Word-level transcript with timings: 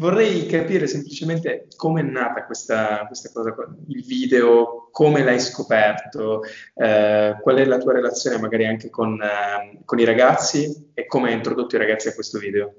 vorrei 0.00 0.46
capire 0.46 0.86
semplicemente 0.86 1.68
come 1.76 2.00
è 2.00 2.04
nata 2.04 2.46
questa, 2.46 3.06
questa 3.06 3.30
cosa, 3.32 3.54
il 3.88 4.04
video, 4.04 4.88
come 4.90 5.22
l'hai 5.22 5.38
scoperto, 5.38 6.42
eh, 6.74 7.36
qual 7.40 7.56
è 7.56 7.64
la 7.66 7.78
tua 7.78 7.92
relazione 7.92 8.38
magari 8.38 8.66
anche 8.66 8.88
con, 8.88 9.20
eh, 9.22 9.80
con 9.84 9.98
i 9.98 10.04
ragazzi 10.04 10.90
e 10.94 11.06
come 11.06 11.28
hai 11.28 11.34
introdotto 11.34 11.76
i 11.76 11.78
ragazzi 11.78 12.08
a 12.08 12.14
questo 12.14 12.38
video. 12.38 12.74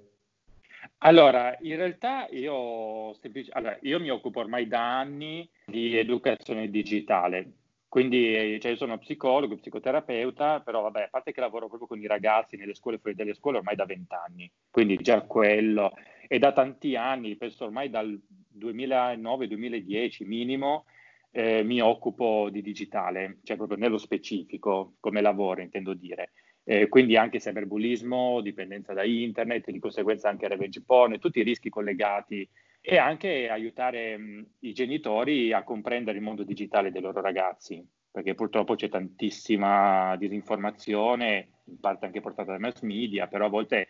Allora, 1.04 1.56
in 1.62 1.76
realtà 1.78 2.28
io, 2.32 3.14
semplice, 3.22 3.52
allora, 3.54 3.78
io 3.82 4.00
mi 4.00 4.10
occupo 4.10 4.40
ormai 4.40 4.68
da 4.68 5.00
anni 5.00 5.48
di 5.66 5.98
educazione 5.98 6.70
digitale, 6.70 7.54
quindi 7.88 8.58
cioè, 8.62 8.72
io 8.72 8.78
sono 8.78 8.98
psicologo, 9.00 9.58
psicoterapeuta, 9.58 10.62
però 10.62 10.82
vabbè, 10.82 11.04
a 11.04 11.10
parte 11.10 11.32
che 11.32 11.40
lavoro 11.40 11.68
proprio 11.68 11.88
con 11.88 12.00
i 12.00 12.08
ragazzi 12.08 12.56
nelle 12.56 12.76
scuole 12.76 13.00
fuori 13.00 13.16
dalle 13.16 13.34
scuole 13.34 13.58
ormai 13.58 13.76
da 13.76 13.86
vent'anni, 13.86 14.50
quindi 14.70 14.98
già 14.98 15.22
quello, 15.22 15.92
e 16.32 16.40
da 16.40 16.54
tanti 16.54 16.96
anni, 16.96 17.36
penso 17.36 17.66
ormai 17.66 17.90
dal 17.90 18.18
2009-2010 18.58 20.26
minimo, 20.26 20.86
eh, 21.30 21.62
mi 21.62 21.82
occupo 21.82 22.48
di 22.50 22.62
digitale, 22.62 23.40
cioè 23.44 23.58
proprio 23.58 23.78
nello 23.78 23.98
specifico, 23.98 24.94
come 25.02 25.20
lavoro 25.20 25.60
intendo 25.60 25.94
dire. 25.94 26.32
Eh, 26.64 26.88
quindi 26.88 27.18
anche 27.18 27.40
cyberbullismo, 27.40 28.40
dipendenza 28.40 28.94
da 28.94 29.04
internet, 29.04 29.72
di 29.72 29.80
conseguenza 29.80 30.30
anche 30.30 30.48
revenge 30.48 30.82
porn, 30.86 31.20
tutti 31.20 31.40
i 31.40 31.44
rischi 31.44 31.68
collegati 31.68 32.48
e 32.80 32.98
anche 32.98 33.50
aiutare 33.50 34.18
mh, 34.18 34.46
i 34.60 34.72
genitori 34.72 35.52
a 35.52 35.66
comprendere 35.66 36.18
il 36.18 36.24
mondo 36.24 36.44
digitale 36.44 36.92
dei 36.92 37.02
loro 37.02 37.20
ragazzi, 37.20 37.86
perché 38.10 38.36
purtroppo 38.36 38.76
c'è 38.76 38.88
tantissima 38.88 40.16
disinformazione, 40.16 41.50
in 41.66 41.78
parte 41.82 42.06
anche 42.06 42.22
portata 42.22 42.52
dai 42.52 42.62
mass 42.62 42.84
media, 42.84 43.28
però 43.28 43.48
a 43.48 43.50
volte 43.50 43.90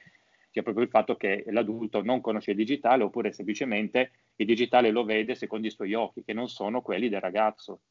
c'è 0.52 0.64
proprio 0.64 0.84
il 0.84 0.90
fatto 0.90 1.16
che 1.16 1.46
l'adulto 1.48 2.04
non 2.04 2.22
conosce 2.22 2.52
il 2.52 2.58
digitale 2.58 3.04
oppure 3.04 3.32
semplicemente 3.32 4.12
il 4.36 4.46
digitale 4.46 4.92
lo 4.92 5.04
vede 5.04 5.36
secondo 5.36 5.68
i 5.68 5.72
suoi 5.72 5.94
occhi, 5.94 6.24
che 6.24 6.34
non 6.34 6.50
sono 6.50 6.82
quelli 6.82 7.10
del 7.10 7.22
ragazzo 7.22 7.82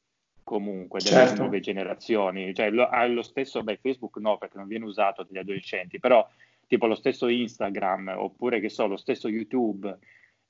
comunque 0.42 1.00
delle 1.00 1.26
certo. 1.26 1.42
nuove 1.42 1.60
generazioni. 1.60 2.52
Cioè, 2.54 2.70
lo, 2.70 2.88
ha 2.88 3.06
lo 3.06 3.22
stesso, 3.22 3.62
beh, 3.62 3.78
Facebook 3.80 4.16
no, 4.18 4.36
perché 4.36 4.58
non 4.58 4.66
viene 4.66 4.84
usato 4.84 5.22
dagli 5.22 5.38
adolescenti, 5.38 5.98
però 5.98 6.26
tipo 6.66 6.86
lo 6.86 6.94
stesso 6.94 7.28
Instagram, 7.28 8.14
oppure 8.16 8.60
che 8.60 8.68
so, 8.68 8.86
lo 8.86 8.96
stesso 8.96 9.28
YouTube, 9.28 9.98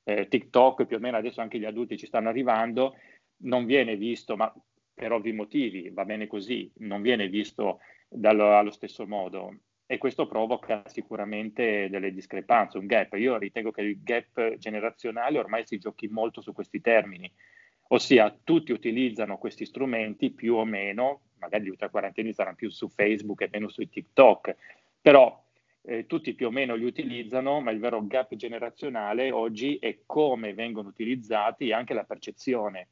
eh, 0.05 0.29
TikTok, 0.29 0.87
più 0.87 0.97
o 0.97 1.01
meno 1.01 1.17
adesso 1.17 1.41
anche 1.41 1.59
gli 1.59 1.65
adulti 1.65 1.97
ci 1.97 2.06
stanno 2.06 2.29
arrivando, 2.29 2.97
non 3.43 3.65
viene 3.65 3.97
visto, 3.97 4.37
ma 4.37 4.53
per 4.93 5.12
ovvi 5.12 5.33
motivi, 5.33 5.91
va 5.91 6.05
bene 6.05 6.27
così, 6.27 6.71
non 6.79 7.01
viene 7.01 7.29
visto 7.29 7.81
dallo, 8.09 8.56
allo 8.56 8.71
stesso 8.71 9.06
modo. 9.06 9.55
E 9.91 9.99
questo 9.99 10.29
provoca 10.29 10.85
sicuramente 10.87 11.89
delle 11.91 12.13
discrepanze, 12.13 12.79
un 12.79 12.87
gap. 12.87 13.15
Io 13.15 13.37
ritengo 13.37 13.73
che 13.73 13.81
il 13.81 14.01
gap 14.01 14.57
generazionale 14.57 15.37
ormai 15.37 15.67
si 15.67 15.79
giochi 15.79 16.07
molto 16.07 16.41
su 16.41 16.53
questi 16.53 16.81
termini 16.81 17.29
ossia 17.93 18.33
tutti 18.45 18.71
utilizzano 18.71 19.37
questi 19.37 19.65
strumenti 19.65 20.31
più 20.31 20.55
o 20.55 20.65
meno, 20.65 21.23
magari 21.39 21.65
gli 21.65 21.71
ultraquarantenni 21.71 22.33
saranno 22.33 22.55
più 22.55 22.71
su 22.71 22.89
Facebook 22.89 23.41
e 23.41 23.49
meno 23.51 23.69
su 23.69 23.85
TikTok, 23.89 24.55
però 25.01 25.43
eh, 25.83 26.07
tutti 26.07 26.35
più 26.35 26.47
o 26.47 26.51
meno 26.51 26.77
li 26.77 26.85
utilizzano, 26.85 27.61
ma 27.61 27.73
il 27.73 27.81
vero 27.81 28.07
gap 28.07 28.33
generazionale 28.37 29.33
oggi 29.33 29.77
è 29.81 30.03
come 30.07 30.55
vengono 30.55 30.89
utilizzati 30.89 31.67
e 31.67 31.73
anche 31.73 31.95
la 31.95 32.05
percezione 32.05 32.87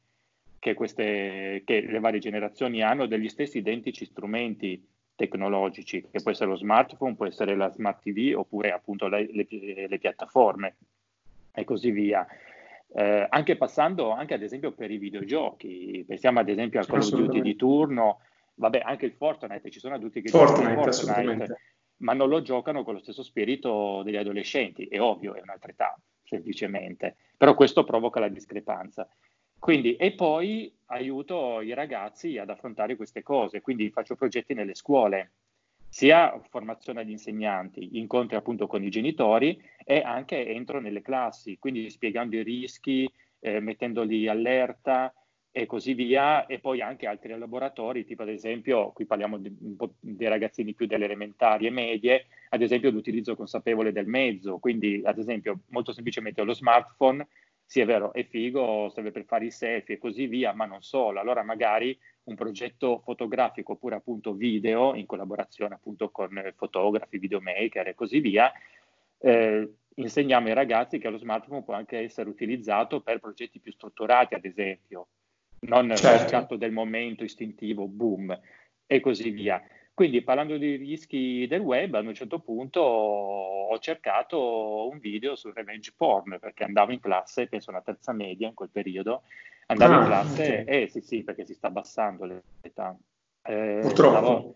che, 0.59 0.73
queste, 0.73 1.61
che 1.63 1.79
le 1.79 1.99
varie 1.99 2.19
generazioni 2.19 2.81
hanno 2.81 3.05
degli 3.05 3.29
stessi 3.29 3.59
identici 3.59 4.03
strumenti 4.03 4.85
tecnologici, 5.19 6.07
che 6.09 6.21
può 6.21 6.31
essere 6.31 6.49
lo 6.49 6.55
smartphone, 6.55 7.15
può 7.15 7.25
essere 7.25 7.53
la 7.57 7.69
smart 7.69 8.01
TV 8.01 8.37
oppure 8.37 8.71
appunto 8.71 9.09
le, 9.09 9.27
le, 9.29 9.87
le 9.89 9.99
piattaforme 9.99 10.77
e 11.51 11.65
così 11.65 11.91
via. 11.91 12.25
Eh, 12.91 13.27
anche 13.29 13.57
passando 13.57 14.11
anche 14.11 14.33
ad 14.33 14.41
esempio 14.41 14.71
per 14.71 14.89
i 14.89 14.97
videogiochi, 14.97 16.05
pensiamo 16.07 16.39
ad 16.39 16.47
esempio 16.47 16.79
al 16.79 16.87
Call 16.87 16.99
of 16.99 17.09
Duty 17.09 17.41
di 17.41 17.57
turno, 17.57 18.21
vabbè 18.55 18.81
anche 18.83 19.05
il 19.05 19.13
Fortnite, 19.13 19.69
ci 19.69 19.79
sono 19.79 19.95
adulti 19.95 20.21
che 20.21 20.29
Fortnite, 20.29 20.73
giocano 20.73 20.91
Fortnite, 20.91 21.59
ma 21.97 22.13
non 22.13 22.29
lo 22.29 22.41
giocano 22.41 22.83
con 22.83 22.93
lo 22.93 22.99
stesso 23.01 23.21
spirito 23.21 24.01
degli 24.03 24.15
adolescenti, 24.15 24.85
è 24.85 25.01
ovvio, 25.01 25.35
è 25.35 25.41
un'altra 25.41 25.71
età 25.71 25.99
semplicemente, 26.23 27.17
però 27.35 27.55
questo 27.55 27.83
provoca 27.83 28.21
la 28.21 28.29
discrepanza. 28.29 29.07
Quindi, 29.59 29.95
e 29.97 30.11
poi 30.13 30.73
aiuto 30.87 31.61
i 31.61 31.73
ragazzi 31.73 32.37
ad 32.37 32.49
affrontare 32.49 32.95
queste 32.95 33.21
cose, 33.21 33.61
quindi 33.61 33.89
faccio 33.91 34.15
progetti 34.15 34.53
nelle 34.53 34.73
scuole, 34.73 35.31
sia 35.89 36.39
formazione 36.49 37.01
agli 37.01 37.11
insegnanti, 37.11 37.97
incontri 37.97 38.35
appunto 38.35 38.67
con 38.67 38.83
i 38.83 38.89
genitori 38.89 39.61
e 39.83 40.01
anche 40.01 40.47
entro 40.47 40.79
nelle 40.79 41.01
classi, 41.01 41.57
quindi 41.59 41.89
spiegando 41.89 42.35
i 42.35 42.43
rischi, 42.43 43.11
eh, 43.39 43.59
mettendoli 43.59 44.27
allerta 44.27 45.13
e 45.51 45.65
così 45.65 45.93
via, 45.93 46.45
e 46.45 46.59
poi 46.59 46.79
anche 46.79 47.07
altri 47.07 47.35
laboratori, 47.35 48.05
tipo 48.05 48.21
ad 48.21 48.29
esempio, 48.29 48.91
qui 48.91 49.05
parliamo 49.05 49.39
di, 49.39 49.53
un 49.61 49.75
po' 49.75 49.95
dei 49.99 50.27
ragazzini 50.27 50.73
più 50.73 50.85
delle 50.85 51.05
elementari 51.05 51.65
e 51.65 51.71
medie, 51.71 52.27
ad 52.49 52.61
esempio 52.61 52.91
l'utilizzo 52.91 53.35
consapevole 53.35 53.91
del 53.91 54.05
mezzo, 54.05 54.59
quindi 54.59 55.01
ad 55.03 55.17
esempio 55.17 55.61
molto 55.69 55.91
semplicemente 55.91 56.43
lo 56.43 56.53
smartphone, 56.53 57.27
sì 57.69 57.81
è 57.81 57.85
vero, 57.85 58.13
è 58.13 58.25
figo, 58.25 58.89
serve 58.89 59.11
per 59.11 59.25
fare 59.25 59.45
i 59.45 59.51
selfie 59.51 59.93
e 59.93 59.97
così 59.99 60.25
via, 60.25 60.53
ma 60.53 60.65
non 60.65 60.81
solo, 60.81 61.19
allora 61.19 61.43
magari 61.43 61.95
un 62.23 62.33
progetto 62.33 62.99
fotografico 63.05 63.73
oppure 63.73 63.93
appunto 63.93 64.33
video 64.33 64.95
in 64.95 65.05
collaborazione 65.05 65.75
appunto 65.75 66.09
con 66.09 66.51
fotografi, 66.55 67.19
videomaker 67.19 67.89
e 67.89 67.93
così 67.93 68.21
via, 68.21 68.51
eh, 69.19 69.71
insegniamo 69.93 70.47
ai 70.47 70.55
ragazzi 70.55 70.97
che 70.97 71.09
lo 71.09 71.19
smartphone 71.19 71.61
può 71.61 71.75
anche 71.75 71.99
essere 71.99 72.27
utilizzato 72.27 73.01
per 73.01 73.19
progetti 73.19 73.59
più 73.59 73.71
strutturati, 73.71 74.33
ad 74.33 74.45
esempio, 74.45 75.09
non 75.67 75.95
certo. 75.95 76.23
lo 76.23 76.27
scatto 76.27 76.55
del 76.55 76.71
momento 76.71 77.23
istintivo, 77.23 77.87
boom, 77.87 78.35
e 78.87 78.99
così 78.99 79.29
via. 79.29 79.61
Quindi 79.99 80.21
parlando 80.21 80.57
dei 80.57 80.77
rischi 80.77 81.45
del 81.45 81.59
web, 81.59 81.93
a 81.93 81.99
un 81.99 82.13
certo 82.13 82.39
punto 82.39 82.79
ho 82.79 83.77
cercato 83.79 84.87
un 84.87 84.97
video 84.97 85.35
sul 85.35 85.51
revenge 85.53 85.91
porn, 85.93 86.37
perché 86.39 86.63
andavo 86.63 86.93
in 86.93 87.01
classe, 87.01 87.47
penso 87.47 87.69
una 87.69 87.81
terza 87.81 88.13
media 88.13 88.47
in 88.47 88.53
quel 88.53 88.69
periodo, 88.69 89.23
andavo 89.65 89.95
ah, 89.95 89.99
in 89.99 90.05
classe, 90.05 90.59
okay. 90.61 90.83
eh 90.83 90.87
sì 90.87 91.01
sì, 91.01 91.23
perché 91.25 91.43
si 91.43 91.53
sta 91.53 91.67
abbassando 91.67 92.23
l'età. 92.61 92.97
Eh, 93.41 93.79
purtroppo. 93.81 94.15
Andavo, 94.15 94.55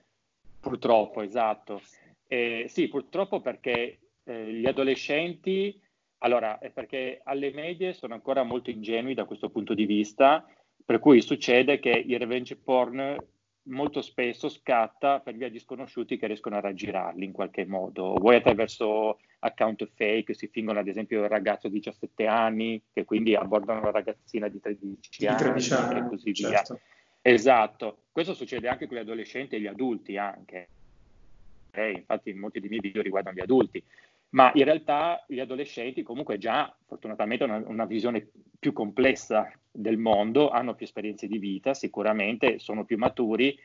purtroppo, 0.62 1.22
esatto. 1.22 1.82
Eh, 2.26 2.68
sì, 2.70 2.88
purtroppo 2.88 3.42
perché 3.42 4.00
eh, 4.24 4.46
gli 4.46 4.66
adolescenti, 4.66 5.78
allora, 6.20 6.58
è 6.60 6.70
perché 6.70 7.20
alle 7.22 7.52
medie 7.52 7.92
sono 7.92 8.14
ancora 8.14 8.44
molto 8.44 8.70
ingenui 8.70 9.14
da 9.14 9.26
questo 9.26 9.50
punto 9.50 9.74
di 9.74 9.86
vista, 9.86 10.48
per 10.86 11.00
cui 11.00 11.22
succede 11.22 11.80
che 11.80 11.90
il 11.90 12.18
revenge 12.18 12.56
porn 12.56 13.18
molto 13.64 14.02
spesso 14.02 14.50
scatta 14.50 15.20
per 15.20 15.36
via 15.36 15.50
di 15.50 15.60
sconosciuti 15.60 16.18
che 16.18 16.28
riescono 16.28 16.58
a 16.58 16.62
raggirarli 16.62 17.24
in 17.24 17.32
qualche 17.32 17.66
modo, 17.66 18.14
vuoi 18.16 18.36
attraverso 18.36 19.20
account 19.40 19.88
fake, 19.96 20.34
si 20.34 20.48
fingono 20.48 20.80
ad 20.80 20.88
esempio 20.88 21.22
il 21.22 21.30
ragazzo 21.30 21.68
di 21.68 21.76
17 21.76 22.26
anni 22.26 22.82
che 22.92 23.06
quindi 23.06 23.36
abbordano 23.36 23.82
la 23.82 23.92
ragazzina 23.92 24.48
di 24.48 24.60
13, 24.60 25.00
di 25.18 25.36
13 25.36 25.74
anni, 25.74 25.94
anni, 25.96 26.06
e 26.06 26.10
così 26.10 26.34
certo. 26.34 26.74
via. 26.74 26.84
Esatto, 27.22 28.04
questo 28.12 28.34
succede 28.34 28.68
anche 28.68 28.86
con 28.86 28.98
gli 28.98 29.02
adolescenti 29.02 29.56
e 29.56 29.62
gli 29.62 29.68
adulti 29.68 30.18
anche. 30.18 30.68
Eh, 31.72 31.92
infatti 31.92 32.34
molti 32.34 32.60
dei 32.60 32.70
miei 32.70 32.82
video 32.82 33.02
riguardano 33.02 33.38
gli 33.38 33.42
adulti, 33.42 33.84
ma 34.34 34.52
in 34.56 34.64
realtà 34.64 35.24
gli 35.28 35.40
adolescenti 35.40 36.04
comunque 36.04 36.38
già 36.38 36.76
fortunatamente 36.86 37.44
hanno 37.44 37.64
una, 37.68 37.86
visione 37.86 38.30
più 38.60 38.74
complessa 38.74 39.52
del 39.72 39.98
mondo, 39.98 40.50
hanno 40.50 40.76
più 40.76 40.86
esperienze 40.86 41.28
di 41.28 41.38
vita, 41.38 41.74
sicuramente 41.74 42.60
sono 42.60 42.84
più 42.84 42.98
maturi, 42.98 43.58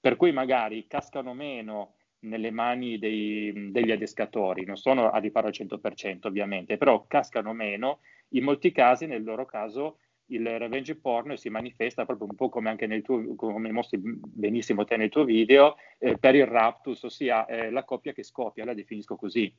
per 0.00 0.16
cui 0.16 0.32
magari 0.32 0.86
cascano 0.86 1.32
meno 1.32 1.94
nelle 2.20 2.50
mani 2.50 2.98
dei, 2.98 3.70
degli 3.70 3.92
adescatori, 3.92 4.64
non 4.64 4.76
sono 4.76 5.10
a 5.10 5.18
riparo 5.18 5.46
al 5.46 5.52
100% 5.52 6.26
ovviamente, 6.26 6.76
però 6.76 7.06
cascano 7.06 7.52
meno, 7.52 8.00
in 8.30 8.42
molti 8.42 8.72
casi 8.72 9.06
nel 9.06 9.22
loro 9.22 9.44
caso 9.44 9.98
il 10.30 10.58
revenge 10.58 10.96
porn 10.96 11.36
si 11.36 11.50
manifesta 11.50 12.04
proprio 12.04 12.26
un 12.28 12.34
po' 12.34 12.48
come 12.48 12.68
anche 12.68 12.88
nel 12.88 13.02
tuo, 13.02 13.36
come 13.36 13.70
mostri 13.70 14.00
benissimo 14.02 14.84
te 14.84 14.96
nel 14.96 15.08
tuo 15.08 15.22
video, 15.22 15.76
eh, 15.98 16.18
per 16.18 16.34
il 16.34 16.46
raptus, 16.46 17.04
ossia 17.04 17.46
eh, 17.46 17.70
la 17.70 17.84
coppia 17.84 18.12
che 18.12 18.24
scoppia, 18.24 18.64
la 18.64 18.74
definisco 18.74 19.14
così. 19.14 19.52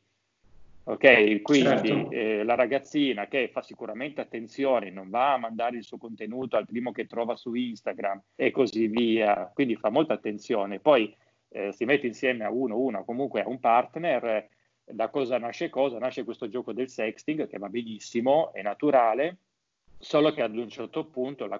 Ok, 0.89 1.41
quindi 1.41 1.89
certo. 1.89 2.11
eh, 2.11 2.43
la 2.45 2.55
ragazzina 2.55 3.27
che 3.27 3.49
fa 3.49 3.61
sicuramente 3.61 4.21
attenzione, 4.21 4.89
non 4.89 5.09
va 5.09 5.33
a 5.33 5.37
mandare 5.37 5.75
il 5.75 5.83
suo 5.83 5.97
contenuto 5.97 6.55
al 6.55 6.65
primo 6.65 6.93
che 6.93 7.05
trova 7.07 7.35
su 7.35 7.53
Instagram 7.53 8.21
e 8.35 8.51
così 8.51 8.87
via, 8.87 9.51
quindi 9.53 9.75
fa 9.75 9.89
molta 9.89 10.13
attenzione. 10.13 10.79
Poi 10.79 11.13
eh, 11.49 11.73
si 11.73 11.83
mette 11.83 12.07
insieme 12.07 12.45
a 12.45 12.51
uno, 12.51 12.77
una, 12.77 13.03
comunque 13.03 13.41
a 13.41 13.49
un 13.49 13.59
partner, 13.59 14.47
da 14.85 15.09
cosa 15.09 15.37
nasce 15.37 15.69
cosa? 15.69 15.99
Nasce 15.99 16.23
questo 16.23 16.47
gioco 16.47 16.71
del 16.71 16.87
sexting 16.87 17.49
che 17.49 17.57
va 17.57 17.67
benissimo, 17.67 18.53
è 18.53 18.61
naturale, 18.61 19.39
solo 19.99 20.31
che 20.31 20.41
ad 20.41 20.55
un 20.55 20.69
certo 20.69 21.03
punto 21.07 21.47
la 21.47 21.59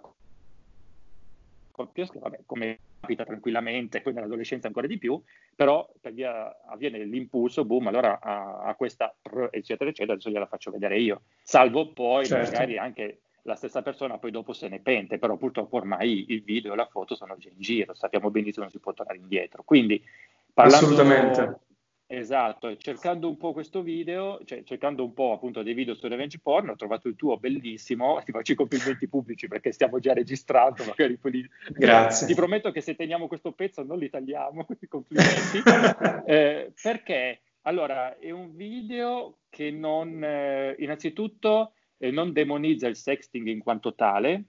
coppia, 1.69 2.07
vabbè, 2.13 2.43
come 2.45 2.79
capita 2.99 3.23
tranquillamente, 3.23 4.01
poi 4.01 4.13
nell'adolescenza 4.13 4.67
ancora 4.67 4.87
di 4.87 4.97
più, 4.97 5.21
però 5.55 5.89
per 5.99 6.13
via 6.13 6.63
avviene 6.67 7.03
l'impulso, 7.05 7.65
boom, 7.65 7.87
allora 7.87 8.19
a, 8.19 8.73
questa 8.75 9.15
eccetera 9.51 9.89
eccetera, 9.89 10.13
adesso 10.13 10.29
gliela 10.29 10.47
faccio 10.47 10.71
vedere 10.71 10.99
io. 10.99 11.21
Salvo 11.41 11.93
poi 11.93 12.25
certo. 12.25 12.51
magari 12.51 12.77
anche 12.77 13.19
la 13.43 13.55
stessa 13.55 13.81
persona 13.81 14.17
poi 14.17 14.31
dopo 14.31 14.51
se 14.53 14.67
ne 14.67 14.79
pente, 14.79 15.19
però 15.19 15.37
purtroppo 15.37 15.77
ormai 15.77 16.25
il 16.29 16.43
video 16.43 16.73
e 16.73 16.75
la 16.75 16.87
foto 16.87 17.15
sono 17.15 17.37
già 17.37 17.49
in 17.49 17.59
giro, 17.59 17.93
sappiamo 17.93 18.29
benissimo 18.29 18.65
che 18.65 18.71
non 18.71 18.71
si 18.71 18.79
può 18.79 18.93
tornare 18.93 19.19
indietro. 19.19 19.63
Quindi 19.63 20.03
parlando, 20.53 20.85
Assolutamente. 20.85 21.59
Esatto, 22.09 22.77
cercando 22.77 23.27
un 23.27 23.35
po' 23.35 23.51
questo 23.51 23.81
video, 23.81 24.39
cioè 24.45 24.63
cercando 24.63 25.03
un 25.03 25.13
po' 25.13 25.33
appunto 25.33 25.61
dei 25.61 25.73
video 25.73 25.93
su 25.93 26.07
revenge 26.07 26.39
porn, 26.39 26.69
ho 26.69 26.75
trovato 26.77 27.09
il 27.09 27.17
tuo 27.17 27.37
bellissimo, 27.37 28.21
ti 28.23 28.31
faccio 28.31 28.53
i 28.53 28.55
complimenti 28.55 29.09
pubblici 29.09 29.49
perché 29.49 29.73
stiamo 29.73 29.99
già 29.99 30.13
registrando, 30.13 30.85
magari 30.85 31.17
poi 31.17 31.31
li... 31.31 31.49
Grazie. 31.69 32.25
Ti 32.27 32.33
prometto 32.33 32.71
che 32.71 32.79
se 32.79 32.95
teniamo 32.95 33.27
questo 33.27 33.51
pezzo 33.51 33.83
non 33.83 33.97
li 33.97 34.09
tagliamo, 34.09 34.63
questi 34.65 34.87
complimenti, 34.87 35.61
eh, 36.25 36.71
perché? 36.81 37.41
Allora 37.63 38.17
è 38.17 38.31
un 38.31 38.55
video 38.55 39.39
che 39.49 39.69
non, 39.69 40.23
eh, 40.23 40.77
innanzitutto 40.79 41.73
eh, 41.97 42.09
non 42.09 42.31
demonizza 42.31 42.87
il 42.87 42.95
sexting 42.95 43.47
in 43.47 43.59
quanto 43.59 43.93
tale, 43.95 44.43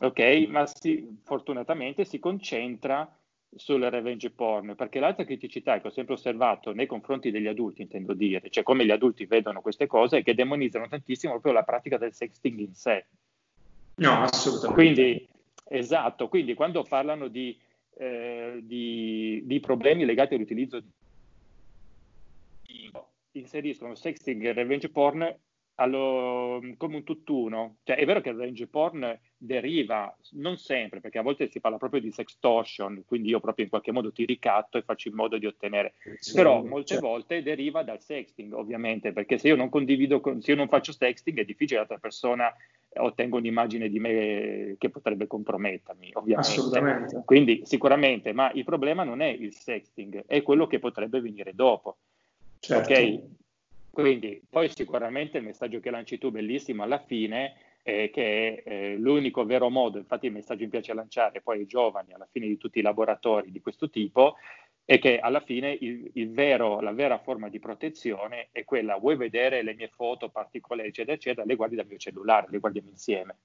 ok, 0.00 0.46
ma 0.48 0.64
si, 0.64 1.20
fortunatamente 1.24 2.06
si 2.06 2.18
concentra 2.18 3.06
sulle 3.56 3.90
revenge 3.90 4.30
porn, 4.30 4.74
perché 4.74 5.00
l'altra 5.00 5.24
criticità 5.24 5.80
che 5.80 5.88
ho 5.88 5.90
sempre 5.90 6.14
osservato 6.14 6.72
nei 6.72 6.86
confronti 6.86 7.30
degli 7.30 7.46
adulti, 7.46 7.82
intendo 7.82 8.14
dire, 8.14 8.48
cioè 8.50 8.62
come 8.62 8.84
gli 8.84 8.90
adulti 8.90 9.26
vedono 9.26 9.60
queste 9.60 9.86
cose, 9.86 10.18
è 10.18 10.22
che 10.22 10.34
demonizzano 10.34 10.88
tantissimo 10.88 11.32
proprio 11.32 11.52
la 11.52 11.62
pratica 11.62 11.98
del 11.98 12.12
sexting 12.12 12.58
in 12.58 12.74
sé. 12.74 13.06
No, 13.96 14.22
assolutamente. 14.22 14.74
Quindi, 14.74 15.28
esatto, 15.68 16.28
quindi 16.28 16.54
quando 16.54 16.82
parlano 16.82 17.28
di, 17.28 17.56
eh, 17.96 18.60
di, 18.62 19.42
di 19.44 19.60
problemi 19.60 20.04
legati 20.04 20.34
all'utilizzo 20.34 20.80
di 20.80 20.90
inseriscono 23.34 23.94
sexting 23.94 24.44
e 24.44 24.52
revenge 24.52 24.88
porn 24.88 25.36
allo, 25.76 26.60
come 26.76 26.96
un 26.96 27.04
tutt'uno. 27.04 27.76
Cioè, 27.82 27.96
è 27.96 28.04
vero 28.04 28.20
che 28.20 28.30
il 28.30 28.36
revenge 28.36 28.66
porn 28.66 29.18
deriva, 29.36 30.14
non 30.32 30.56
sempre, 30.56 31.00
perché 31.00 31.18
a 31.18 31.22
volte 31.22 31.48
si 31.48 31.60
parla 31.60 31.78
proprio 31.78 32.00
di 32.00 32.10
sextortion, 32.10 33.04
quindi 33.06 33.28
io 33.28 33.40
proprio 33.40 33.64
in 33.64 33.70
qualche 33.70 33.92
modo 33.92 34.12
ti 34.12 34.24
ricatto 34.24 34.78
e 34.78 34.82
faccio 34.82 35.08
in 35.08 35.14
modo 35.14 35.36
di 35.38 35.46
ottenere. 35.46 35.94
Sì, 36.18 36.34
Però 36.34 36.62
molte 36.62 36.94
certo. 36.94 37.06
volte 37.06 37.42
deriva 37.42 37.82
dal 37.82 38.00
sexting, 38.00 38.52
ovviamente, 38.52 39.12
perché 39.12 39.38
se 39.38 39.48
io 39.48 39.56
non 39.56 39.68
condivido, 39.68 40.22
se 40.38 40.50
io 40.50 40.56
non 40.56 40.68
faccio 40.68 40.92
sexting 40.92 41.38
è 41.38 41.44
difficile 41.44 41.80
che 41.80 41.86
l'altra 41.86 41.98
persona 41.98 42.54
ottenga 42.96 43.36
un'immagine 43.36 43.88
di 43.88 43.98
me 43.98 44.76
che 44.78 44.90
potrebbe 44.90 45.26
compromettermi, 45.26 46.10
ovviamente. 46.12 46.50
Assolutamente. 46.50 47.22
Quindi 47.24 47.62
sicuramente, 47.64 48.32
ma 48.32 48.52
il 48.52 48.64
problema 48.64 49.02
non 49.02 49.20
è 49.20 49.28
il 49.28 49.52
sexting, 49.52 50.24
è 50.26 50.42
quello 50.42 50.66
che 50.66 50.78
potrebbe 50.78 51.20
venire 51.20 51.52
dopo. 51.54 51.96
Certo. 52.60 52.92
Ok? 52.92 53.22
Quindi 53.94 54.42
poi 54.50 54.68
sicuramente 54.68 55.38
il 55.38 55.44
messaggio 55.44 55.78
che 55.78 55.90
lanci 55.90 56.18
tu, 56.18 56.30
bellissimo, 56.30 56.82
alla 56.82 56.98
fine, 56.98 57.54
è 57.80 58.10
che 58.12 58.62
eh, 58.66 58.96
l'unico 58.96 59.44
vero 59.44 59.70
modo, 59.70 59.98
infatti 59.98 60.26
il 60.26 60.32
messaggio 60.32 60.64
mi 60.64 60.70
piace 60.70 60.92
lanciare 60.92 61.40
poi 61.40 61.60
ai 61.60 61.66
giovani, 61.66 62.12
alla 62.12 62.28
fine 62.30 62.46
di 62.46 62.58
tutti 62.58 62.80
i 62.80 62.82
laboratori 62.82 63.52
di 63.52 63.60
questo 63.60 63.88
tipo, 63.88 64.34
è 64.84 64.98
che 64.98 65.18
alla 65.18 65.40
fine 65.40 65.76
il, 65.80 66.10
il 66.14 66.30
vero, 66.32 66.80
la 66.80 66.92
vera 66.92 67.18
forma 67.18 67.48
di 67.48 67.60
protezione 67.60 68.48
è 68.50 68.64
quella, 68.64 68.96
vuoi 68.96 69.16
vedere 69.16 69.62
le 69.62 69.74
mie 69.74 69.88
foto 69.88 70.28
particolari, 70.28 70.88
eccetera, 70.88 71.14
eccetera, 71.14 71.46
le 71.46 71.54
guardi 71.54 71.76
dal 71.76 71.86
mio 71.86 71.96
cellulare, 71.96 72.48
le 72.50 72.58
guardiamo 72.58 72.90
insieme, 72.90 73.36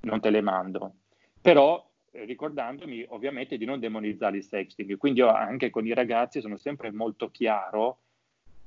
non 0.00 0.20
te 0.20 0.30
le 0.30 0.40
mando. 0.40 0.94
Però 1.40 1.88
eh, 2.10 2.24
ricordandomi 2.24 3.04
ovviamente 3.10 3.56
di 3.56 3.64
non 3.64 3.78
demonizzare 3.78 4.38
il 4.38 4.44
sexting, 4.44 4.96
quindi 4.96 5.20
io 5.20 5.28
anche 5.28 5.70
con 5.70 5.86
i 5.86 5.94
ragazzi 5.94 6.40
sono 6.40 6.56
sempre 6.56 6.90
molto 6.90 7.30
chiaro 7.30 7.98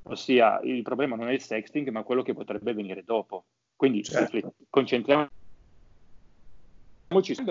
ossia 0.10 0.60
il 0.64 0.82
problema 0.82 1.16
non 1.16 1.30
è 1.30 1.34
il 1.34 1.42
sexting, 1.42 1.90
ma 1.90 2.04
quello 2.04 2.22
che 2.22 2.34
potrebbe 2.34 2.74
venire 2.74 3.04
dopo. 3.04 3.46
Quindi 3.76 4.04
certo. 4.04 4.54
concentriamoci 4.70 5.32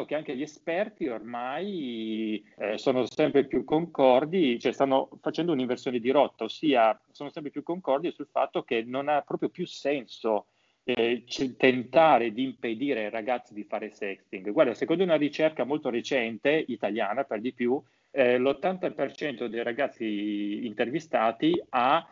che 0.06 0.14
anche 0.14 0.36
gli 0.36 0.42
esperti 0.42 1.08
ormai 1.08 2.44
eh, 2.58 2.76
sono 2.76 3.06
sempre 3.06 3.44
più 3.44 3.64
concordi, 3.64 4.58
cioè 4.58 4.72
stanno 4.72 5.08
facendo 5.20 5.52
un'inversione 5.52 5.98
di 5.98 6.10
rotta, 6.10 6.44
ossia 6.44 7.00
sono 7.10 7.30
sempre 7.30 7.50
più 7.50 7.62
concordi 7.62 8.12
sul 8.12 8.28
fatto 8.30 8.64
che 8.64 8.82
non 8.82 9.08
ha 9.08 9.22
proprio 9.22 9.48
più 9.48 9.66
senso 9.66 10.46
eh, 10.84 11.24
tentare 11.56 12.32
di 12.32 12.44
impedire 12.44 13.04
ai 13.04 13.10
ragazzi 13.10 13.54
di 13.54 13.64
fare 13.64 13.90
sexting. 13.90 14.50
Guarda, 14.52 14.74
secondo 14.74 15.02
una 15.02 15.16
ricerca 15.16 15.64
molto 15.64 15.90
recente, 15.90 16.64
italiana 16.68 17.24
per 17.24 17.40
di 17.40 17.52
più, 17.52 17.82
eh, 18.12 18.38
l'80% 18.38 19.46
dei 19.46 19.62
ragazzi 19.62 20.64
intervistati 20.64 21.60
ha 21.70 22.06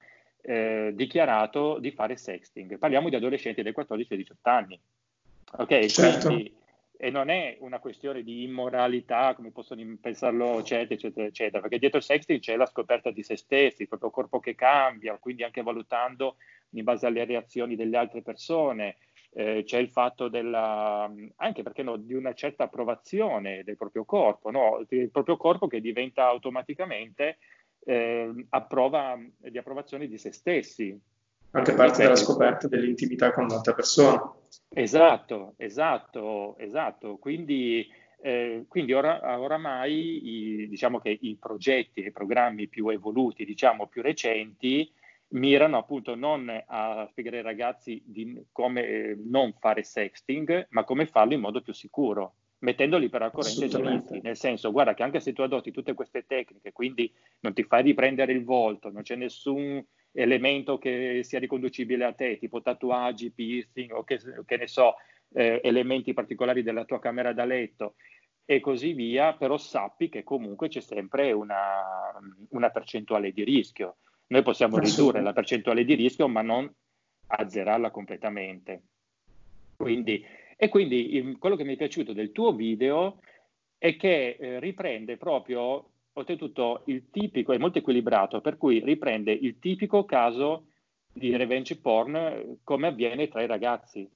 eh, 0.47 0.93
dichiarato 0.95 1.79
di 1.79 1.91
fare 1.91 2.17
sexting. 2.17 2.79
Parliamo 2.79 3.09
di 3.09 3.17
adolescenti 3.17 3.63
dai 3.63 3.73
14 3.73 4.13
ai 4.13 4.19
18 4.19 4.49
anni. 4.51 4.81
Ok, 5.57 5.87
certo. 5.87 6.27
quindi 6.29 6.55
e 6.97 7.11
non 7.11 7.29
è 7.29 7.57
una 7.61 7.81
questione 7.81 8.23
di 8.23 8.45
immoralità, 8.45 9.35
come 9.35 9.51
possono 9.51 9.83
pensarlo, 10.01 10.61
eccetera, 10.61 10.95
eccetera, 10.95 11.27
eccetera, 11.27 11.61
perché 11.61 11.79
dietro 11.79 11.99
il 11.99 12.05
sexting 12.05 12.39
c'è 12.41 12.57
la 12.57 12.67
scoperta 12.67 13.11
di 13.11 13.23
se 13.23 13.37
stessi, 13.37 13.83
il 13.83 13.89
proprio 13.89 14.11
corpo 14.11 14.39
che 14.39 14.55
cambia, 14.55 15.19
quindi 15.19 15.43
anche 15.43 15.63
valutando 15.63 16.37
in 16.71 16.85
base 16.85 17.07
alle 17.07 17.25
reazioni 17.25 17.75
delle 17.75 17.97
altre 17.97 18.23
persone, 18.23 18.97
eh, 19.33 19.65
c'è 19.67 19.79
il 19.79 19.91
fatto 19.91 20.29
della, 20.29 21.13
anche 21.37 21.63
perché 21.63 21.83
no, 21.83 21.97
di 21.97 22.15
una 22.15 22.33
certa 22.33 22.65
approvazione 22.65 23.65
del 23.65 23.77
proprio 23.77 24.05
corpo, 24.05 24.51
no? 24.51 24.85
il 24.89 25.11
proprio 25.11 25.37
corpo 25.37 25.67
che 25.67 25.81
diventa 25.81 26.27
automaticamente 26.27 27.39
eh, 27.85 28.47
approva, 28.51 29.19
di 29.39 29.59
approvazione 29.59 30.07
di 30.07 30.19
se 30.19 30.33
stessi. 30.33 30.99
Anche 31.51 31.75
parte 31.75 32.03
della 32.03 32.17
scoperta 32.17 32.67
dell'intimità 32.67 33.33
con 33.33 33.45
un'altra 33.45 33.75
persona. 33.75 34.21
Esatto, 34.71 35.55
esatto, 35.57 36.57
esatto. 36.59 37.17
Quindi, 37.17 37.89
eh, 38.21 38.65
quindi 38.67 38.93
ora, 38.93 39.39
oramai 39.39 40.63
i, 40.63 40.69
diciamo 40.69 40.99
che 40.99 41.17
i 41.21 41.37
progetti 41.39 42.03
e 42.03 42.09
i 42.09 42.13
programmi 42.13 42.67
più 42.67 42.89
evoluti, 42.89 43.45
diciamo 43.45 43.87
più 43.87 44.03
recenti, 44.03 44.91
mirano 45.29 45.79
appunto 45.79 46.17
non 46.17 46.51
a 46.67 47.07
spiegare 47.09 47.39
ai 47.39 47.43
ragazzi 47.45 48.03
di 48.05 48.45
come 48.51 48.85
eh, 48.85 49.17
non 49.25 49.55
fare 49.59 49.85
sexting, 49.85 50.67
ma 50.71 50.83
come 50.83 51.07
farlo 51.07 51.35
in 51.35 51.41
modo 51.41 51.61
più 51.61 51.73
sicuro 51.73 52.35
mettendoli 52.65 53.09
per 53.09 53.23
al 53.23 53.31
corrente 53.31 53.69
dei 53.69 53.93
rischi, 53.93 54.21
nel 54.23 54.37
senso, 54.37 54.73
guarda 54.73 54.95
che 54.95 55.03
anche 55.03 55.21
se 55.21 55.33
tu 55.33 55.43
adotti 55.43 55.71
tutte 55.71 55.93
queste 55.93 56.25
tecniche, 56.27 56.73
quindi 56.73 57.13
non 57.41 57.53
ti 57.53 57.63
fai 57.63 57.83
riprendere 57.83 58.33
il 58.33 58.43
volto, 58.43 58.91
non 58.91 59.03
c'è 59.03 59.15
nessun 59.15 59.85
elemento 60.13 60.79
che 60.79 61.21
sia 61.23 61.39
riconducibile 61.39 62.05
a 62.05 62.13
te, 62.13 62.39
tipo 62.39 62.63
tatuaggi, 62.63 63.31
piercing 63.31 63.93
o 63.93 64.03
che, 64.05 64.19
che 64.47 64.57
ne 64.57 64.67
so, 64.67 64.95
eh, 65.35 65.61
elementi 65.63 66.15
particolari 66.15 66.63
della 66.63 66.85
tua 66.85 67.01
camera 67.01 67.33
da 67.33 67.45
letto 67.45 67.97
e 68.47 68.61
così 68.61 68.93
via, 68.93 69.35
però 69.35 69.57
sappi 69.59 70.09
che 70.09 70.23
comunque 70.23 70.69
c'è 70.69 70.81
sempre 70.81 71.33
una, 71.33 72.19
una 72.51 72.71
percentuale 72.71 73.33
di 73.33 73.45
rischio. 73.45 73.97
Noi 74.29 74.43
possiamo 74.43 74.79
ridurre 74.79 75.21
la 75.21 75.33
percentuale 75.33 75.85
di 75.85 75.95
rischio, 75.95 76.29
ma 76.29 76.43
non 76.43 76.73
azzerarla 77.27 77.91
completamente. 77.91 78.83
Quindi 79.77 80.25
e 80.57 80.69
quindi 80.69 81.37
quello 81.39 81.57
che 81.57 81.65
mi 81.65 81.75
è 81.75 81.77
piaciuto 81.77 82.13
del 82.13 82.33
tuo 82.33 82.53
video 82.53 83.21
è 83.79 83.97
che 83.97 84.37
eh, 84.39 84.61
riprende 84.61 85.17
proprio, 85.17 85.91
oltretutto, 86.13 86.83
il 86.87 87.11
tipico, 87.11 87.53
è 87.53 87.59
molto 87.59 87.79
equilibrato, 87.79 88.41
per 88.41 88.57
cui 88.57 88.81
riprende 88.81 89.33
il 89.33 89.59
tipico 89.59 90.05
caso 90.05 90.69
di 91.13 91.37
revenge 91.37 91.77
porn 91.77 92.17
eh, 92.17 92.57
come 92.65 92.87
avviene 92.87 93.29
tra 93.29 93.43
i 93.43 93.47
ragazzi. 93.47 94.09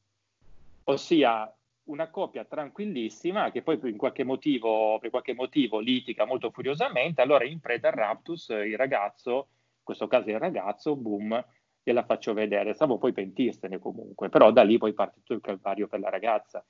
Ossia, 0.85 1.53
una 1.85 2.09
coppia 2.09 2.45
tranquillissima 2.45 3.51
che 3.51 3.63
poi 3.63 3.79
per 3.79 3.95
qualche 3.97 4.25
motivo, 4.25 4.99
per 5.01 5.11
qualche 5.11 5.35
motivo 5.35 5.81
litiga 5.81 6.25
molto 6.25 6.51
furiosamente, 6.51 7.21
allora 7.21 7.45
in 7.45 7.61
preda 7.61 7.89
al 7.89 7.95
raptus 7.95 8.49
il 8.49 8.77
ragazzo, 8.77 9.49
in 9.79 9.85
questo 9.85 10.07
caso 10.07 10.31
il 10.31 10.39
ragazzo, 10.39 10.97
boom, 10.97 11.45
gliela 11.89 12.05
faccio 12.05 12.35
vedere, 12.35 12.75
stavo 12.75 12.99
poi 12.99 13.13
pentirsene 13.13 13.79
comunque, 13.79 14.29
però 14.29 14.53
da 14.53 14.63
lì 14.63 14.79
poi 14.79 14.93
parte 14.93 15.21
tutto 15.21 15.35
il 15.35 15.41
calvario 15.41 15.87
per 15.87 16.01
la 16.01 16.11
ragazza. 16.11 16.65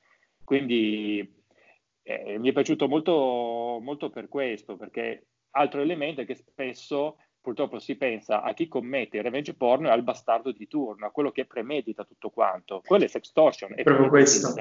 Quindi 0.44 1.42
eh, 2.02 2.38
mi 2.38 2.48
è 2.48 2.52
piaciuto 2.52 2.88
molto, 2.88 3.78
molto 3.82 4.10
per 4.10 4.28
questo, 4.28 4.76
perché 4.76 5.26
altro 5.50 5.80
elemento 5.80 6.20
è 6.20 6.26
che 6.26 6.36
spesso 6.36 7.18
purtroppo 7.40 7.78
si 7.78 7.96
pensa 7.96 8.42
a 8.42 8.52
chi 8.52 8.68
commette 8.68 9.16
il 9.16 9.22
revenge 9.22 9.54
porn 9.54 9.86
al 9.86 10.02
bastardo 10.02 10.52
di 10.52 10.66
turno, 10.66 11.06
a 11.06 11.10
quello 11.10 11.30
che 11.30 11.46
premedita 11.46 12.04
tutto 12.04 12.30
quanto. 12.30 12.82
Quello 12.84 13.04
è 13.04 13.08
sextortion. 13.08 13.72
È 13.74 13.82
proprio 13.82 14.08
questo. 14.08 14.54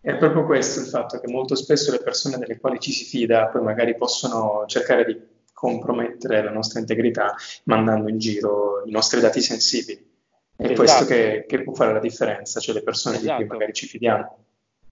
È 0.00 0.16
proprio 0.16 0.44
questo 0.44 0.80
il 0.80 0.86
fatto 0.86 1.20
che 1.20 1.30
molto 1.30 1.54
spesso 1.54 1.92
le 1.92 2.02
persone 2.02 2.36
delle 2.38 2.58
quali 2.58 2.80
ci 2.80 2.90
si 2.90 3.04
fida 3.04 3.46
poi 3.46 3.62
magari 3.62 3.96
possono 3.96 4.64
cercare 4.66 5.04
di 5.04 5.20
compromettere 5.62 6.42
la 6.42 6.50
nostra 6.50 6.80
integrità 6.80 7.36
mandando 7.66 8.08
in 8.08 8.18
giro 8.18 8.82
i 8.84 8.90
nostri 8.90 9.20
dati 9.20 9.40
sensibili. 9.40 10.10
È 10.56 10.64
esatto. 10.64 10.74
questo 10.74 11.04
che, 11.04 11.44
che, 11.46 11.62
può 11.62 11.72
fare 11.72 11.92
la 11.92 12.00
differenza, 12.00 12.58
cioè 12.58 12.74
le 12.74 12.82
persone 12.82 13.18
esatto. 13.18 13.28
di 13.28 13.34
cui 13.34 13.44
esatto. 13.44 13.58
magari 13.58 13.72
ci 13.72 13.86
fidiamo. 13.86 14.38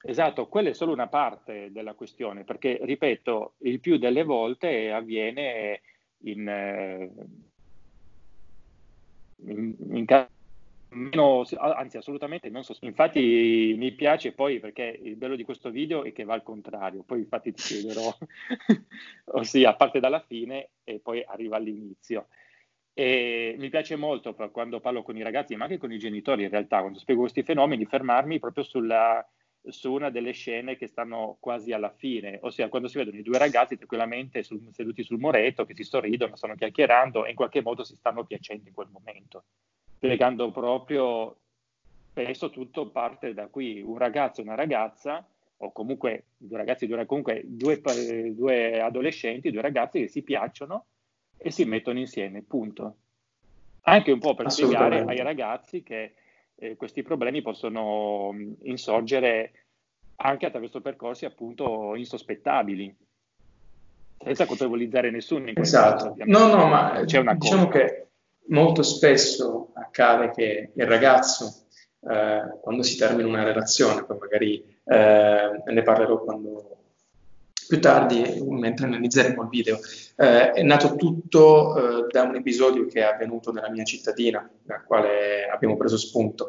Esatto, 0.02 0.46
quella 0.46 0.68
è 0.68 0.72
solo 0.72 0.92
una 0.92 1.08
parte 1.08 1.72
della 1.72 1.94
questione, 1.94 2.44
perché, 2.44 2.78
ripeto, 2.82 3.54
il 3.58 3.80
più 3.80 3.98
delle 3.98 4.22
volte 4.22 4.92
avviene 4.92 5.80
in, 6.18 6.48
eh, 6.48 7.10
in, 9.46 9.74
in 9.90 10.04
meno, 10.90 11.44
anzi 11.58 11.96
assolutamente 11.96 12.48
non 12.50 12.64
so. 12.64 12.76
Infatti 12.80 13.74
mi 13.76 13.92
piace 13.92 14.32
poi 14.32 14.60
perché 14.60 14.98
il 15.02 15.16
bello 15.16 15.36
di 15.36 15.44
questo 15.44 15.70
video 15.70 16.04
è 16.04 16.12
che 16.12 16.24
va 16.24 16.34
al 16.34 16.42
contrario, 16.42 17.02
poi 17.02 17.20
infatti 17.20 17.52
ti 17.52 17.62
chiederò, 17.62 18.16
ossia 19.32 19.74
parte 19.74 20.00
dalla 20.00 20.20
fine 20.20 20.70
e 20.84 21.00
poi 21.00 21.22
arriva 21.24 21.56
all'inizio. 21.56 22.28
E 22.92 23.54
mi 23.58 23.68
piace 23.70 23.96
molto 23.96 24.34
quando 24.34 24.80
parlo 24.80 25.02
con 25.02 25.16
i 25.16 25.22
ragazzi, 25.22 25.56
ma 25.56 25.64
anche 25.64 25.78
con 25.78 25.92
i 25.92 25.98
genitori 25.98 26.42
in 26.42 26.50
realtà, 26.50 26.80
quando 26.80 26.98
spiego 26.98 27.20
questi 27.20 27.42
fenomeni, 27.42 27.86
fermarmi 27.86 28.38
proprio 28.38 28.64
sulla, 28.64 29.26
su 29.68 29.92
una 29.92 30.10
delle 30.10 30.32
scene 30.32 30.76
che 30.76 30.86
stanno 30.86 31.36
quasi 31.40 31.72
alla 31.72 31.90
fine, 31.90 32.38
ossia 32.42 32.68
quando 32.68 32.88
si 32.88 32.98
vedono 32.98 33.18
i 33.18 33.22
due 33.22 33.38
ragazzi 33.38 33.76
tranquillamente 33.76 34.42
sul, 34.42 34.68
seduti 34.72 35.02
sul 35.02 35.18
muretto, 35.18 35.64
che 35.64 35.74
si 35.74 35.84
sorridono, 35.84 36.36
stanno 36.36 36.56
chiacchierando 36.56 37.24
e 37.24 37.30
in 37.30 37.36
qualche 37.36 37.62
modo 37.62 37.84
si 37.84 37.94
stanno 37.94 38.24
piacendo 38.24 38.68
in 38.68 38.74
quel 38.74 38.88
momento, 38.90 39.44
spiegando 40.00 40.50
proprio, 40.50 41.36
spesso 42.08 42.48
tutto 42.48 42.88
parte 42.88 43.34
da 43.34 43.48
qui, 43.48 43.82
un 43.82 43.98
ragazzo 43.98 44.40
e 44.40 44.44
una 44.44 44.54
ragazza, 44.54 45.22
o 45.58 45.72
comunque 45.72 46.24
due 46.38 46.56
ragazzi, 46.56 46.86
due, 46.86 47.04
comunque 47.04 47.42
due, 47.44 47.82
due 48.34 48.80
adolescenti, 48.80 49.50
due 49.50 49.60
ragazzi 49.60 50.00
che 50.00 50.08
si 50.08 50.22
piacciono 50.22 50.86
e 51.36 51.50
si 51.50 51.66
mettono 51.66 51.98
insieme, 51.98 52.40
punto. 52.40 52.96
Anche 53.82 54.10
un 54.10 54.20
po' 54.20 54.34
per 54.34 54.50
spiegare 54.50 55.04
ai 55.04 55.18
ragazzi 55.18 55.82
che 55.82 56.14
eh, 56.54 56.76
questi 56.76 57.02
problemi 57.02 57.42
possono 57.42 58.34
insorgere 58.62 59.52
anche 60.16 60.46
attraverso 60.46 60.80
percorsi 60.80 61.26
appunto 61.26 61.94
insospettabili, 61.94 62.94
senza 64.16 64.46
colpevolizzare 64.46 65.10
nessuno 65.10 65.48
in 65.48 65.54
questo 65.54 65.76
esatto. 65.76 66.14
caso. 66.14 66.24
No, 66.24 66.46
no, 66.54 66.68
ma 66.68 67.02
c'è 67.04 67.18
una 67.18 67.34
diciamo 67.34 67.66
cosa. 67.66 67.78
che 67.78 68.09
molto 68.50 68.82
spesso 68.82 69.70
accade 69.74 70.30
che 70.30 70.70
il 70.74 70.86
ragazzo, 70.86 71.66
eh, 72.08 72.58
quando 72.60 72.82
si 72.82 72.96
termina 72.96 73.28
una 73.28 73.44
relazione, 73.44 74.04
poi 74.04 74.18
magari 74.18 74.80
eh, 74.84 75.62
ne 75.64 75.82
parlerò 75.82 76.22
quando 76.22 76.76
più 77.70 77.80
tardi, 77.80 78.42
mentre 78.48 78.86
analizzeremo 78.86 79.42
il 79.42 79.48
video, 79.48 79.78
eh, 80.16 80.50
è 80.50 80.62
nato 80.62 80.96
tutto 80.96 81.76
eh, 81.76 82.06
da 82.10 82.22
un 82.22 82.34
episodio 82.34 82.84
che 82.86 83.00
è 83.00 83.04
avvenuto 83.04 83.52
nella 83.52 83.70
mia 83.70 83.84
cittadina, 83.84 84.50
dal 84.64 84.82
quale 84.84 85.48
abbiamo 85.48 85.76
preso 85.76 85.96
spunto. 85.96 86.48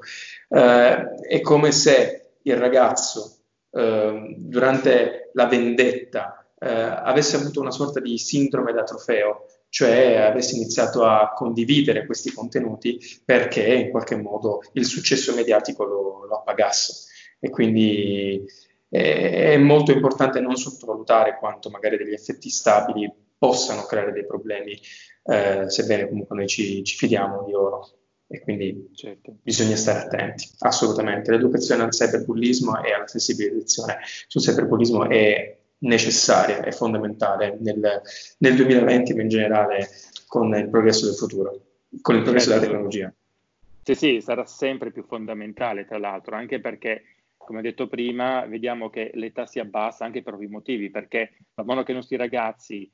Eh, 0.49 1.15
è 1.27 1.41
come 1.41 1.71
se 1.71 2.37
il 2.41 2.57
ragazzo, 2.57 3.37
eh, 3.71 4.35
durante 4.35 5.29
la 5.33 5.45
vendetta, 5.45 6.43
eh, 6.57 6.67
avesse 6.67 7.35
avuto 7.35 7.61
una 7.61 7.71
sorta 7.71 7.99
di 7.99 8.17
sindrome 8.17 8.73
da 8.73 8.83
trofeo, 8.83 9.45
cioè 9.71 10.17
avesse 10.17 10.55
iniziato 10.57 11.05
a 11.05 11.31
condividere 11.33 12.05
questi 12.05 12.33
contenuti 12.33 12.99
perché 13.23 13.63
in 13.63 13.89
qualche 13.89 14.17
modo 14.17 14.59
il 14.73 14.85
successo 14.85 15.33
mediatico 15.33 15.85
lo, 15.85 16.25
lo 16.25 16.35
appagasse. 16.35 17.09
E 17.39 17.49
quindi 17.49 18.43
è 18.89 19.55
molto 19.55 19.93
importante 19.93 20.41
non 20.41 20.57
sottovalutare 20.57 21.37
quanto 21.39 21.69
magari 21.69 21.95
degli 21.95 22.11
effetti 22.11 22.49
stabili 22.49 23.09
possano 23.37 23.83
creare 23.83 24.11
dei 24.11 24.25
problemi, 24.25 24.77
eh, 25.23 25.69
sebbene 25.69 26.09
comunque 26.09 26.35
noi 26.35 26.47
ci, 26.47 26.83
ci, 26.83 26.97
fidiamo 26.97 27.45
di 27.45 27.51
loro. 27.53 27.89
E 28.27 28.41
quindi 28.41 28.89
certo. 28.93 29.37
bisogna 29.41 29.77
stare 29.77 29.99
attenti, 29.99 30.49
assolutamente. 30.59 31.31
L'educazione 31.31 31.83
al 31.83 31.91
cyberbullismo 31.91 32.83
e 32.83 32.91
alla 32.91 33.07
sensibilizzazione 33.07 33.99
sul 34.27 34.41
cyberbullismo 34.41 35.09
è 35.09 35.60
necessaria, 35.81 36.61
è 36.61 36.71
fondamentale 36.71 37.57
nel, 37.59 38.01
nel 38.39 38.55
2020, 38.55 39.13
ma 39.13 39.21
in 39.21 39.29
generale 39.29 39.89
con 40.27 40.53
il 40.55 40.69
progresso 40.69 41.05
del 41.05 41.15
futuro, 41.15 41.59
con 42.01 42.15
il 42.15 42.21
progresso 42.21 42.49
certo. 42.49 42.59
della 42.59 42.71
tecnologia. 42.71 43.13
Sì, 43.83 43.95
sì, 43.95 44.21
sarà 44.21 44.45
sempre 44.45 44.91
più 44.91 45.03
fondamentale, 45.03 45.85
tra 45.85 45.97
l'altro, 45.97 46.35
anche 46.35 46.59
perché 46.59 47.03
come 47.43 47.61
detto 47.61 47.87
prima, 47.87 48.45
vediamo 48.45 48.89
che 48.89 49.11
l'età 49.15 49.45
si 49.45 49.59
abbassa 49.59 50.05
anche 50.05 50.21
per 50.21 50.35
ovvi 50.35 50.47
motivi, 50.47 50.89
perché 50.89 51.33
man 51.55 51.65
mano 51.65 51.83
che 51.83 51.91
i 51.91 51.95
nostri 51.95 52.15
ragazzi, 52.15 52.89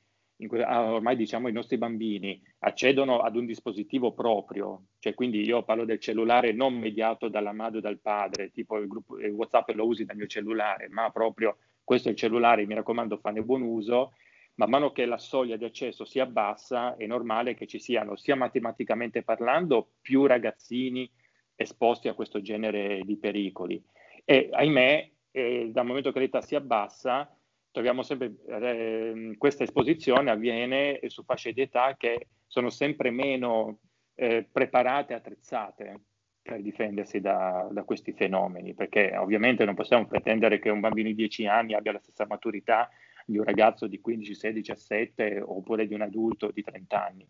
que- 0.46 0.62
ah, 0.62 0.94
ormai 0.94 1.16
diciamo 1.16 1.48
i 1.48 1.52
nostri 1.52 1.76
bambini, 1.76 2.40
accedono 2.60 3.20
ad 3.20 3.36
un 3.36 3.46
dispositivo 3.46 4.12
proprio, 4.12 4.86
cioè 4.98 5.14
quindi 5.14 5.44
io 5.44 5.62
parlo 5.62 5.84
del 5.84 6.00
cellulare 6.00 6.52
non 6.52 6.74
mediato 6.74 7.28
dalla 7.28 7.52
madre 7.52 7.78
o 7.78 7.80
dal 7.82 7.98
padre, 7.98 8.50
tipo 8.50 8.78
il, 8.78 8.88
gruppo, 8.88 9.18
il 9.18 9.30
WhatsApp 9.30 9.70
lo 9.70 9.86
usi 9.86 10.04
dal 10.04 10.16
mio 10.16 10.26
cellulare, 10.26 10.88
ma 10.88 11.10
proprio 11.10 11.58
questo 11.88 12.08
è 12.08 12.10
il 12.10 12.18
cellulare, 12.18 12.66
mi 12.66 12.74
raccomando, 12.74 13.16
fanne 13.16 13.40
buon 13.40 13.62
uso, 13.62 14.12
man 14.56 14.68
mano 14.68 14.92
che 14.92 15.06
la 15.06 15.16
soglia 15.16 15.56
di 15.56 15.64
accesso 15.64 16.04
si 16.04 16.20
abbassa, 16.20 16.96
è 16.96 17.06
normale 17.06 17.54
che 17.54 17.66
ci 17.66 17.78
siano, 17.78 18.14
sia 18.14 18.36
matematicamente 18.36 19.22
parlando, 19.22 19.92
più 20.02 20.26
ragazzini 20.26 21.10
esposti 21.56 22.08
a 22.08 22.12
questo 22.12 22.42
genere 22.42 23.00
di 23.06 23.16
pericoli. 23.16 23.82
E 24.26 24.50
ahimè, 24.52 25.10
eh, 25.30 25.70
dal 25.72 25.86
momento 25.86 26.12
che 26.12 26.18
l'età 26.18 26.42
si 26.42 26.54
abbassa, 26.54 27.34
troviamo 27.70 28.02
sempre 28.02 28.34
eh, 28.46 29.34
questa 29.38 29.62
esposizione 29.62 30.30
avviene 30.30 31.00
su 31.06 31.24
fasce 31.24 31.54
di 31.54 31.62
età 31.62 31.96
che 31.96 32.26
sono 32.46 32.68
sempre 32.68 33.10
meno 33.10 33.78
eh, 34.14 34.46
preparate 34.52 35.14
e 35.14 35.16
attrezzate 35.16 36.00
per 36.48 36.62
difendersi 36.62 37.20
da, 37.20 37.68
da, 37.70 37.82
questi 37.82 38.12
fenomeni, 38.12 38.72
perché 38.72 39.14
ovviamente 39.18 39.66
non 39.66 39.74
possiamo 39.74 40.06
pretendere 40.06 40.58
che 40.58 40.70
un 40.70 40.80
bambino 40.80 41.08
di 41.08 41.14
10 41.14 41.46
anni 41.46 41.74
abbia 41.74 41.92
la 41.92 42.00
stessa 42.00 42.24
maturità 42.26 42.88
di 43.26 43.36
un 43.36 43.44
ragazzo 43.44 43.86
di 43.86 44.00
15, 44.00 44.34
16, 44.34 44.72
17 44.72 45.42
oppure 45.44 45.86
di 45.86 45.92
un 45.92 46.00
adulto 46.00 46.50
di 46.50 46.62
30 46.62 47.06
anni. 47.06 47.28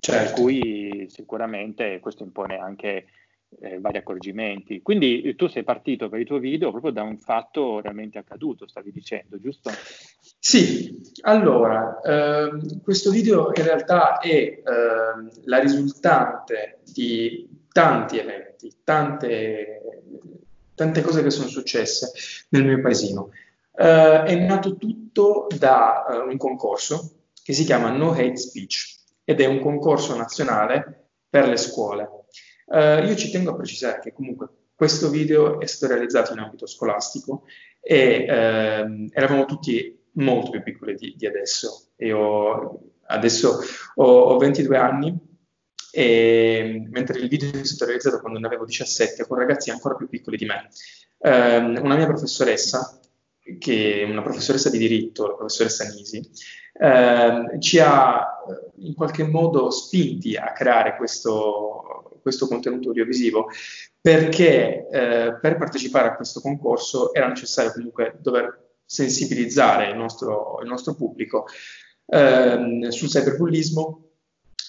Certo. 0.00 0.24
Per 0.24 0.32
cui 0.32 1.06
sicuramente 1.10 2.00
questo 2.00 2.22
impone 2.22 2.56
anche 2.56 3.08
eh, 3.60 3.78
vari 3.80 3.98
accorgimenti. 3.98 4.80
Quindi 4.80 5.22
eh, 5.22 5.34
tu 5.34 5.46
sei 5.48 5.64
partito 5.64 6.08
per 6.08 6.20
i 6.20 6.24
tuoi 6.24 6.40
video 6.40 6.70
proprio 6.70 6.92
da 6.92 7.02
un 7.02 7.18
fatto 7.18 7.80
realmente 7.80 8.18
accaduto, 8.18 8.66
stavi 8.66 8.92
dicendo, 8.92 9.38
giusto? 9.38 9.70
Sì, 10.38 11.00
allora, 11.22 12.00
ehm, 12.00 12.80
questo 12.82 13.10
video 13.10 13.50
in 13.54 13.64
realtà 13.64 14.18
è 14.18 14.62
ehm, 14.64 15.30
la 15.44 15.58
risultante 15.58 16.80
di 16.92 17.47
tanti 17.78 18.18
eventi, 18.18 18.74
tante, 18.82 19.82
tante 20.74 21.00
cose 21.00 21.22
che 21.22 21.30
sono 21.30 21.46
successe 21.46 22.10
nel 22.48 22.64
mio 22.64 22.80
paesino. 22.80 23.30
Eh, 23.72 24.22
è 24.24 24.34
nato 24.34 24.76
tutto 24.76 25.46
da 25.56 26.04
uh, 26.08 26.28
un 26.28 26.36
concorso 26.36 27.12
che 27.40 27.52
si 27.52 27.62
chiama 27.62 27.90
No 27.90 28.10
Hate 28.10 28.36
Speech 28.36 28.96
ed 29.22 29.40
è 29.40 29.46
un 29.46 29.60
concorso 29.60 30.16
nazionale 30.16 31.10
per 31.28 31.46
le 31.46 31.56
scuole. 31.56 32.10
Uh, 32.66 33.06
io 33.06 33.14
ci 33.14 33.30
tengo 33.30 33.52
a 33.52 33.56
precisare 33.56 34.00
che 34.00 34.12
comunque 34.12 34.48
questo 34.74 35.08
video 35.08 35.60
è 35.60 35.66
stato 35.66 35.92
realizzato 35.92 36.32
in 36.32 36.40
ambito 36.40 36.66
scolastico 36.66 37.44
e 37.80 38.24
uh, 38.24 39.08
eravamo 39.12 39.44
tutti 39.44 39.96
molto 40.14 40.50
più 40.50 40.64
piccoli 40.64 40.96
di, 40.96 41.14
di 41.16 41.26
adesso. 41.28 41.90
Io 41.98 42.80
adesso 43.06 43.60
ho, 43.94 44.04
ho 44.04 44.36
22 44.36 44.76
anni 44.76 45.27
e, 45.98 46.86
mentre 46.90 47.18
il 47.18 47.28
video 47.28 47.60
è 47.60 47.64
stato 47.64 47.86
realizzato 47.86 48.20
quando 48.20 48.38
ne 48.38 48.46
avevo 48.46 48.64
17 48.64 49.26
con 49.26 49.36
ragazzi 49.36 49.70
ancora 49.70 49.96
più 49.96 50.08
piccoli 50.08 50.36
di 50.36 50.46
me. 50.46 50.68
Um, 51.18 51.80
una 51.82 51.96
mia 51.96 52.06
professoressa, 52.06 53.00
che 53.58 54.02
è 54.02 54.04
una 54.04 54.22
professoressa 54.22 54.70
di 54.70 54.78
diritto, 54.78 55.26
la 55.26 55.34
professoressa 55.34 55.88
Nisi, 55.88 56.18
uh, 56.18 57.58
ci 57.58 57.80
ha 57.80 58.44
in 58.76 58.94
qualche 58.94 59.24
modo 59.24 59.70
spinti 59.70 60.36
a 60.36 60.52
creare 60.52 60.94
questo, 60.94 62.20
questo 62.22 62.46
contenuto 62.46 62.90
audiovisivo 62.90 63.48
perché 64.00 64.86
eh, 64.88 65.36
per 65.40 65.56
partecipare 65.56 66.08
a 66.08 66.14
questo 66.14 66.40
concorso 66.40 67.12
era 67.12 67.26
necessario 67.26 67.72
comunque 67.72 68.16
dover 68.20 68.76
sensibilizzare 68.84 69.90
il 69.90 69.96
nostro, 69.96 70.60
il 70.62 70.68
nostro 70.68 70.94
pubblico 70.94 71.46
eh, 72.06 72.86
sul 72.90 73.08
cyberbullismo, 73.08 74.07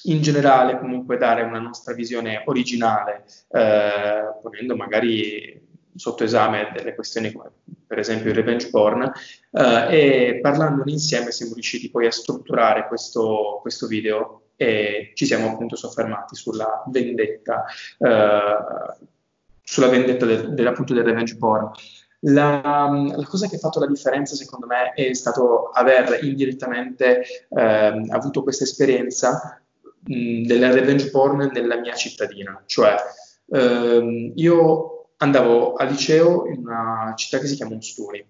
in 0.04 0.22
generale 0.22 0.80
comunque 0.80 1.18
dare 1.18 1.44
una 1.44 1.60
nostra 1.60 1.94
visione 1.94 2.44
originale, 2.46 3.26
eh, 3.50 4.40
ponendo 4.42 4.76
magari 4.76 5.68
sotto 5.96 6.24
esame 6.24 6.72
delle 6.74 6.96
questioni 6.96 7.32
come 7.32 7.52
per 7.86 8.00
esempio 8.00 8.30
il 8.30 8.36
revenge 8.36 8.70
porn 8.70 9.12
eh, 9.52 9.88
e 9.90 10.40
parlandone 10.42 10.92
insieme 10.92 11.32
siamo 11.32 11.54
riusciti 11.54 11.90
poi 11.90 12.06
a 12.06 12.12
strutturare 12.12 12.88
questo, 12.88 13.60
questo 13.62 13.88
video 13.88 14.44
e 14.56 15.12
ci 15.16 15.26
siamo 15.26 15.52
appunto 15.52 15.76
soffermati 15.76 16.36
sulla 16.36 16.84
vendetta, 16.88 17.66
eh, 17.98 18.98
sulla 19.64 19.88
vendetta 19.88 20.26
del, 20.26 20.54
del, 20.54 20.68
appunto 20.68 20.94
del 20.94 21.06
revenge 21.06 21.38
porn. 21.38 21.72
La, 22.24 22.90
la, 23.16 23.26
cosa 23.26 23.48
che 23.48 23.56
ha 23.56 23.60
fatto 23.60 23.80
la 23.80 23.88
differenza, 23.88 24.36
secondo 24.36 24.66
me, 24.66 24.92
è 24.92 25.14
stato 25.14 25.70
aver 25.70 26.22
indirettamente 26.24 27.22
eh, 27.50 28.06
avuto 28.10 28.44
questa 28.44 28.66
esperienza 28.66 29.62
mh, 30.06 30.44
del 30.44 30.74
revenge 30.74 31.10
porn 31.10 31.50
nella 31.54 31.78
mia 31.78 31.94
cittadina. 31.94 32.64
Cioè, 32.66 32.96
ehm, 33.50 34.34
io 34.36 35.00
andavo 35.18 35.74
al 35.74 35.90
liceo 35.90 36.48
in 36.48 36.60
una 36.60 37.14
città 37.16 37.40
che 37.40 37.48
si 37.48 37.56
chiama 37.56 37.76
Ostuni. 37.76 38.26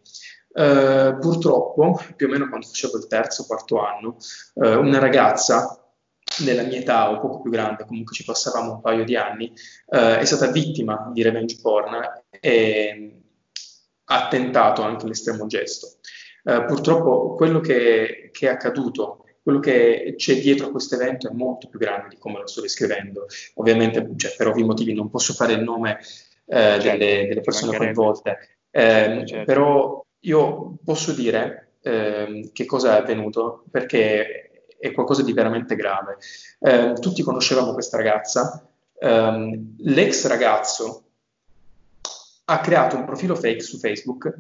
Uh, 0.51 1.17
purtroppo, 1.19 2.01
più 2.15 2.25
o 2.25 2.29
meno 2.29 2.49
quando 2.49 2.65
facevo 2.65 2.97
il 2.97 3.07
terzo 3.07 3.43
o 3.43 3.45
quarto 3.45 3.79
anno, 3.79 4.17
uh, 4.55 4.79
una 4.79 4.97
ragazza 4.97 5.83
della 6.39 6.63
mia 6.63 6.79
età 6.79 7.11
o 7.11 7.19
poco 7.19 7.41
più 7.41 7.51
grande, 7.51 7.85
comunque 7.85 8.15
ci 8.15 8.23
passavamo 8.23 8.73
un 8.73 8.81
paio 8.81 9.03
di 9.03 9.15
anni, 9.15 9.53
uh, 9.85 10.15
è 10.17 10.25
stata 10.25 10.51
vittima 10.51 11.11
di 11.13 11.21
revenge 11.21 11.59
porn 11.61 12.01
e 12.39 13.21
ha 14.05 14.27
tentato 14.27 14.81
anche 14.81 15.05
l'estremo 15.05 15.45
gesto. 15.45 15.99
purtroppo 16.41 17.35
quello 17.35 17.59
che, 17.59 18.31
che 18.33 18.47
è 18.47 18.49
accaduto 18.49 19.25
quello 19.49 19.59
che 19.59 20.13
c'è 20.15 20.39
dietro 20.39 20.67
a 20.67 20.71
questo 20.71 20.93
evento 20.93 21.27
è 21.27 21.33
molto 21.33 21.67
più 21.67 21.79
grande 21.79 22.09
di 22.09 22.17
come 22.19 22.39
lo 22.39 22.45
sto 22.45 22.61
descrivendo. 22.61 23.25
Ovviamente, 23.55 24.07
cioè, 24.15 24.35
per 24.37 24.47
ovvi 24.47 24.63
motivi, 24.63 24.93
non 24.93 25.09
posso 25.09 25.33
fare 25.33 25.53
il 25.53 25.63
nome 25.63 25.97
eh, 26.45 26.79
certo, 26.79 26.83
delle, 26.83 27.27
delle, 27.27 27.41
persone 27.41 27.75
coinvolte, 27.75 28.37
eh, 28.69 29.23
certo. 29.25 29.43
però 29.45 30.05
io 30.19 30.77
posso 30.83 31.13
dire 31.13 31.73
eh, 31.81 32.51
che 32.53 32.65
cosa 32.65 32.95
è 32.95 33.01
avvenuto 33.01 33.63
perché 33.71 34.65
è 34.77 34.91
qualcosa 34.91 35.23
di 35.23 35.33
veramente 35.33 35.75
grave. 35.75 36.17
Eh, 36.59 36.93
tutti 36.99 37.23
conoscevamo 37.23 37.73
questa 37.73 37.97
ragazza, 37.97 38.69
ehm, 38.99 39.75
l'ex 39.79 40.27
ragazzo 40.27 41.03
ha 42.45 42.59
creato 42.61 42.95
un 42.95 43.05
profilo 43.05 43.35
fake 43.35 43.61
su 43.61 43.77
Facebook 43.79 44.31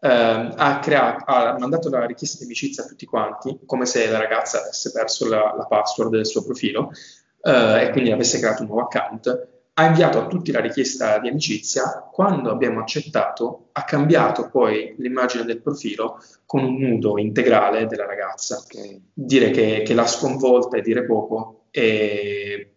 Uh, 0.00 0.54
ha, 0.54 0.78
creato, 0.80 1.24
ha, 1.26 1.58
mandato 1.58 1.90
la 1.90 2.06
richiesta 2.06 2.38
di 2.38 2.44
amicizia 2.44 2.84
a 2.84 2.86
tutti 2.86 3.04
quanti, 3.04 3.58
come 3.66 3.84
se 3.84 4.08
la 4.08 4.18
ragazza 4.18 4.60
avesse 4.60 4.92
perso 4.92 5.28
la, 5.28 5.54
la 5.56 5.66
password 5.66 6.10
del 6.10 6.26
suo 6.26 6.44
profilo 6.44 6.92
uh, 7.40 7.76
e 7.80 7.88
quindi 7.90 8.12
avesse 8.12 8.38
creato 8.38 8.62
un 8.62 8.68
nuovo 8.68 8.82
account. 8.82 9.48
Ha 9.74 9.86
inviato 9.86 10.18
a 10.18 10.26
tutti 10.26 10.52
la 10.52 10.60
richiesta 10.60 11.18
di 11.18 11.28
amicizia. 11.28 12.08
Quando 12.12 12.50
abbiamo 12.50 12.80
accettato, 12.80 13.68
ha 13.72 13.84
cambiato 13.84 14.48
poi 14.48 14.94
l'immagine 14.98 15.44
del 15.44 15.62
profilo 15.62 16.20
con 16.46 16.64
un 16.64 16.78
nudo 16.78 17.18
integrale 17.18 17.86
della 17.86 18.06
ragazza. 18.06 18.58
Okay. 18.64 19.00
Dire 19.12 19.50
che, 19.50 19.82
che 19.84 19.94
l'ha 19.94 20.06
sconvolta 20.06 20.76
è 20.76 20.80
dire 20.80 21.04
poco, 21.04 21.66
e 21.70 22.74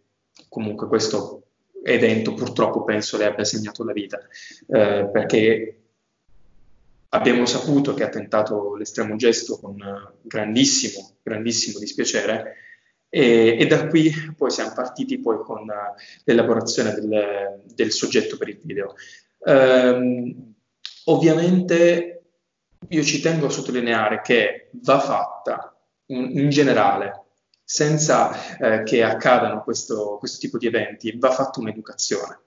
comunque 0.49 0.87
questo 0.87 1.43
evento 1.83 2.33
purtroppo 2.33 2.83
penso 2.83 3.17
le 3.17 3.25
abbia 3.25 3.43
segnato 3.43 3.83
la 3.83 3.93
vita, 3.93 4.17
uh, 4.17 5.09
perché 5.11 5.80
Abbiamo 7.13 7.45
saputo 7.45 7.93
che 7.93 8.03
ha 8.03 8.09
tentato 8.09 8.75
l'estremo 8.75 9.17
gesto 9.17 9.59
con 9.59 9.75
grandissimo, 10.21 11.17
grandissimo 11.21 11.77
dispiacere 11.77 12.55
e, 13.09 13.57
e, 13.59 13.67
da 13.67 13.87
qui 13.87 14.09
poi 14.37 14.49
siamo 14.49 14.71
partiti 14.73 15.19
poi 15.19 15.39
con 15.43 15.67
l'elaborazione 16.23 16.93
del, 16.93 17.63
del 17.65 17.91
soggetto 17.91 18.37
per 18.37 18.47
il 18.47 18.59
video. 18.63 18.95
Um, 19.39 20.53
ovviamente 21.05 22.23
io 22.87 23.03
ci 23.03 23.19
tengo 23.19 23.47
a 23.47 23.49
sottolineare 23.49 24.21
che 24.21 24.69
va 24.83 24.99
fatta 25.01 25.77
in, 26.05 26.39
in 26.39 26.49
generale, 26.49 27.25
senza 27.61 28.57
eh, 28.57 28.83
che 28.83 29.03
accadano 29.03 29.63
questo, 29.63 30.15
questo 30.17 30.39
tipo 30.39 30.57
di 30.57 30.67
eventi, 30.67 31.17
va 31.17 31.31
fatta 31.31 31.59
un'educazione. 31.59 32.39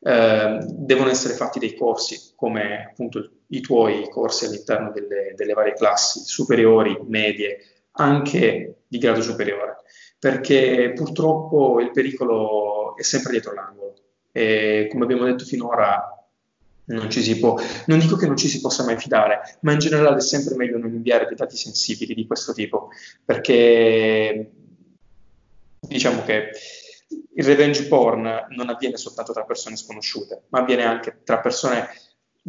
Eh, 0.00 0.58
devono 0.76 1.08
essere 1.08 1.32
fatti 1.32 1.58
dei 1.58 1.74
corsi 1.74 2.34
come 2.36 2.88
appunto 2.90 3.37
i 3.48 3.60
tuoi 3.60 4.08
corsi 4.08 4.44
all'interno 4.44 4.90
delle, 4.90 5.32
delle 5.34 5.52
varie 5.52 5.74
classi 5.74 6.20
superiori, 6.24 6.98
medie, 7.06 7.58
anche 7.92 8.82
di 8.86 8.98
grado 8.98 9.22
superiore, 9.22 9.76
perché 10.18 10.92
purtroppo 10.94 11.80
il 11.80 11.90
pericolo 11.90 12.96
è 12.96 13.02
sempre 13.02 13.32
dietro 13.32 13.54
l'angolo. 13.54 13.94
E 14.32 14.88
come 14.90 15.04
abbiamo 15.04 15.24
detto 15.24 15.44
finora 15.44 16.12
non 16.86 17.10
ci 17.10 17.22
si 17.22 17.38
può, 17.38 17.58
non 17.86 17.98
dico 17.98 18.16
che 18.16 18.26
non 18.26 18.36
ci 18.36 18.48
si 18.48 18.60
possa 18.60 18.84
mai 18.84 18.98
fidare, 18.98 19.58
ma 19.60 19.72
in 19.72 19.78
generale 19.78 20.16
è 20.16 20.20
sempre 20.20 20.54
meglio 20.56 20.78
non 20.78 20.92
inviare 20.92 21.26
dei 21.26 21.36
dati 21.36 21.56
sensibili 21.56 22.14
di 22.14 22.26
questo 22.26 22.52
tipo, 22.52 22.90
perché 23.24 24.50
diciamo 25.80 26.22
che 26.22 26.50
il 27.34 27.44
revenge 27.44 27.86
porn 27.86 28.46
non 28.50 28.68
avviene 28.68 28.96
soltanto 28.96 29.32
tra 29.32 29.44
persone 29.44 29.76
sconosciute, 29.76 30.44
ma 30.48 30.60
avviene 30.60 30.84
anche 30.84 31.20
tra 31.24 31.40
persone 31.40 31.88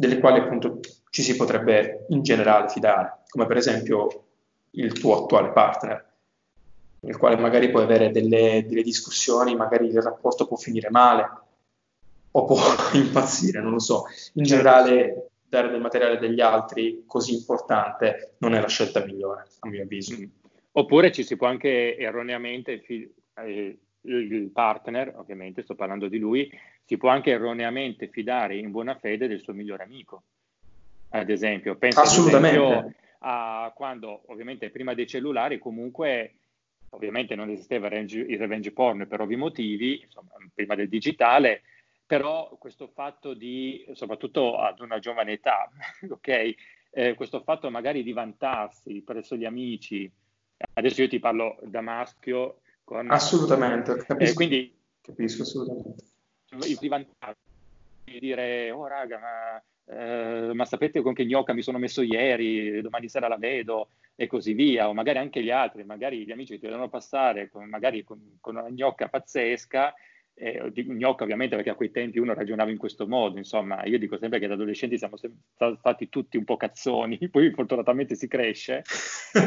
delle 0.00 0.18
quali 0.18 0.38
appunto 0.38 0.80
ci 1.10 1.20
si 1.20 1.36
potrebbe 1.36 2.06
in 2.08 2.22
generale 2.22 2.70
fidare, 2.70 3.24
come 3.28 3.44
per 3.44 3.58
esempio 3.58 4.24
il 4.70 4.98
tuo 4.98 5.24
attuale 5.24 5.50
partner, 5.50 6.08
nel 7.00 7.18
quale 7.18 7.36
magari 7.36 7.70
puoi 7.70 7.82
avere 7.82 8.10
delle, 8.10 8.64
delle 8.66 8.82
discussioni, 8.82 9.54
magari 9.54 9.88
il 9.88 10.00
rapporto 10.00 10.46
può 10.46 10.56
finire 10.56 10.88
male 10.88 11.28
o 12.30 12.44
può 12.46 12.56
impazzire, 12.94 13.60
non 13.60 13.72
lo 13.72 13.78
so. 13.78 14.04
In 14.34 14.44
generale 14.44 15.32
dare 15.46 15.68
del 15.68 15.82
materiale 15.82 16.18
degli 16.18 16.40
altri 16.40 17.02
così 17.06 17.34
importante 17.34 18.36
non 18.38 18.54
è 18.54 18.60
la 18.60 18.68
scelta 18.68 19.04
migliore, 19.04 19.48
a 19.58 19.68
mio 19.68 19.82
avviso. 19.82 20.16
Mm. 20.18 20.24
Oppure 20.72 21.12
ci 21.12 21.24
si 21.24 21.36
può 21.36 21.46
anche 21.46 21.98
erroneamente 21.98 22.82
eh, 22.86 23.78
il 24.00 24.50
partner, 24.50 25.12
ovviamente 25.18 25.62
sto 25.62 25.74
parlando 25.74 26.08
di 26.08 26.16
lui, 26.16 26.50
si 26.84 26.96
può 26.96 27.08
anche 27.08 27.30
erroneamente 27.30 28.08
fidare 28.08 28.56
in 28.56 28.70
buona 28.70 28.96
fede 28.96 29.28
del 29.28 29.40
suo 29.40 29.52
migliore 29.52 29.84
amico. 29.84 30.22
Ad 31.10 31.30
esempio, 31.30 31.76
penso 31.76 32.00
Assolutamente. 32.00 32.58
Ad 32.58 32.70
esempio, 32.70 32.94
a 33.22 33.72
quando 33.74 34.22
ovviamente 34.26 34.70
prima 34.70 34.94
dei 34.94 35.06
cellulari 35.06 35.58
comunque 35.58 36.34
ovviamente 36.90 37.34
non 37.34 37.50
esisteva 37.50 37.88
il 37.88 38.38
revenge 38.38 38.72
porn 38.72 39.06
per 39.06 39.20
ovvi 39.20 39.36
motivi, 39.36 40.00
insomma, 40.02 40.32
prima 40.52 40.74
del 40.74 40.88
digitale, 40.88 41.62
però 42.04 42.56
questo 42.58 42.88
fatto 42.88 43.34
di, 43.34 43.86
soprattutto 43.92 44.58
ad 44.58 44.80
una 44.80 44.98
giovane 44.98 45.32
età, 45.32 45.70
ok, 46.08 46.54
eh, 46.90 47.14
questo 47.14 47.42
fatto 47.42 47.70
magari 47.70 48.02
di 48.02 48.12
vantarsi 48.12 49.02
presso 49.02 49.36
gli 49.36 49.44
amici, 49.44 50.10
adesso 50.74 51.02
io 51.02 51.08
ti 51.08 51.20
parlo 51.20 51.58
da 51.62 51.80
maschio, 51.80 52.62
con, 52.82 53.08
assolutamente, 53.10 53.96
capisco, 53.98 54.32
eh, 54.32 54.34
quindi, 54.34 54.76
capisco 55.00 55.42
assolutamente. 55.42 56.04
I 56.52 56.88
vantaggi 56.88 57.38
di 58.04 58.18
dire, 58.18 58.70
oh 58.70 58.86
raga, 58.86 59.18
ma, 59.18 59.62
eh, 59.94 60.52
ma 60.52 60.64
sapete 60.64 61.00
con 61.00 61.14
che 61.14 61.24
gnocca 61.24 61.52
mi 61.52 61.62
sono 61.62 61.78
messo 61.78 62.02
ieri, 62.02 62.80
domani 62.80 63.08
sera 63.08 63.28
la 63.28 63.36
vedo, 63.36 63.90
e 64.16 64.26
così 64.26 64.52
via, 64.52 64.88
o 64.88 64.92
magari 64.92 65.18
anche 65.18 65.42
gli 65.42 65.50
altri, 65.50 65.84
magari 65.84 66.24
gli 66.24 66.32
amici 66.32 66.58
ti 66.58 66.66
devono 66.66 66.88
passare 66.88 67.48
con, 67.48 67.68
magari 67.68 68.02
con, 68.02 68.38
con 68.40 68.56
una 68.56 68.68
gnocca 68.68 69.08
pazzesca, 69.08 69.94
eh, 70.34 70.70
dico 70.72 70.92
gnocca 70.92 71.22
ovviamente 71.22 71.54
perché 71.54 71.70
a 71.70 71.74
quei 71.74 71.90
tempi 71.90 72.18
uno 72.18 72.34
ragionava 72.34 72.70
in 72.70 72.78
questo 72.78 73.06
modo, 73.06 73.38
insomma, 73.38 73.84
io 73.84 73.98
dico 73.98 74.18
sempre 74.18 74.38
che 74.38 74.46
da 74.46 74.54
adolescenti 74.54 74.98
siamo 74.98 75.16
stati 75.16 76.08
tutti 76.08 76.36
un 76.36 76.44
po' 76.44 76.56
cazzoni, 76.56 77.16
poi 77.30 77.50
fortunatamente 77.52 78.14
si 78.16 78.26
cresce, 78.26 78.82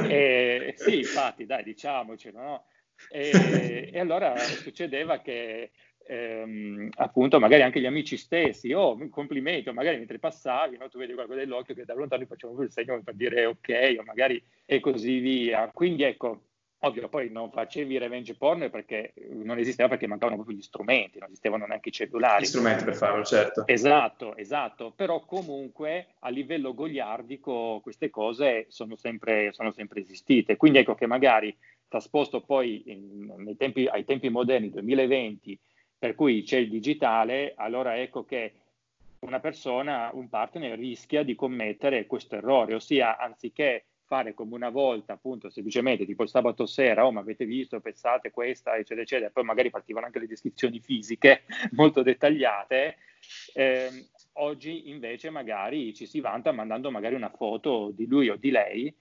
e, 0.07 0.73
sì, 0.77 0.99
infatti, 0.99 1.45
dai, 1.45 1.63
diciamocelo, 1.63 2.39
no? 2.39 2.65
E, 3.09 3.89
e 3.91 3.99
allora 3.99 4.37
succedeva 4.37 5.19
che 5.19 5.71
ehm, 6.05 6.89
appunto 6.95 7.39
magari 7.39 7.61
anche 7.61 7.79
gli 7.79 7.85
amici 7.85 8.17
stessi, 8.17 8.71
oh, 8.73 8.97
complimenti, 9.09 9.69
o 9.69 9.73
magari 9.73 9.97
mentre 9.97 10.19
passavi, 10.19 10.77
no, 10.77 10.89
tu 10.89 10.97
vedi 10.97 11.13
qualcosa 11.13 11.39
dell'occhio 11.39 11.73
che 11.73 11.85
da 11.85 11.93
lontano 11.93 12.25
facevano 12.25 12.61
il 12.61 12.71
segno 12.71 13.01
per 13.03 13.15
dire 13.15 13.45
ok, 13.45 13.95
o 13.99 14.03
magari 14.03 14.41
e 14.65 14.79
così 14.79 15.19
via. 15.19 15.69
Quindi 15.73 16.03
ecco, 16.03 16.43
ovvio, 16.79 17.09
poi 17.09 17.29
non 17.29 17.51
facevi 17.51 17.97
revenge 17.97 18.35
porn 18.35 18.69
perché 18.69 19.13
non 19.29 19.57
esisteva 19.57 19.89
perché 19.89 20.07
mancavano 20.07 20.37
proprio 20.37 20.57
gli 20.57 20.61
strumenti, 20.61 21.19
non 21.19 21.29
esistevano 21.29 21.65
neanche 21.65 21.89
i 21.89 21.93
cellulari. 21.93 22.43
Gli 22.43 22.47
strumenti 22.47 22.83
per 22.83 22.95
farlo, 22.95 23.23
certo. 23.23 23.65
Esatto, 23.67 24.35
esatto, 24.35 24.91
però 24.91 25.23
comunque 25.25 26.07
a 26.19 26.29
livello 26.29 26.73
goliardico 26.73 27.79
queste 27.81 28.09
cose 28.09 28.65
sono 28.69 28.95
sempre, 28.95 29.51
sono 29.53 29.71
sempre 29.71 30.01
esistite. 30.01 30.57
Quindi 30.57 30.79
ecco 30.79 30.95
che 30.95 31.07
magari 31.07 31.55
trasposto 31.87 32.41
poi 32.41 32.83
in, 32.87 33.55
tempi, 33.57 33.85
ai 33.85 34.03
tempi 34.03 34.29
moderni, 34.29 34.69
2020, 34.71 35.59
per 36.03 36.15
cui 36.15 36.43
c'è 36.43 36.57
il 36.57 36.67
digitale, 36.67 37.53
allora 37.55 37.97
ecco 37.97 38.25
che 38.25 38.51
una 39.19 39.39
persona, 39.39 40.09
un 40.11 40.27
partner 40.27 40.77
rischia 40.77 41.23
di 41.23 41.33
commettere 41.33 42.07
questo 42.07 42.35
errore, 42.35 42.73
ossia 42.73 43.17
anziché 43.17 43.85
fare 44.03 44.33
come 44.33 44.53
una 44.53 44.69
volta, 44.69 45.13
appunto, 45.13 45.49
semplicemente 45.49 46.05
tipo 46.05 46.23
il 46.23 46.27
sabato 46.27 46.65
sera, 46.65 47.05
oh 47.05 47.13
ma 47.13 47.21
avete 47.21 47.45
visto, 47.45 47.79
pensate 47.79 48.31
questa, 48.31 48.75
eccetera, 48.75 49.03
eccetera, 49.03 49.29
poi 49.29 49.45
magari 49.45 49.69
partivano 49.69 50.05
anche 50.05 50.19
le 50.19 50.27
descrizioni 50.27 50.81
fisiche 50.81 51.43
molto 51.71 52.03
dettagliate, 52.03 52.97
eh, 53.53 53.89
oggi 54.33 54.89
invece 54.89 55.29
magari 55.29 55.93
ci 55.93 56.05
si 56.05 56.19
vanta 56.19 56.51
mandando 56.51 56.91
magari 56.91 57.15
una 57.15 57.29
foto 57.29 57.91
di 57.95 58.07
lui 58.07 58.27
o 58.27 58.35
di 58.35 58.51
lei 58.51 58.93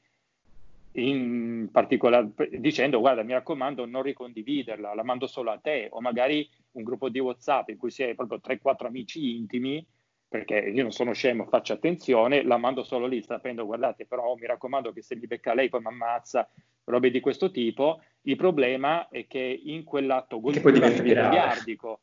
in 0.94 1.68
particolare 1.72 2.32
dicendo 2.58 3.00
guarda 3.00 3.22
mi 3.22 3.32
raccomando 3.32 3.86
non 3.86 4.02
ricondividerla, 4.02 4.94
la 4.94 5.02
mando 5.02 5.26
solo 5.26 5.50
a 5.50 5.58
te 5.58 5.88
o 5.90 6.00
magari 6.00 6.48
un 6.72 6.82
gruppo 6.82 7.08
di 7.08 7.18
Whatsapp 7.18 7.68
in 7.68 7.78
cui 7.78 7.90
si 7.90 8.02
è 8.02 8.14
proprio 8.14 8.40
3-4 8.44 8.86
amici 8.86 9.36
intimi 9.36 9.84
perché 10.28 10.58
io 10.58 10.82
non 10.82 10.92
sono 10.92 11.12
scemo, 11.12 11.46
faccio 11.46 11.74
attenzione, 11.74 12.42
la 12.42 12.56
mando 12.56 12.82
solo 12.82 13.06
lì 13.06 13.22
sapendo 13.22 13.66
guardate 13.66 14.06
però 14.06 14.34
mi 14.34 14.46
raccomando 14.46 14.92
che 14.92 15.02
se 15.02 15.16
mi 15.16 15.26
becca 15.26 15.54
lei 15.54 15.68
poi 15.68 15.80
mi 15.80 15.88
ammazza, 15.88 16.48
robe 16.84 17.10
di 17.10 17.20
questo 17.20 17.50
tipo. 17.50 18.02
Il 18.22 18.36
problema 18.36 19.08
è 19.08 19.26
che 19.26 19.60
in 19.64 19.84
quell'atto 19.84 20.40
goliardico 20.40 22.00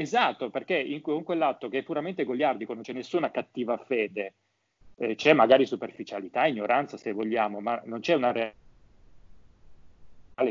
Esatto, 0.00 0.48
perché 0.48 0.78
in, 0.78 1.02
in 1.04 1.22
quell'atto 1.22 1.68
che 1.68 1.78
è 1.78 1.82
puramente 1.82 2.24
goliardico, 2.24 2.72
non 2.72 2.82
c'è 2.82 2.94
nessuna 2.94 3.30
cattiva 3.30 3.76
fede, 3.76 4.34
eh, 5.00 5.14
c'è 5.14 5.32
magari 5.32 5.64
superficialità, 5.64 6.46
ignoranza 6.46 6.98
se 6.98 7.12
vogliamo, 7.12 7.60
ma 7.60 7.80
non 7.86 8.00
c'è 8.00 8.14
una 8.14 8.32
reale 8.32 8.54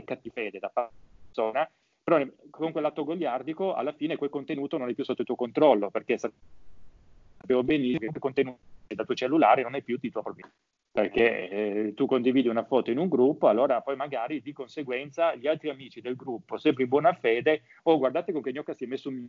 cattiva 0.04 0.34
fede 0.34 0.58
da 0.58 0.70
parte 0.70 0.94
della 0.96 1.22
persona, 1.28 1.70
però 2.04 2.26
con 2.50 2.72
quell'atto 2.72 3.04
goliardico 3.04 3.76
alla 3.76 3.94
fine 3.94 4.16
quel 4.16 4.32
contenuto 4.32 4.78
non 4.78 4.90
è 4.90 4.96
più 4.96 5.04
sotto 5.04 5.22
il 5.22 5.28
tuo 5.28 5.36
controllo, 5.36 5.92
perché 5.92 6.18
sapevo 6.18 7.64
benissimo 7.64 8.00
che 8.00 8.08
quel 8.08 8.22
contenuto 8.22 8.58
dal 8.88 9.06
tuo 9.06 9.14
cellulare 9.14 9.62
non 9.62 9.76
è 9.76 9.84
più 9.84 9.98
di 10.00 10.10
tua 10.10 10.24
proprietà 10.24 10.52
perché 10.92 11.50
eh, 11.50 11.94
tu 11.94 12.08
condividi 12.08 12.48
una 12.48 12.66
foto 12.66 12.90
in 12.90 12.98
un 12.98 13.08
gruppo, 13.08 13.48
allora 13.48 13.82
poi 13.82 13.96
magari 13.96 14.42
di 14.42 14.52
conseguenza 14.52 15.36
gli 15.36 15.46
altri 15.46 15.70
amici 15.70 16.02
del 16.02 16.16
gruppo, 16.16 16.58
sempre 16.58 16.84
in 16.84 16.90
buona 16.90 17.14
fede, 17.14 17.62
oh 17.84 18.00
guardate 18.00 18.32
con 18.32 18.42
che 18.42 18.52
gnocca 18.52 18.74
si 18.74 18.86
è 18.86 18.88
messo 18.88 19.10
un 19.10 19.28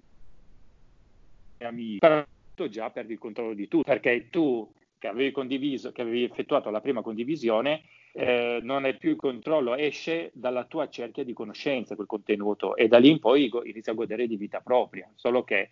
mio 1.58 1.68
amico, 1.68 2.24
già 2.70 2.90
perdi 2.90 3.12
il 3.12 3.18
controllo 3.18 3.52
di 3.52 3.68
tutto, 3.68 3.84
perché 3.84 4.30
tu 4.30 4.68
che 5.00 5.08
avevi 5.08 5.32
condiviso, 5.32 5.90
che 5.90 6.02
avevi 6.02 6.22
effettuato 6.22 6.70
la 6.70 6.80
prima 6.80 7.00
condivisione, 7.02 7.82
eh, 8.12 8.60
non 8.62 8.84
hai 8.84 8.96
più 8.96 9.10
il 9.10 9.16
controllo, 9.16 9.74
esce 9.74 10.30
dalla 10.34 10.64
tua 10.64 10.88
cerchia 10.88 11.24
di 11.24 11.32
conoscenza 11.32 11.94
quel 11.96 12.06
contenuto 12.06 12.76
e 12.76 12.86
da 12.86 12.98
lì 12.98 13.10
in 13.10 13.18
poi 13.18 13.50
inizia 13.64 13.92
a 13.92 13.94
godere 13.96 14.26
di 14.26 14.36
vita 14.36 14.60
propria, 14.60 15.10
solo 15.16 15.42
che 15.42 15.70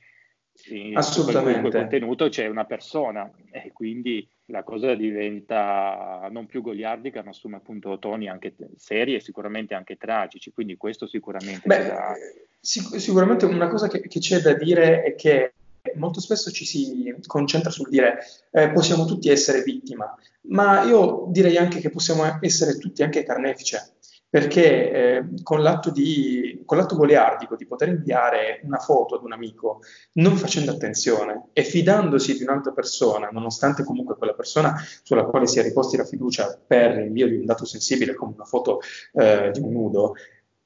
sì, 0.58 0.92
Assolutamente. 0.92 1.52
in 1.52 1.60
quel 1.60 1.82
contenuto 1.82 2.28
c'è 2.28 2.48
una 2.48 2.64
persona 2.64 3.30
e 3.52 3.70
quindi 3.72 4.28
la 4.46 4.64
cosa 4.64 4.96
diventa 4.96 6.26
non 6.32 6.46
più 6.46 6.62
goliardica, 6.62 7.22
ma 7.22 7.30
assume 7.30 7.56
appunto 7.56 7.96
toni 8.00 8.28
anche 8.28 8.56
seri 8.76 9.14
e 9.14 9.20
sicuramente 9.20 9.74
anche 9.74 9.96
tragici. 9.96 10.50
Quindi 10.50 10.76
questo 10.76 11.06
sicuramente. 11.06 11.62
Beh, 11.64 11.86
da... 11.86 12.12
sic- 12.58 12.98
sicuramente 12.98 13.44
una 13.44 13.68
cosa 13.68 13.86
che, 13.86 14.00
che, 14.00 14.18
c'è 14.18 14.40
da 14.40 14.54
dire 14.54 15.04
è 15.04 15.14
che 15.14 15.52
molto 15.96 16.20
spesso 16.20 16.50
ci 16.50 16.64
si 16.64 17.14
concentra 17.26 17.70
sul 17.70 17.88
dire 17.88 18.18
eh, 18.52 18.70
possiamo 18.70 19.04
tutti 19.04 19.28
essere 19.28 19.62
vittima, 19.62 20.14
ma 20.48 20.82
io 20.82 21.26
direi 21.28 21.56
anche 21.56 21.80
che 21.80 21.90
possiamo 21.90 22.38
essere 22.40 22.78
tutti 22.78 23.02
anche 23.02 23.24
carnefice 23.24 23.94
perché 24.30 24.90
eh, 24.90 25.24
con, 25.42 25.62
l'atto 25.62 25.90
di, 25.90 26.62
con 26.66 26.76
l'atto 26.76 26.96
goliardico 26.96 27.56
di 27.56 27.66
poter 27.66 27.88
inviare 27.88 28.60
una 28.64 28.76
foto 28.76 29.16
ad 29.16 29.24
un 29.24 29.32
amico 29.32 29.80
non 30.14 30.36
facendo 30.36 30.70
attenzione 30.70 31.48
e 31.54 31.62
fidandosi 31.64 32.36
di 32.36 32.42
un'altra 32.42 32.72
persona, 32.72 33.30
nonostante 33.32 33.84
comunque 33.84 34.16
quella 34.16 34.34
persona 34.34 34.74
sulla 35.02 35.24
quale 35.24 35.46
si 35.46 35.58
è 35.58 35.62
riposti 35.62 35.96
la 35.96 36.04
fiducia 36.04 36.60
per 36.66 36.96
l'invio 36.96 37.26
di 37.26 37.36
un 37.36 37.46
dato 37.46 37.64
sensibile 37.64 38.14
come 38.14 38.34
una 38.34 38.44
foto 38.44 38.80
eh, 39.14 39.50
di 39.50 39.60
un 39.60 39.72
nudo, 39.72 40.14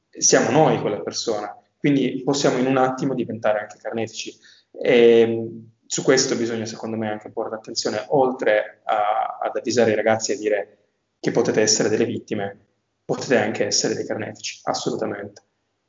siamo 0.08 0.50
noi 0.50 0.80
quella 0.80 1.00
persona. 1.00 1.56
Quindi 1.78 2.22
possiamo 2.24 2.58
in 2.58 2.66
un 2.66 2.76
attimo 2.76 3.14
diventare 3.14 3.60
anche 3.60 3.78
carnefici. 3.80 4.36
E, 4.72 5.62
su 5.86 6.02
questo 6.02 6.36
bisogna 6.36 6.64
secondo 6.64 6.96
me 6.96 7.10
anche 7.10 7.30
porre 7.30 7.54
attenzione, 7.54 8.04
oltre 8.08 8.80
a, 8.84 9.38
ad 9.42 9.56
avvisare 9.56 9.92
i 9.92 9.96
ragazzi 9.96 10.32
e 10.32 10.38
dire 10.38 10.78
che 11.20 11.30
potete 11.30 11.60
essere 11.60 11.88
delle 11.88 12.06
vittime, 12.06 12.58
potete 13.04 13.36
anche 13.36 13.66
essere 13.66 13.94
dei 13.94 14.06
carnefici, 14.06 14.60
assolutamente. 14.64 15.42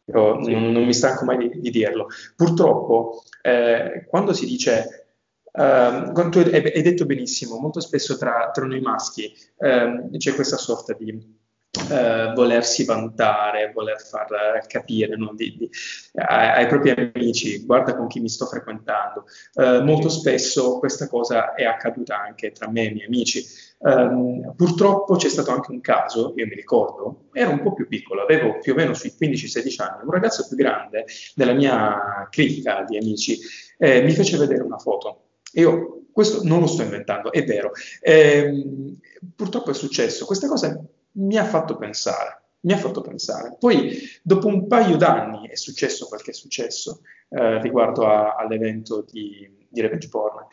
Io 0.06 0.36
non, 0.36 0.72
non 0.72 0.84
mi 0.84 0.94
stanco 0.94 1.24
mai 1.24 1.38
di, 1.38 1.60
di 1.60 1.70
dirlo. 1.70 2.08
Purtroppo, 2.36 3.24
eh, 3.42 4.06
quando 4.08 4.34
si 4.34 4.46
dice, 4.46 5.08
eh, 5.52 6.12
tu 6.30 6.38
hai, 6.40 6.82
detto 6.82 7.06
benissimo, 7.06 7.58
molto 7.58 7.80
spesso 7.80 8.18
tra, 8.18 8.50
tra 8.52 8.66
noi 8.66 8.82
maschi 8.82 9.34
eh, 9.58 10.10
c'è 10.18 10.34
questa 10.34 10.58
sorta 10.58 10.94
di 10.94 11.42
eh, 11.90 12.34
volersi 12.34 12.86
vantare, 12.86 13.72
voler 13.74 14.00
far 14.02 14.66
capire 14.68 15.16
no? 15.16 15.34
di, 15.36 15.56
di, 15.58 15.70
ai, 16.16 16.64
ai, 16.64 16.68
propri 16.68 16.92
amici, 16.92 17.66
guarda 17.66 17.96
con 17.96 18.08
chi 18.08 18.20
mi 18.20 18.30
sto 18.30 18.46
frequentando. 18.46 19.26
Eh, 19.54 19.82
molto 19.82 20.10
spesso 20.10 20.80
questa 20.80 21.08
cosa 21.08 21.54
è 21.54 21.64
accaduta 21.64 22.20
anche 22.20 22.52
tra 22.52 22.70
me 22.70 22.82
e 22.82 22.86
i 22.86 22.94
miei 22.94 23.08
amici. 23.08 23.44
Um, 23.84 24.54
purtroppo 24.56 25.18
c'è 25.18 25.28
stato 25.28 25.52
anche 25.52 25.72
un 25.72 25.82
caso, 25.82 26.34
io 26.38 26.46
mi 26.46 26.56
ricordo, 26.56 27.26
ero 27.34 27.50
un 27.50 27.62
po' 27.62 27.74
più 27.74 27.86
piccolo, 27.90 28.22
avevo 28.22 28.58
più 28.60 28.72
o 28.72 28.76
meno 28.78 28.94
sui 28.94 29.12
15-16 29.20 29.82
anni, 29.82 30.04
un 30.06 30.12
ragazzo 30.12 30.48
più 30.48 30.56
grande 30.56 31.04
della 31.36 31.52
mia 31.52 32.28
critica 32.32 32.86
di 32.88 32.96
amici 32.96 33.38
eh, 33.78 34.02
mi 34.02 34.12
fece 34.12 34.38
vedere 34.38 34.64
una 34.64 34.78
foto. 34.78 35.24
Io 35.56 36.06
questo 36.14 36.44
non 36.44 36.60
lo 36.60 36.68
sto 36.68 36.84
inventando, 36.84 37.32
è 37.32 37.44
vero. 37.44 37.72
Eh, 38.00 38.96
purtroppo 39.36 39.72
è 39.72 39.74
successo. 39.74 40.26
Questa 40.26 40.48
cosa 40.48 40.80
mi 41.14 41.38
ha 41.38 41.46
fatto 41.46 41.78
pensare. 41.78 42.42
Mi 42.62 42.74
ha 42.74 42.78
fatto 42.78 43.02
pensare. 43.02 43.58
Poi, 43.60 43.98
dopo 44.22 44.48
un 44.48 44.68
paio 44.68 44.96
d'anni, 44.96 45.50
è 45.50 45.56
successo 45.56 46.08
quel 46.08 46.22
che 46.22 46.32
è 46.32 46.34
successo 46.34 47.02
eh, 47.30 47.62
riguardo 47.62 48.08
a, 48.08 48.36
all'evento 48.36 49.06
di, 49.10 49.68
di 49.70 49.82
Revenge 49.82 50.08
Porn. 50.08 50.46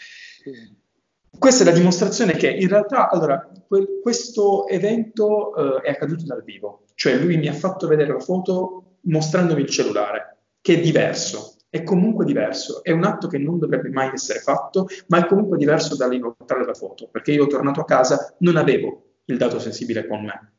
Questa 1.39 1.63
è 1.63 1.67
la 1.67 1.73
dimostrazione 1.73 2.33
che 2.33 2.51
in 2.51 2.69
realtà, 2.69 3.09
allora, 3.09 3.49
que- 3.69 4.01
questo 4.03 4.67
evento 4.67 5.55
eh, 5.55 5.83
è 5.83 5.91
accaduto 5.91 6.25
dal 6.25 6.43
vivo, 6.43 6.83
cioè 6.95 7.15
lui 7.17 7.37
mi 7.37 7.47
ha 7.47 7.53
fatto 7.53 7.87
vedere 7.87 8.13
la 8.13 8.19
foto 8.19 8.97
mostrandomi 9.03 9.63
il 9.63 9.71
cellulare, 9.71 10.39
che 10.61 10.75
è 10.75 10.81
diverso, 10.81 11.59
è 11.71 11.85
comunque 11.85 12.25
diverso, 12.25 12.83
è 12.83 12.91
un 12.91 13.05
atto 13.05 13.29
che 13.29 13.39
non 13.39 13.61
dovrebbe 13.61 13.89
mai 13.89 14.11
essere 14.13 14.41
fatto, 14.41 14.89
ma 15.07 15.19
è 15.19 15.29
comunque 15.29 15.57
diverso 15.57 15.95
dall'inoltrare 15.95 16.67
la 16.67 16.75
foto, 16.75 17.09
perché 17.09 17.31
io 17.31 17.47
tornato 17.47 17.81
a 17.81 17.85
casa 17.85 18.35
non 18.41 18.57
avevo 18.57 19.10
il 19.31 19.39
dato 19.39 19.59
sensibile 19.59 20.07
con 20.07 20.25
me, 20.25 20.53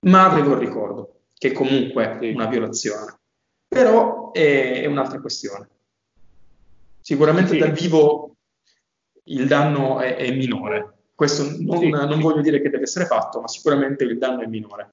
ma 0.00 0.24
avevo 0.24 0.52
il 0.52 0.58
ricordo, 0.58 1.22
che 1.36 1.52
comunque 1.52 2.18
è 2.18 2.32
una 2.32 2.46
violazione. 2.46 3.18
Però 3.68 4.32
è, 4.32 4.82
è 4.82 4.86
un'altra 4.86 5.20
questione. 5.20 5.68
Sicuramente 7.00 7.52
sì. 7.52 7.58
dal 7.58 7.72
vivo 7.72 8.36
il 9.24 9.46
danno 9.46 10.00
è, 10.00 10.16
è 10.16 10.30
minore. 10.32 10.92
Questo 11.14 11.44
non, 11.60 11.78
sì. 11.78 11.88
non 11.88 12.20
voglio 12.20 12.42
dire 12.42 12.60
che 12.60 12.68
deve 12.68 12.84
essere 12.84 13.06
fatto, 13.06 13.40
ma 13.40 13.48
sicuramente 13.48 14.04
il 14.04 14.18
danno 14.18 14.42
è 14.42 14.46
minore. 14.46 14.92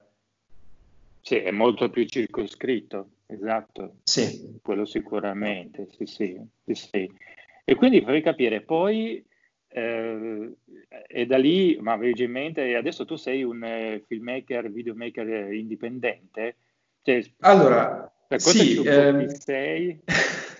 Sì, 1.20 1.36
è 1.36 1.50
molto 1.50 1.90
più 1.90 2.04
circoscritto, 2.04 3.08
esatto. 3.26 3.96
Sì. 4.04 4.58
Quello 4.62 4.84
sicuramente, 4.84 5.88
sì, 5.96 6.06
sì, 6.06 6.40
sì, 6.64 6.74
sì. 6.74 7.10
E 7.64 7.74
quindi 7.76 8.02
farei 8.02 8.22
capire, 8.22 8.60
poi 8.60 9.24
eh, 9.76 10.52
e 11.08 11.26
da 11.26 11.36
lì, 11.36 11.76
ma 11.80 11.94
avevi 11.94 12.22
in 12.22 12.30
mente, 12.30 12.76
adesso 12.76 13.04
tu 13.04 13.16
sei 13.16 13.42
un 13.42 13.64
eh, 13.64 14.04
filmmaker, 14.06 14.70
videomaker 14.70 15.52
indipendente? 15.52 16.56
Cioè, 17.02 17.24
allora, 17.40 18.12
sì, 18.36 18.80
ehm... 18.84 19.26
sei? 19.26 20.00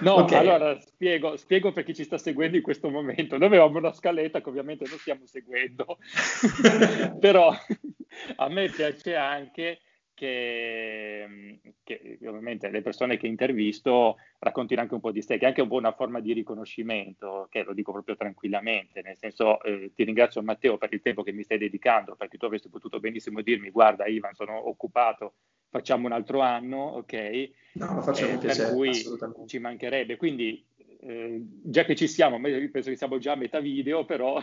No, 0.00 0.16
okay. 0.16 0.38
allora 0.38 0.78
spiego, 0.78 1.36
spiego, 1.36 1.72
per 1.72 1.82
chi 1.84 1.94
ci 1.94 2.04
sta 2.04 2.18
seguendo 2.18 2.56
in 2.56 2.62
questo 2.62 2.90
momento. 2.90 3.38
Noi 3.38 3.46
avevamo 3.48 3.78
una 3.78 3.92
scaletta 3.92 4.42
che 4.42 4.48
ovviamente 4.50 4.84
non 4.86 4.98
stiamo 4.98 5.24
seguendo, 5.24 5.96
però 7.18 7.50
a 8.36 8.48
me 8.48 8.68
piace 8.68 9.16
anche 9.16 9.80
che, 10.16 11.60
che, 11.84 12.18
ovviamente 12.24 12.70
le 12.70 12.80
persone 12.80 13.18
che 13.18 13.26
intervisto 13.26 14.16
raccontino 14.38 14.80
anche 14.80 14.94
un 14.94 15.00
po' 15.00 15.12
di 15.12 15.20
sé, 15.20 15.36
che 15.36 15.44
è 15.44 15.48
anche 15.48 15.60
un 15.60 15.68
po' 15.68 15.76
una 15.76 15.92
forma 15.92 16.20
di 16.20 16.32
riconoscimento, 16.32 17.46
che 17.50 17.62
lo 17.62 17.74
dico 17.74 17.92
proprio 17.92 18.16
tranquillamente, 18.16 19.02
nel 19.02 19.18
senso 19.18 19.62
eh, 19.62 19.92
ti 19.94 20.04
ringrazio 20.04 20.42
Matteo 20.42 20.78
per 20.78 20.92
il 20.94 21.02
tempo 21.02 21.22
che 21.22 21.32
mi 21.32 21.42
stai 21.42 21.58
dedicando, 21.58 22.16
perché 22.16 22.38
tu 22.38 22.46
avresti 22.46 22.70
potuto 22.70 22.98
benissimo 22.98 23.42
dirmi 23.42 23.70
guarda 23.70 24.06
Ivan 24.06 24.32
sono 24.34 24.68
occupato, 24.68 25.34
facciamo 25.68 26.06
un 26.06 26.12
altro 26.12 26.40
anno, 26.40 26.78
ok? 26.78 27.50
No, 27.74 28.00
facciamo 28.00 28.32
eh, 28.32 28.38
piacere, 28.38 28.68
per 28.68 28.74
cui 28.74 28.92
ci 29.46 29.58
mancherebbe, 29.58 30.16
quindi 30.16 30.64
eh, 31.00 31.42
già 31.62 31.84
che 31.84 31.94
ci 31.94 32.08
siamo, 32.08 32.40
penso 32.40 32.88
che 32.88 32.96
siamo 32.96 33.18
già 33.18 33.32
a 33.32 33.36
metà 33.36 33.60
video, 33.60 34.06
però 34.06 34.42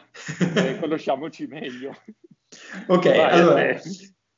eh, 0.55 0.77
conosciamoci 0.79 1.47
meglio. 1.47 1.97
Ok, 2.85 3.05
Vai, 3.05 3.31
allora, 3.31 3.79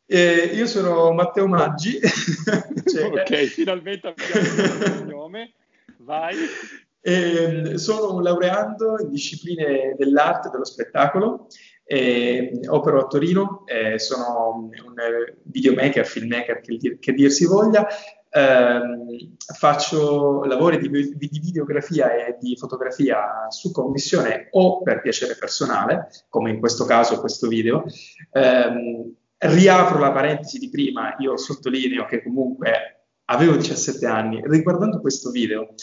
eh, 0.08 0.52
io 0.54 0.68
sono 0.68 1.12
Matteo 1.14 1.48
Maggi. 1.48 2.00
cioè, 2.86 3.06
ok, 3.06 3.36
finalmente 3.46 4.08
abbiamo 4.08 4.96
il 4.96 5.06
nome. 5.08 5.54
Vai. 5.98 6.36
Eh, 7.02 7.78
sono 7.78 8.16
un 8.16 8.24
laureando 8.24 9.00
in 9.00 9.10
discipline 9.10 9.96
dell'arte 9.98 10.48
e 10.48 10.52
dello 10.52 10.66
spettacolo. 10.66 11.48
Eh, 11.88 12.62
opero 12.68 13.00
a 13.00 13.06
Torino, 13.06 13.64
eh, 13.68 14.00
sono 14.00 14.56
un 14.56 14.70
videomaker, 15.44 16.06
filmmaker, 16.06 16.62
che, 16.62 16.78
dir, 16.78 17.00
che 17.00 17.14
dir 17.14 17.32
si 17.32 17.46
voglia. 17.46 17.88
Ehm, 18.32 19.36
faccio 19.56 20.44
lavori 20.44 20.78
di, 20.78 20.90
di, 20.90 21.40
videografia 21.40 22.14
e 22.14 22.38
di 22.38 22.58
fotografia 22.58 23.48
su 23.50 23.72
commissione 23.72 24.48
o 24.52 24.82
per 24.82 25.02
piacere 25.02 25.38
personale, 25.40 26.10
come 26.28 26.50
in 26.50 26.60
questo 26.60 26.86
caso 26.86 27.20
questo 27.20 27.48
video. 27.48 27.86
Riapro 29.38 30.00
la 30.00 30.12
parentesi 30.12 30.58
di 30.60 30.70
prima, 30.70 31.16
io 31.20 31.38
sottolineo 31.38 32.06
che 32.06 32.24
comunque 32.24 33.08
avevo 33.26 33.56
17 33.56 34.06
anni, 34.06 34.42
riguardando 34.46 35.02
questo 35.02 35.30
video, 35.30 35.74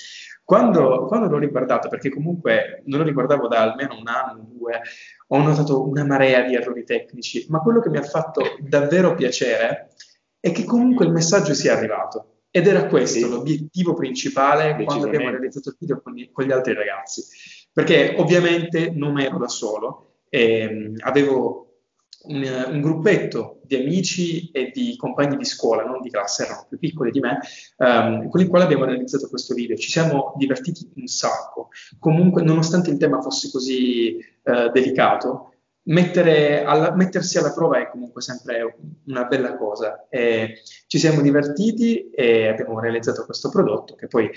quando, 0.45 1.07
quando 1.07 1.29
l'ho 1.29 1.39
riguardato, 1.39 1.89
perché 1.89 2.11
comunque 2.11 2.83
non 2.87 3.01
lo 3.01 3.05
riguardavo 3.05 3.49
da 3.49 3.63
almeno 3.63 3.97
un 3.99 4.09
anno, 4.09 4.49
due, 4.51 4.81
ho 5.29 5.39
notato 5.39 5.89
una 5.89 6.05
marea 6.05 6.43
di 6.43 6.55
errori 6.55 6.85
tecnici, 6.85 7.47
ma 7.49 7.61
quello 7.61 7.81
che 7.81 7.89
mi 7.89 7.99
ha 7.99 8.03
fatto 8.03 8.43
davvero 8.61 9.15
piacere 9.15 9.91
è 10.41 10.51
che 10.51 10.65
comunque 10.65 11.07
il 11.07 11.13
messaggio 11.13 11.55
sia 11.55 11.77
arrivato. 11.77 12.27
Ed 12.51 12.67
era 12.67 12.87
questo 12.87 13.19
sì. 13.19 13.29
l'obiettivo 13.31 13.95
principale 13.95 14.75
quando 14.85 15.07
abbiamo 15.07 15.31
realizzato 15.31 15.71
il 15.71 15.77
video 15.79 16.03
con 16.03 16.13
gli, 16.13 16.31
con 16.31 16.45
gli 16.45 16.53
altri 16.53 16.75
ragazzi. 16.75 17.23
Perché 17.73 18.15
ovviamente 18.19 18.91
non 18.91 19.19
ero 19.19 19.39
da 19.39 19.49
solo, 19.49 20.17
ehm, 20.29 20.97
avevo 21.01 21.72
un, 22.25 22.65
un, 22.69 22.81
gruppetto 22.81 23.61
di 23.65 23.77
amici 23.77 24.51
e 24.51 24.71
di 24.73 24.97
compagni 24.97 25.37
di 25.37 25.45
scuola, 25.45 25.85
non 25.85 26.01
di 26.01 26.11
classe, 26.11 26.45
erano 26.45 26.67
più 26.69 26.79
piccoli 26.79 27.11
di 27.11 27.21
me, 27.21 27.41
um, 27.79 28.29
con 28.29 28.41
i 28.41 28.47
quali 28.47 28.65
abbiamo 28.65 28.85
realizzato 28.85 29.29
questo 29.29 29.55
video. 29.55 29.77
Ci 29.77 29.91
siamo 29.91 30.35
divertiti 30.37 30.91
un 30.95 31.07
sacco. 31.07 31.69
Comunque, 31.99 32.43
nonostante 32.43 32.91
il 32.91 32.99
tema 32.99 33.21
fosse 33.21 33.51
così 33.51 34.19
uh, 34.45 34.71
delicato, 34.71 35.53
alla, 35.85 36.95
mettersi 36.95 37.39
alla 37.39 37.53
prova 37.53 37.81
è 37.81 37.91
comunque 37.91 38.23
sempre 38.23 38.77
una 39.07 39.25
bella 39.25 39.57
cosa. 39.57 40.07
E 40.09 40.61
ci 40.87 40.99
siamo 40.99 41.21
divertiti 41.21 42.11
e 42.11 42.49
abbiamo 42.49 42.79
realizzato 42.79 43.25
questo 43.25 43.49
prodotto 43.51 43.95
che 43.95 44.07
poi 44.07 44.31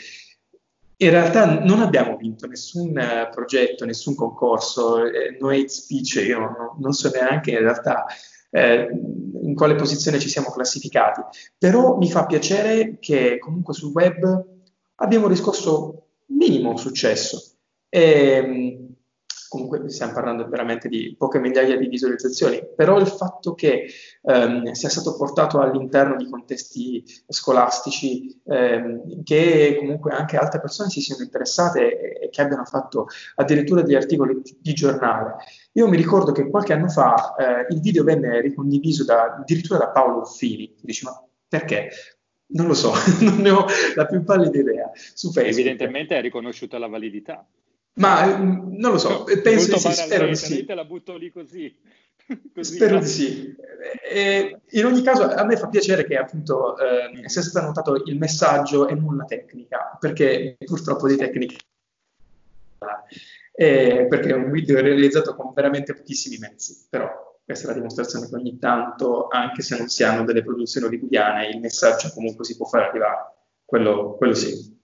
in 0.97 1.09
realtà 1.09 1.59
non 1.59 1.81
abbiamo 1.81 2.15
vinto 2.15 2.47
nessun 2.47 2.89
uh, 2.89 3.33
progetto, 3.33 3.85
nessun 3.85 4.15
concorso, 4.15 5.05
eh, 5.05 5.37
no 5.39 5.49
hate 5.49 5.67
speech, 5.67 6.23
io 6.25 6.39
no, 6.39 6.77
non 6.79 6.93
so 6.93 7.09
neanche 7.09 7.51
in 7.51 7.59
realtà 7.59 8.05
eh, 8.49 8.87
in 9.41 9.53
quale 9.55 9.75
posizione 9.75 10.19
ci 10.19 10.29
siamo 10.29 10.49
classificati, 10.49 11.21
però 11.57 11.97
mi 11.97 12.09
fa 12.09 12.25
piacere 12.25 12.97
che 12.99 13.37
comunque 13.37 13.73
sul 13.73 13.91
web 13.91 14.45
abbiamo 14.95 15.27
riscosso 15.27 16.07
minimo 16.27 16.77
successo. 16.77 17.55
E, 17.89 18.01
ehm, 18.01 18.84
comunque 19.47 19.89
stiamo 19.89 20.13
parlando 20.13 20.47
veramente 20.47 20.87
di 20.87 21.15
poche 21.17 21.39
migliaia 21.39 21.77
di 21.77 21.87
visualizzazioni, 21.87 22.61
però 22.75 22.99
il 22.99 23.07
fatto 23.07 23.53
che 23.53 23.87
ehm, 24.21 24.71
sia 24.71 24.89
stato 24.89 25.15
portato 25.15 25.59
all'interno 25.59 26.15
di 26.15 26.29
contesti 26.29 27.03
scolastici, 27.27 28.41
ehm, 28.45 29.23
che 29.23 29.75
comunque 29.79 30.11
anche 30.11 30.37
altre 30.37 30.59
persone 30.59 30.89
si 30.89 31.01
siano 31.01 31.23
interessate 31.23 32.19
e, 32.19 32.29
che 32.29 32.41
abbiano 32.41 32.65
fatto 32.65 33.07
addirittura 33.35 33.81
degli 33.81 33.95
articoli 33.95 34.41
di, 34.59 34.73
giornale. 34.73 35.35
Io 35.73 35.87
mi 35.87 35.97
ricordo 35.97 36.31
che 36.31 36.49
qualche 36.49 36.73
anno 36.73 36.89
fa 36.89 37.35
eh, 37.35 37.73
il 37.73 37.81
video 37.81 38.03
venne 38.03 38.41
ricondiviso 38.41 39.03
da, 39.05 39.35
addirittura 39.35 39.79
da 39.79 39.89
Paolo 39.89 40.19
Uffini, 40.19 40.73
dici 40.81 41.05
ma 41.05 41.21
perché? 41.47 41.89
Non 42.47 42.67
lo 42.67 42.73
so, 42.73 42.93
non 43.21 43.37
ne 43.37 43.49
ho 43.49 43.65
la 43.95 44.05
più 44.05 44.23
pallida 44.23 44.59
idea. 44.59 44.91
Su 44.93 45.31
Facebook. 45.31 45.57
Evidentemente 45.57 46.17
è 46.17 46.21
riconosciuta 46.21 46.77
la 46.77 46.87
validità. 46.87 47.45
Ma 47.95 48.37
mm, 48.37 48.75
non 48.77 48.91
lo 48.91 48.97
so, 48.97 49.23
penso 49.23 49.73
di 49.73 49.79
sì, 49.79 49.91
spero 49.91 50.27
di 50.27 50.35
sì. 50.35 50.65
La 50.67 50.85
butto 50.85 51.15
lì 51.15 51.31
così. 51.31 51.73
così 52.53 52.75
spero 52.75 52.99
di 52.99 53.05
sì. 53.05 53.55
E 54.11 54.61
in 54.71 54.85
ogni 54.85 55.01
caso 55.01 55.23
a 55.23 55.43
me 55.45 55.57
fa 55.57 55.67
piacere 55.67 56.05
che 56.05 56.17
appunto 56.17 56.77
eh, 56.77 57.27
sia 57.29 57.41
stato 57.41 57.65
notato 57.65 57.95
il 58.05 58.17
messaggio 58.17 58.87
e 58.87 58.95
non 58.95 59.15
la 59.17 59.25
tecnica, 59.25 59.97
perché 59.99 60.57
purtroppo 60.65 61.07
di 61.07 61.15
tecnica 61.15 61.57
eh, 63.57 64.05
perché 64.09 64.29
è 64.29 64.33
un 64.33 64.51
video 64.51 64.81
realizzato 64.81 65.33
con 65.35 65.53
veramente 65.53 65.93
pochissimi 65.93 66.37
mezzi, 66.37 66.87
però 66.89 67.09
questa 67.43 67.65
è 67.65 67.67
la 67.69 67.77
dimostrazione 67.77 68.27
che 68.27 68.35
ogni 68.35 68.57
tanto, 68.57 69.27
anche 69.27 69.61
se 69.61 69.77
non 69.77 69.87
si 69.87 70.03
hanno 70.03 70.25
delle 70.25 70.43
produzioni 70.43 70.87
hollywoodiane, 70.87 71.47
il 71.47 71.59
messaggio 71.59 72.11
comunque 72.13 72.43
si 72.43 72.57
può 72.57 72.65
far 72.65 72.89
arrivare, 72.89 73.33
quello, 73.63 74.15
quello 74.15 74.33
sì. 74.33 74.77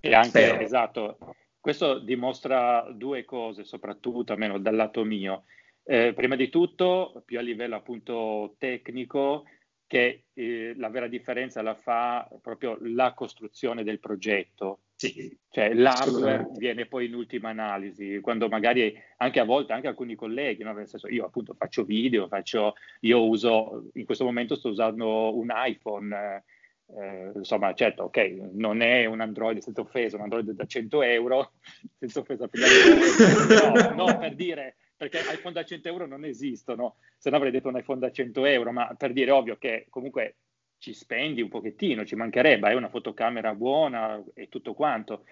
E 0.00 0.14
anche, 0.14 0.28
Spero. 0.28 0.60
esatto, 0.60 1.18
questo 1.60 1.98
dimostra 1.98 2.86
due 2.92 3.24
cose, 3.24 3.64
soprattutto 3.64 4.32
almeno 4.32 4.58
dal 4.58 4.74
lato 4.74 5.04
mio. 5.04 5.44
Eh, 5.84 6.12
prima 6.14 6.36
di 6.36 6.48
tutto, 6.48 7.22
più 7.24 7.38
a 7.38 7.42
livello 7.42 7.76
appunto 7.76 8.54
tecnico, 8.58 9.44
che 9.88 10.24
eh, 10.34 10.74
la 10.76 10.90
vera 10.90 11.08
differenza 11.08 11.62
la 11.62 11.74
fa 11.74 12.28
proprio 12.42 12.76
la 12.82 13.14
costruzione 13.14 13.82
del 13.82 13.98
progetto. 13.98 14.80
Sì, 14.94 15.34
cioè 15.48 15.72
l'hardware 15.72 16.50
viene 16.56 16.86
poi 16.86 17.06
in 17.06 17.14
ultima 17.14 17.48
analisi, 17.48 18.18
quando 18.20 18.48
magari 18.48 18.94
anche 19.16 19.40
a 19.40 19.44
volte, 19.44 19.72
anche 19.72 19.86
alcuni 19.86 20.14
colleghi, 20.14 20.62
no? 20.62 20.72
nel 20.72 20.88
senso 20.88 21.08
io 21.08 21.24
appunto 21.24 21.54
faccio 21.54 21.84
video, 21.84 22.28
faccio, 22.28 22.74
io 23.00 23.24
uso, 23.26 23.88
in 23.94 24.04
questo 24.04 24.24
momento 24.24 24.56
sto 24.56 24.68
usando 24.68 25.34
un 25.36 25.48
iPhone, 25.54 26.14
eh, 26.14 26.42
insomma, 27.34 27.74
certo, 27.74 28.04
ok, 28.04 28.16
non 28.52 28.80
è 28.80 29.04
un 29.04 29.20
Android 29.20 29.58
senza 29.58 29.80
offesa, 29.80 30.16
un 30.16 30.22
Android 30.22 30.50
da 30.50 30.64
100 30.64 31.02
euro, 31.02 31.52
senza 31.98 32.20
offesa 32.20 32.48
no, 33.94 34.06
no, 34.06 34.18
per 34.18 34.34
dire, 34.34 34.76
perché 34.96 35.18
iPhone 35.18 35.54
da 35.54 35.64
100 35.64 35.88
euro 35.88 36.06
non 36.06 36.24
esistono, 36.24 36.96
se 37.16 37.30
no 37.30 37.36
avrei 37.36 37.50
detto 37.50 37.68
un 37.68 37.76
iPhone 37.76 38.00
da 38.00 38.10
100 38.10 38.44
euro, 38.46 38.72
ma 38.72 38.94
per 38.96 39.12
dire 39.12 39.30
ovvio 39.30 39.56
che 39.58 39.86
comunque 39.90 40.36
ci 40.78 40.94
spendi 40.94 41.42
un 41.42 41.48
pochettino, 41.48 42.04
ci 42.04 42.14
mancherebbe, 42.14 42.68
hai 42.68 42.76
una 42.76 42.88
fotocamera 42.88 43.54
buona 43.54 44.22
e 44.34 44.48
tutto 44.48 44.74
quanto, 44.74 45.24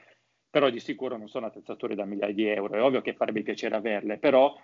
però 0.51 0.71
di 0.71 0.81
sicuro 0.81 1.17
non 1.17 1.29
sono 1.29 1.47
attrezzature 1.47 1.95
da 1.95 2.05
migliaia 2.05 2.35
di 2.35 2.47
euro, 2.47 2.75
è 2.75 2.83
ovvio 2.83 3.01
che 3.01 3.15
farebbe 3.15 3.43
piacere 3.43 3.77
averle, 3.77 4.19
però 4.19 4.55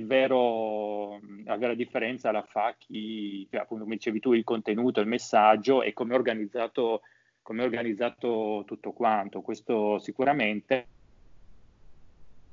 vero, 0.00 1.20
la 1.44 1.56
vera 1.56 1.74
differenza 1.74 2.32
la 2.32 2.42
fa 2.42 2.74
chi, 2.76 3.46
cioè, 3.50 3.60
appunto, 3.60 3.84
come 3.84 3.96
dicevi 3.96 4.18
tu, 4.18 4.32
il 4.32 4.42
contenuto, 4.42 5.00
il 5.00 5.06
messaggio 5.06 5.82
e 5.82 5.92
come 5.92 6.12
è 6.12 6.16
organizzato, 6.16 7.02
come 7.42 7.62
è 7.62 7.64
organizzato 7.64 8.64
tutto 8.66 8.92
quanto. 8.92 9.42
Questo 9.42 9.98
sicuramente. 9.98 10.88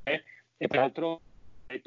E 0.03 0.67
peraltro, 0.67 1.21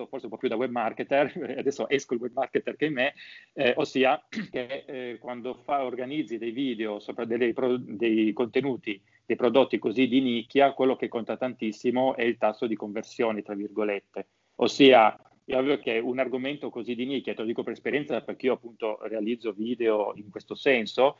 forse 0.08 0.26
un 0.26 0.30
po' 0.30 0.36
più 0.36 0.48
da 0.48 0.56
web 0.56 0.70
marketer, 0.70 1.32
adesso 1.56 1.88
esco 1.88 2.14
il 2.14 2.20
web 2.20 2.32
marketer 2.32 2.74
che 2.74 2.88
me, 2.88 3.14
eh, 3.52 3.72
ossia 3.76 4.20
che 4.50 4.84
eh, 4.86 5.18
quando 5.18 5.54
fa, 5.54 5.84
organizzi 5.84 6.38
dei 6.38 6.50
video 6.50 6.98
sopra 6.98 7.24
dei, 7.24 7.54
dei 7.84 8.32
contenuti, 8.32 9.00
dei 9.24 9.36
prodotti 9.36 9.78
così 9.78 10.08
di 10.08 10.20
nicchia, 10.20 10.72
quello 10.72 10.96
che 10.96 11.08
conta 11.08 11.36
tantissimo 11.36 12.16
è 12.16 12.22
il 12.22 12.36
tasso 12.36 12.66
di 12.66 12.74
conversione, 12.74 13.42
tra 13.42 13.54
virgolette. 13.54 14.26
Ossia, 14.56 15.16
è 15.46 15.56
ovvio 15.56 15.78
che 15.78 15.98
un 15.98 16.18
argomento 16.18 16.70
così 16.70 16.96
di 16.96 17.06
nicchia, 17.06 17.32
te 17.32 17.42
lo 17.42 17.46
dico 17.46 17.62
per 17.62 17.72
esperienza 17.72 18.20
perché 18.20 18.46
io 18.46 18.54
appunto 18.54 18.98
realizzo 19.02 19.52
video 19.52 20.12
in 20.16 20.28
questo 20.28 20.56
senso, 20.56 21.18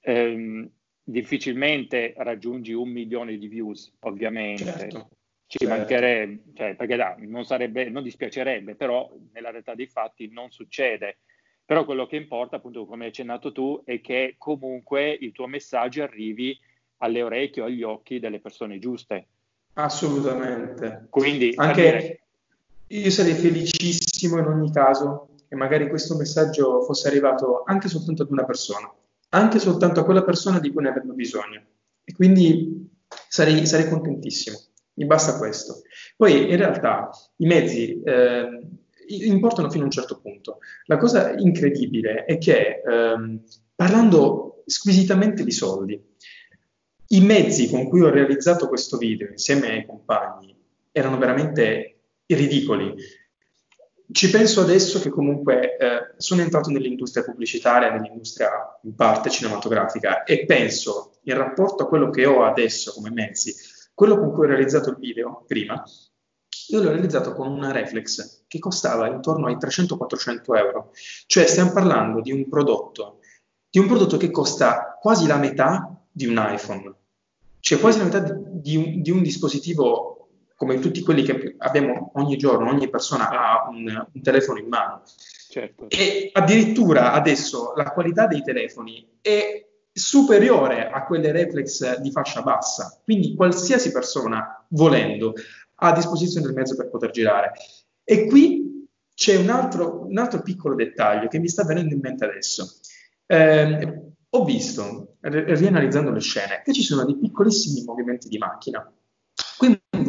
ehm, 0.00 0.68
difficilmente 1.02 2.12
raggiungi 2.18 2.74
un 2.74 2.90
milione 2.90 3.38
di 3.38 3.48
views, 3.48 3.90
ovviamente. 4.00 4.64
Certo, 4.64 5.08
Ci 5.46 5.58
certo. 5.58 5.74
mancherebbe, 5.74 6.42
cioè, 6.54 6.76
perché 6.76 6.96
da, 6.96 7.16
non, 7.18 7.44
sarebbe, 7.44 7.88
non 7.88 8.02
dispiacerebbe, 8.02 8.74
però 8.74 9.10
nella 9.32 9.50
realtà 9.50 9.74
dei 9.74 9.86
fatti 9.86 10.30
non 10.30 10.50
succede. 10.50 11.18
Però 11.64 11.84
quello 11.86 12.06
che 12.06 12.16
importa, 12.16 12.56
appunto, 12.56 12.84
come 12.84 13.04
hai 13.04 13.10
accennato 13.10 13.52
tu, 13.52 13.80
è 13.84 14.02
che 14.02 14.34
comunque 14.36 15.10
il 15.10 15.32
tuo 15.32 15.46
messaggio 15.46 16.02
arrivi 16.02 16.58
alle 16.98 17.22
orecchie 17.22 17.62
o 17.62 17.66
agli 17.66 17.82
occhi 17.82 18.18
delle 18.18 18.40
persone 18.40 18.78
giuste. 18.78 19.28
Assolutamente. 19.74 21.06
Quindi 21.08 21.54
anche 21.56 21.82
dire, 21.82 22.21
io 22.98 23.10
sarei 23.10 23.34
felicissimo 23.34 24.38
in 24.38 24.46
ogni 24.46 24.70
caso 24.70 25.28
che 25.48 25.56
magari 25.56 25.88
questo 25.88 26.16
messaggio 26.16 26.82
fosse 26.82 27.08
arrivato 27.08 27.62
anche 27.64 27.88
soltanto 27.88 28.22
ad 28.22 28.30
una 28.30 28.44
persona, 28.44 28.92
anche 29.30 29.58
soltanto 29.58 30.00
a 30.00 30.04
quella 30.04 30.24
persona 30.24 30.58
di 30.60 30.70
cui 30.70 30.82
ne 30.82 30.90
avrebbe 30.90 31.14
bisogno. 31.14 31.62
E 32.04 32.12
quindi 32.12 32.90
sarei, 33.28 33.66
sarei 33.66 33.88
contentissimo. 33.88 34.58
Mi 34.94 35.06
basta 35.06 35.38
questo. 35.38 35.82
Poi 36.16 36.50
in 36.50 36.56
realtà 36.56 37.10
i 37.36 37.46
mezzi 37.46 38.02
eh, 38.02 38.60
importano 39.06 39.70
fino 39.70 39.84
a 39.84 39.86
un 39.86 39.92
certo 39.92 40.20
punto. 40.20 40.58
La 40.84 40.98
cosa 40.98 41.32
incredibile 41.34 42.24
è 42.24 42.36
che 42.36 42.82
ehm, 42.86 43.42
parlando 43.74 44.62
squisitamente 44.66 45.44
di 45.44 45.50
soldi, 45.50 46.00
i 47.08 47.20
mezzi 47.20 47.70
con 47.70 47.88
cui 47.88 48.02
ho 48.02 48.10
realizzato 48.10 48.68
questo 48.68 48.96
video 48.98 49.28
insieme 49.28 49.70
ai 49.70 49.86
compagni 49.86 50.54
erano 50.92 51.18
veramente 51.18 51.91
ridicoli. 52.34 52.94
Ci 54.10 54.30
penso 54.30 54.60
adesso 54.60 55.00
che 55.00 55.08
comunque 55.08 55.76
eh, 55.76 56.14
sono 56.18 56.42
entrato 56.42 56.70
nell'industria 56.70 57.24
pubblicitaria, 57.24 57.90
nell'industria 57.90 58.50
in 58.82 58.94
parte 58.94 59.30
cinematografica 59.30 60.24
e 60.24 60.44
penso, 60.44 61.18
in 61.24 61.36
rapporto 61.36 61.84
a 61.84 61.88
quello 61.88 62.10
che 62.10 62.26
ho 62.26 62.44
adesso 62.44 62.92
come 62.92 63.10
mezzi, 63.10 63.54
quello 63.94 64.18
con 64.18 64.32
cui 64.32 64.44
ho 64.44 64.48
realizzato 64.48 64.90
il 64.90 64.96
video 64.98 65.44
prima, 65.46 65.82
io 66.68 66.82
l'ho 66.82 66.90
realizzato 66.90 67.32
con 67.32 67.50
una 67.50 67.72
reflex 67.72 68.44
che 68.46 68.58
costava 68.58 69.08
intorno 69.08 69.46
ai 69.46 69.56
300-400 69.56 70.56
euro. 70.56 70.90
Cioè 71.26 71.46
stiamo 71.46 71.72
parlando 71.72 72.20
di 72.20 72.32
un 72.32 72.48
prodotto, 72.48 73.20
di 73.68 73.78
un 73.78 73.86
prodotto 73.86 74.16
che 74.16 74.30
costa 74.30 74.98
quasi 75.00 75.26
la 75.26 75.36
metà 75.36 76.04
di 76.10 76.26
un 76.26 76.36
iPhone, 76.36 76.94
cioè 77.60 77.80
quasi 77.80 77.98
la 77.98 78.04
metà 78.04 78.20
di, 78.20 78.76
un, 78.76 79.02
di 79.02 79.10
un 79.10 79.22
dispositivo 79.22 80.21
come 80.62 80.78
tutti 80.78 81.02
quelli 81.02 81.24
che 81.24 81.56
abbiamo 81.58 82.12
ogni 82.14 82.36
giorno, 82.36 82.70
ogni 82.70 82.88
persona 82.88 83.28
ha 83.30 83.68
un, 83.68 84.06
un 84.12 84.22
telefono 84.22 84.60
in 84.60 84.68
mano. 84.68 85.02
Certo. 85.50 85.86
E 85.88 86.30
addirittura 86.32 87.14
adesso 87.14 87.72
la 87.74 87.90
qualità 87.90 88.28
dei 88.28 88.44
telefoni 88.44 89.18
è 89.20 89.68
superiore 89.92 90.88
a 90.88 91.04
quelle 91.04 91.32
reflex 91.32 91.98
di 91.98 92.12
fascia 92.12 92.42
bassa, 92.42 93.00
quindi 93.02 93.34
qualsiasi 93.34 93.90
persona, 93.90 94.64
volendo, 94.68 95.32
ha 95.74 95.88
a 95.88 95.94
disposizione 95.94 96.46
il 96.46 96.54
mezzo 96.54 96.76
per 96.76 96.90
poter 96.90 97.10
girare. 97.10 97.54
E 98.04 98.28
qui 98.28 98.86
c'è 99.12 99.34
un 99.34 99.50
altro, 99.50 100.04
un 100.06 100.16
altro 100.16 100.42
piccolo 100.42 100.76
dettaglio 100.76 101.26
che 101.26 101.40
mi 101.40 101.48
sta 101.48 101.64
venendo 101.64 101.92
in 101.92 102.00
mente 102.00 102.24
adesso. 102.24 102.78
Eh, 103.26 104.12
ho 104.28 104.44
visto, 104.44 105.16
rianalizzando 105.22 106.12
le 106.12 106.20
scene, 106.20 106.62
che 106.64 106.72
ci 106.72 106.82
sono 106.82 107.04
dei 107.04 107.18
piccolissimi 107.18 107.82
movimenti 107.84 108.28
di 108.28 108.38
macchina. 108.38 108.88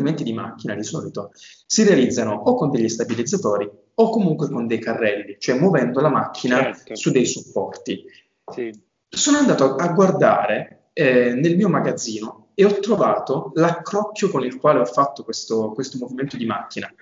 Movimenti 0.04 0.24
di 0.24 0.34
macchina 0.34 0.76
di 0.76 0.84
solito 0.84 1.32
si 1.66 1.86
realizzano 1.86 2.34
o 2.34 2.56
con 2.56 2.70
degli 2.70 2.90
stabilizzatori 2.90 3.70
o 3.96 4.10
comunque 4.10 4.50
con 4.50 4.68
dei 4.68 4.80
carrelli, 4.80 5.38
cioè 5.40 5.58
muovendo 5.58 6.02
la 6.02 6.10
macchina 6.10 6.58
certo. 6.58 6.96
su 6.96 7.10
dei 7.10 7.26
supporti. 7.26 8.04
Sì. 8.52 8.70
Sono 9.08 9.38
andato 9.38 9.76
a 9.76 9.88
guardare 9.94 10.90
eh, 10.92 11.34
nel 11.36 11.56
mio 11.56 11.70
magazzino 11.70 12.50
e 12.54 12.66
ho 12.66 12.80
trovato 12.80 13.52
l'accrocchio 13.54 14.30
con 14.30 14.44
il 14.44 14.58
quale 14.58 14.80
ho 14.80 14.86
fatto 14.86 15.24
questo, 15.24 15.72
questo 15.72 15.98
movimento 15.98 16.36
di 16.36 16.46
macchina. 16.46 16.94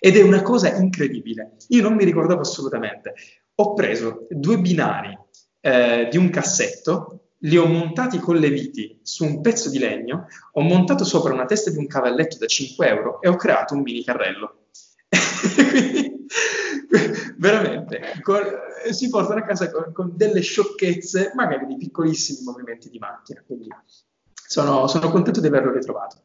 Ed 0.00 0.16
è 0.16 0.22
una 0.22 0.40
cosa 0.40 0.74
incredibile. 0.74 1.56
Io 1.68 1.82
non 1.82 1.92
mi 1.92 2.04
ricordavo 2.04 2.40
assolutamente. 2.40 3.12
Ho 3.56 3.74
preso 3.74 4.26
due 4.30 4.58
binari 4.58 5.16
eh, 5.60 6.08
di 6.10 6.16
un 6.16 6.30
cassetto 6.30 7.25
li 7.40 7.56
ho 7.56 7.66
montati 7.66 8.18
con 8.18 8.36
le 8.36 8.50
viti 8.50 8.98
su 9.02 9.24
un 9.24 9.40
pezzo 9.40 9.68
di 9.68 9.78
legno, 9.78 10.26
ho 10.52 10.60
montato 10.60 11.04
sopra 11.04 11.32
una 11.32 11.44
testa 11.44 11.70
di 11.70 11.78
un 11.78 11.86
cavalletto 11.86 12.38
da 12.38 12.46
5 12.46 12.88
euro 12.88 13.20
e 13.20 13.28
ho 13.28 13.36
creato 13.36 13.74
un 13.74 13.82
mini 13.82 14.02
carrello. 14.02 14.66
Quindi, 16.88 17.34
veramente, 17.36 18.20
con, 18.22 18.42
si 18.90 19.08
portano 19.08 19.40
a 19.40 19.44
casa 19.44 19.70
con, 19.70 19.92
con, 19.92 20.12
delle 20.16 20.40
sciocchezze, 20.40 21.32
magari 21.34 21.66
di 21.66 21.76
piccolissimi 21.76 22.44
movimenti 22.44 22.88
di 22.88 22.98
macchina. 22.98 23.42
Quindi 23.46 23.68
sono, 24.32 24.86
sono 24.86 25.10
contento 25.10 25.40
di 25.40 25.46
averlo 25.46 25.72
ritrovato. 25.72 26.22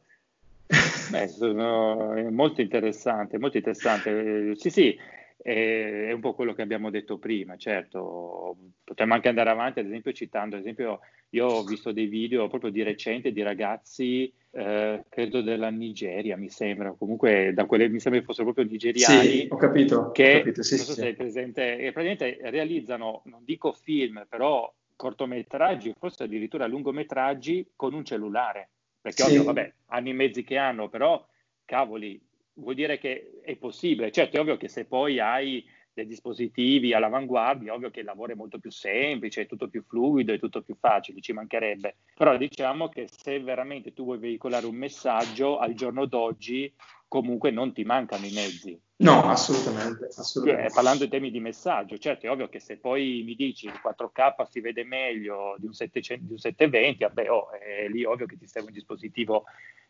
Beh, 1.10 1.28
sono, 1.28 2.14
molto 2.30 2.60
interessante, 2.60 3.38
molto 3.38 3.58
interessante. 3.58 4.54
Sì, 4.56 4.70
sì, 4.70 4.98
è, 5.42 6.06
è 6.06 6.12
un 6.12 6.20
po' 6.20 6.34
quello 6.34 6.54
che 6.54 6.62
abbiamo 6.62 6.88
detto 6.90 7.18
prima, 7.18 7.56
certo. 7.56 8.56
Potremmo 8.84 9.14
anche 9.14 9.28
andare 9.28 9.50
avanti, 9.50 9.80
ad 9.80 9.86
esempio, 9.86 10.12
citando, 10.12 10.54
ad 10.54 10.62
esempio, 10.62 11.00
io 11.30 11.46
ho 11.46 11.64
visto 11.64 11.92
dei 11.92 12.06
video 12.06 12.48
proprio 12.48 12.70
di 12.70 12.82
recente 12.82 13.32
di 13.32 13.42
ragazzi, 13.42 14.32
eh, 14.52 15.04
credo 15.08 15.42
della 15.42 15.70
Nigeria, 15.70 16.36
mi 16.36 16.48
sembra, 16.48 16.92
comunque 16.92 17.52
da 17.54 17.64
quelle 17.64 17.88
mi 17.88 17.98
sembra 17.98 18.20
che 18.20 18.26
fossero 18.26 18.52
proprio 18.52 18.70
nigeriani. 18.70 19.28
Sì, 19.28 19.46
ho 19.50 19.56
capito. 19.56 20.10
Che, 20.12 20.34
ho 20.34 20.38
capito, 20.38 20.62
sì, 20.62 20.76
non 20.76 20.84
so 20.84 20.92
sì. 20.92 21.00
se 21.00 21.08
è 21.08 21.14
presente, 21.14 21.78
e 21.78 21.92
praticamente 21.92 22.38
realizzano, 22.50 23.22
non 23.24 23.42
dico 23.44 23.72
film, 23.72 24.24
però 24.28 24.72
cortometraggi, 24.94 25.94
forse 25.98 26.22
addirittura 26.22 26.66
lungometraggi 26.66 27.72
con 27.74 27.94
un 27.94 28.04
cellulare. 28.04 28.68
Perché 29.00 29.24
sì. 29.24 29.30
ovvio, 29.30 29.44
vabbè, 29.44 29.72
anni 29.86 30.10
e 30.10 30.12
mezzi 30.12 30.44
che 30.44 30.56
hanno, 30.56 30.88
però, 30.88 31.26
cavoli, 31.64 32.20
vuol 32.54 32.74
dire 32.74 32.98
che 32.98 33.40
è 33.42 33.56
possibile. 33.56 34.10
Certo, 34.10 34.36
è 34.36 34.40
ovvio 34.40 34.56
che 34.56 34.68
se 34.68 34.84
poi 34.84 35.18
hai 35.18 35.64
dei 35.94 36.06
dispositivi 36.06 36.94
all'avanguardia, 36.94 37.72
è 37.72 37.74
ovvio 37.74 37.90
che 37.90 38.00
il 38.00 38.06
lavoro 38.06 38.32
è 38.32 38.34
molto 38.34 38.58
più 38.58 38.70
semplice, 38.70 39.42
è 39.42 39.46
tutto 39.46 39.68
più 39.68 39.82
fluido, 39.82 40.32
è 40.32 40.38
tutto 40.38 40.62
più 40.62 40.74
facile, 40.78 41.20
ci 41.20 41.32
mancherebbe. 41.32 41.96
Però 42.14 42.36
diciamo 42.36 42.88
che 42.88 43.08
se 43.10 43.40
veramente 43.40 43.92
tu 43.92 44.04
vuoi 44.04 44.18
veicolare 44.18 44.66
un 44.66 44.74
messaggio, 44.74 45.58
al 45.58 45.74
giorno 45.74 46.06
d'oggi 46.06 46.72
comunque 47.08 47.50
non 47.50 47.74
ti 47.74 47.84
mancano 47.84 48.24
i 48.24 48.32
mezzi. 48.32 48.80
No, 48.96 49.22
assolutamente. 49.24 50.08
assolutamente. 50.16 50.70
Eh, 50.70 50.72
parlando 50.72 51.04
in 51.04 51.10
temi 51.10 51.30
di 51.30 51.40
messaggio, 51.40 51.98
certo 51.98 52.26
è 52.26 52.30
ovvio 52.30 52.48
che 52.48 52.60
se 52.60 52.78
poi 52.78 53.22
mi 53.26 53.34
dici 53.34 53.66
il 53.66 53.78
4K 53.82 54.46
si 54.48 54.60
vede 54.60 54.84
meglio 54.84 55.56
di 55.58 55.66
un, 55.66 55.74
700, 55.74 56.24
di 56.24 56.32
un 56.32 56.38
720, 56.38 57.04
vabbè, 57.04 57.30
oh, 57.30 57.50
è 57.50 57.86
lì 57.88 58.04
ovvio 58.04 58.24
che 58.24 58.38
ti 58.38 58.46
serve 58.46 58.68
un 58.68 58.74
dispositivo 58.74 59.44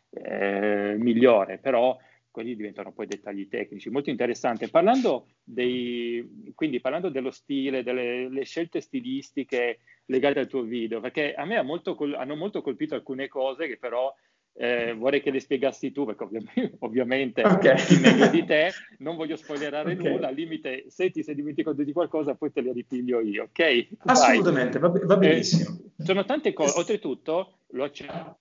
eh, 0.09 0.95
migliore, 0.97 1.59
però 1.59 1.97
quelli 2.33 2.55
diventano 2.55 2.91
poi 2.91 3.05
dettagli 3.05 3.47
tecnici. 3.47 3.91
Molto 3.91 4.09
interessante. 4.09 4.67
Parlando, 4.67 5.27
dei, 5.43 6.51
quindi, 6.55 6.81
parlando 6.81 7.09
dello 7.09 7.29
stile, 7.29 7.83
delle 7.83 8.43
scelte 8.43 8.81
stilistiche 8.81 9.81
legate 10.05 10.39
al 10.39 10.47
tuo 10.47 10.63
video, 10.63 10.99
perché 10.99 11.35
a 11.35 11.45
me 11.45 11.57
ha 11.57 11.61
molto, 11.61 11.95
hanno 12.17 12.35
molto 12.35 12.63
colpito 12.63 12.95
alcune 12.95 13.27
cose 13.27 13.67
che 13.67 13.77
però 13.77 14.11
eh, 14.55 14.93
vorrei 14.93 15.21
che 15.21 15.29
le 15.29 15.39
spiegassi 15.39 15.91
tu, 15.91 16.05
perché 16.05 16.23
ovviamente, 16.23 16.75
ovviamente 16.79 17.43
okay. 17.43 17.99
meglio 18.01 18.27
di 18.27 18.43
te, 18.45 18.71
non 18.97 19.15
voglio 19.15 19.35
spoilerare 19.35 19.93
okay. 19.93 20.11
nulla, 20.11 20.29
al 20.29 20.35
limite 20.35 20.85
se 20.87 21.11
ti 21.11 21.21
sei 21.21 21.35
dimenticato 21.35 21.83
di 21.83 21.93
qualcosa 21.93 22.33
poi 22.33 22.51
te 22.51 22.61
le 22.61 22.73
ripiglio 22.73 23.19
io, 23.21 23.43
ok? 23.43 23.87
Assolutamente, 24.05 24.79
va, 24.79 24.89
va, 24.89 25.17
benissimo. 25.17 25.77
Eh, 25.99 26.03
sono 26.03 26.25
tante 26.25 26.51
cose, 26.51 26.79
oltretutto 26.79 27.59
lo 27.67 27.83
accenno 27.83 28.39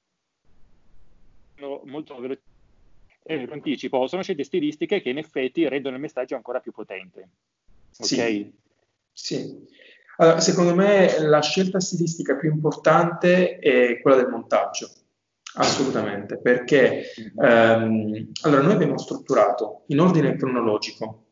molto 1.84 2.14
velocemente 2.14 2.51
eh, 3.24 3.48
anticipo, 3.50 4.06
sono 4.06 4.22
scelte 4.22 4.44
stilistiche 4.44 5.00
che 5.00 5.10
in 5.10 5.18
effetti 5.18 5.68
rendono 5.68 5.96
il 5.96 6.02
messaggio 6.02 6.34
ancora 6.34 6.60
più 6.60 6.72
potente. 6.72 7.28
Ok? 7.98 8.06
Sì. 8.06 8.52
sì. 9.12 9.66
Allora, 10.16 10.40
secondo 10.40 10.74
me 10.74 11.20
la 11.20 11.40
scelta 11.40 11.80
stilistica 11.80 12.36
più 12.36 12.50
importante 12.50 13.58
è 13.58 14.00
quella 14.00 14.18
del 14.18 14.28
montaggio, 14.28 14.90
assolutamente, 15.54 16.38
perché 16.38 17.12
ehm, 17.14 18.30
allora 18.42 18.62
noi 18.62 18.72
abbiamo 18.72 18.98
strutturato 18.98 19.84
in 19.86 20.00
ordine 20.00 20.36
cronologico 20.36 21.26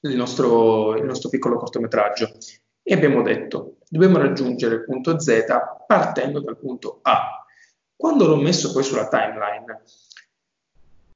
il 0.00 0.16
nostro, 0.16 0.96
il 0.96 1.04
nostro 1.04 1.28
piccolo 1.28 1.56
cortometraggio 1.56 2.36
e 2.82 2.94
abbiamo 2.94 3.22
detto 3.22 3.76
dobbiamo 3.88 4.18
raggiungere 4.18 4.76
il 4.76 4.84
punto 4.84 5.18
Z 5.18 5.44
partendo 5.86 6.40
dal 6.40 6.58
punto 6.58 7.00
A. 7.02 7.44
Quando 7.94 8.26
l'ho 8.26 8.36
messo 8.36 8.72
poi 8.72 8.82
sulla 8.82 9.08
timeline, 9.08 9.82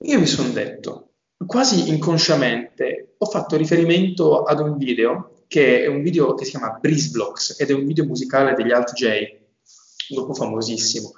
io 0.02 0.18
mi 0.18 0.26
sono 0.26 0.50
detto, 0.50 1.10
quasi 1.46 1.90
inconsciamente, 1.90 3.14
ho 3.18 3.26
fatto 3.26 3.56
riferimento 3.56 4.42
ad 4.42 4.60
un 4.60 4.76
video 4.76 5.42
che 5.46 5.82
è 5.82 5.88
un 5.88 6.00
video 6.00 6.34
che 6.34 6.44
si 6.44 6.52
chiama 6.52 6.78
Breeze 6.80 7.10
Blocks 7.10 7.60
ed 7.60 7.70
è 7.70 7.74
un 7.74 7.84
video 7.84 8.04
musicale 8.04 8.54
degli 8.54 8.70
Alt 8.70 8.92
J, 8.92 9.04
un 10.10 10.16
gruppo 10.16 10.34
famosissimo, 10.34 11.12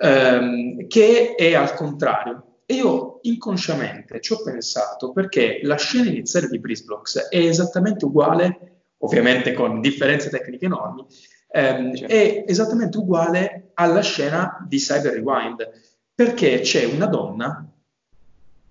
ehm, 0.00 0.86
che 0.86 1.34
è 1.34 1.54
al 1.54 1.74
contrario. 1.74 2.60
E 2.64 2.74
io 2.74 3.18
inconsciamente 3.22 4.20
ci 4.20 4.32
ho 4.32 4.42
pensato 4.42 5.12
perché 5.12 5.60
la 5.62 5.76
scena 5.76 6.08
iniziale 6.08 6.48
di 6.48 6.58
Breeze 6.58 6.84
Blocks 6.84 7.28
è 7.28 7.38
esattamente 7.38 8.06
uguale, 8.06 8.84
ovviamente 8.98 9.52
con 9.52 9.80
differenze 9.80 10.30
tecniche 10.30 10.64
enormi, 10.64 11.04
ehm, 11.50 11.94
certo. 11.94 12.12
è 12.12 12.44
esattamente 12.46 12.96
uguale 12.96 13.70
alla 13.74 14.00
scena 14.00 14.64
di 14.66 14.78
Cyber 14.78 15.12
Rewind, 15.12 15.70
perché 16.14 16.60
c'è 16.60 16.86
una 16.86 17.06
donna 17.06 17.70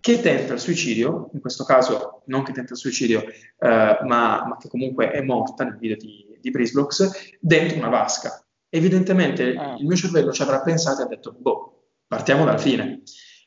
che 0.05 0.21
tenta 0.21 0.53
il 0.53 0.59
suicidio, 0.59 1.31
in 1.33 1.41
questo 1.41 1.63
caso 1.63 2.21
non 2.25 2.43
che 2.43 2.51
tenta 2.51 2.73
il 2.73 2.77
suicidio, 2.77 3.23
eh, 3.23 3.97
ma, 4.03 4.45
ma, 4.45 4.55
che 4.59 4.67
comunque 4.67 5.09
è 5.09 5.19
morta 5.21 5.63
nel 5.63 5.79
video 5.79 5.97
di, 5.97 6.37
di 6.39 6.51
Brisblocks, 6.51 7.37
dentro 7.39 7.79
una 7.79 7.89
vasca. 7.89 8.45
Evidentemente 8.69 9.55
ah. 9.55 9.75
il 9.79 9.87
mio 9.87 9.95
cervello 9.95 10.31
ci 10.31 10.43
avrà 10.43 10.61
pensato 10.61 11.01
e 11.01 11.05
ha 11.05 11.07
detto, 11.07 11.35
boh, 11.35 11.87
partiamo 12.05 12.45
dalla 12.45 12.59
fine. 12.59 13.01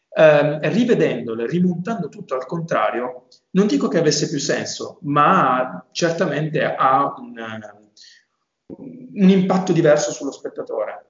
Eh, 0.09 0.69
rivedendole, 0.71 1.47
rimontando 1.47 2.09
tutto 2.09 2.35
al 2.35 2.45
contrario, 2.45 3.29
non 3.51 3.69
dico 3.69 3.87
che 3.87 3.99
avesse 3.99 4.29
più 4.29 4.41
senso, 4.41 4.99
ma 5.03 5.87
certamente 5.93 6.65
ha 6.65 7.15
un, 7.19 7.35
un 8.77 9.29
impatto 9.29 9.73
diverso 9.73 10.11
sullo 10.11 10.33
spettatore 10.33 11.08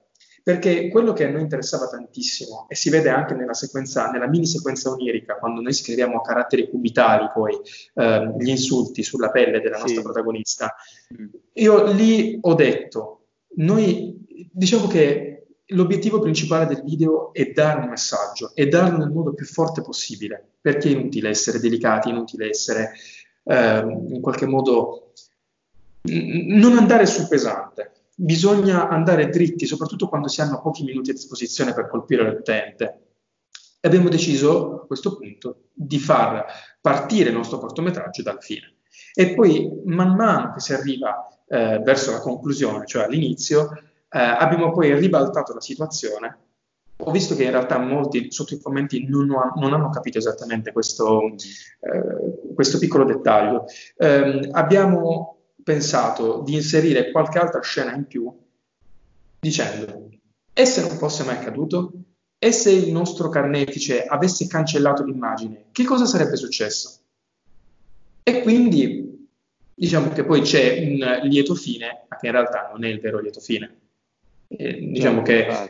perché 0.49 0.89
quello 0.89 1.13
che 1.13 1.27
a 1.27 1.29
noi 1.29 1.41
interessava 1.41 1.87
tantissimo, 1.87 2.65
e 2.69 2.73
si 2.73 2.89
vede 2.89 3.09
anche 3.09 3.35
nella, 3.35 3.53
sequenza, 3.53 4.09
nella 4.09 4.27
mini 4.27 4.47
sequenza 4.47 4.89
onirica, 4.89 5.35
quando 5.35 5.61
noi 5.61 5.73
scriviamo 5.73 6.17
a 6.17 6.21
caratteri 6.23 6.71
cubitali 6.71 7.29
poi 7.31 7.55
eh, 7.93 8.33
gli 8.39 8.49
insulti 8.49 9.03
sulla 9.03 9.29
pelle 9.29 9.61
della 9.61 9.77
nostra 9.77 9.97
sì. 9.97 10.01
protagonista, 10.01 10.73
mm. 11.13 11.27
io 11.53 11.91
lì 11.91 12.39
ho 12.41 12.55
detto, 12.55 13.27
noi 13.57 14.25
diciamo 14.51 14.87
che 14.87 15.45
l'obiettivo 15.67 16.19
principale 16.19 16.65
del 16.65 16.81
video 16.83 17.31
è 17.31 17.51
dare 17.51 17.81
un 17.81 17.89
messaggio 17.89 18.49
e 18.55 18.67
darlo 18.67 18.97
nel 18.97 19.11
modo 19.11 19.35
più 19.35 19.45
forte 19.45 19.83
possibile, 19.83 20.53
perché 20.59 20.87
è 20.87 20.93
inutile 20.93 21.29
essere 21.29 21.59
delicati, 21.59 22.09
è 22.09 22.11
inutile 22.11 22.49
essere 22.49 22.93
eh, 23.43 23.79
in 23.81 24.19
qualche 24.19 24.47
modo 24.47 25.11
non 26.01 26.75
andare 26.75 27.05
sul 27.05 27.27
pesante 27.27 27.91
bisogna 28.21 28.89
andare 28.89 29.29
dritti, 29.29 29.65
soprattutto 29.65 30.09
quando 30.09 30.27
si 30.27 30.41
hanno 30.41 30.61
pochi 30.61 30.83
minuti 30.83 31.11
a 31.11 31.13
disposizione 31.13 31.73
per 31.73 31.87
colpire 31.87 32.29
l'utente. 32.29 33.03
E 33.79 33.87
abbiamo 33.87 34.09
deciso 34.09 34.81
a 34.81 34.85
questo 34.85 35.15
punto 35.15 35.69
di 35.73 35.99
far 35.99 36.45
partire 36.81 37.29
il 37.29 37.35
nostro 37.35 37.59
cortometraggio 37.59 38.21
dal 38.21 38.41
fine. 38.41 38.75
E 39.13 39.33
poi, 39.33 39.81
man 39.85 40.15
mano 40.15 40.51
che 40.53 40.59
si 40.59 40.73
arriva 40.73 41.29
eh, 41.47 41.79
verso 41.79 42.11
la 42.11 42.19
conclusione, 42.19 42.85
cioè 42.85 43.03
all'inizio, 43.03 43.71
eh, 44.09 44.19
abbiamo 44.19 44.71
poi 44.71 44.93
ribaltato 44.99 45.53
la 45.53 45.61
situazione. 45.61 46.37
Ho 46.97 47.11
visto 47.11 47.35
che 47.35 47.45
in 47.45 47.51
realtà 47.51 47.77
molti 47.77 48.29
sotto 48.29 48.53
i 48.53 48.59
commenti 48.59 49.07
non, 49.07 49.29
ho, 49.31 49.53
non 49.55 49.71
hanno 49.71 49.89
capito 49.89 50.17
esattamente 50.17 50.73
questo, 50.73 51.21
eh, 51.79 52.53
questo 52.53 52.77
piccolo 52.77 53.05
dettaglio. 53.05 53.63
Ehm, 53.95 54.49
abbiamo 54.51 55.38
pensato 55.69 56.41
di 56.43 56.55
inserire 56.55 57.11
qualche 57.11 57.37
altra 57.37 57.61
scena 57.61 57.93
in 57.93 58.07
più 58.07 58.35
dicendo 59.39 60.09
e 60.51 60.65
se 60.65 60.81
non 60.81 60.97
fosse 60.97 61.23
mai 61.23 61.35
accaduto? 61.35 61.91
E 62.39 62.51
se 62.51 62.71
il 62.71 62.91
nostro 62.91 63.29
carnefice 63.29 64.03
avesse 64.05 64.47
cancellato 64.47 65.03
l'immagine, 65.03 65.65
che 65.71 65.83
cosa 65.83 66.05
sarebbe 66.05 66.37
successo? 66.37 67.01
E 68.23 68.41
quindi 68.41 69.27
diciamo 69.75 70.09
che 70.09 70.25
poi 70.25 70.41
c'è 70.41 70.79
un 70.79 71.29
lieto 71.29 71.53
fine, 71.53 72.05
ma 72.09 72.17
che 72.17 72.25
in 72.25 72.31
realtà 72.31 72.69
non 72.71 72.83
è 72.83 72.87
il 72.87 72.99
vero 72.99 73.19
lieto 73.19 73.39
fine. 73.39 73.77
Eh, 74.47 74.89
diciamo 74.91 75.21
che 75.21 75.67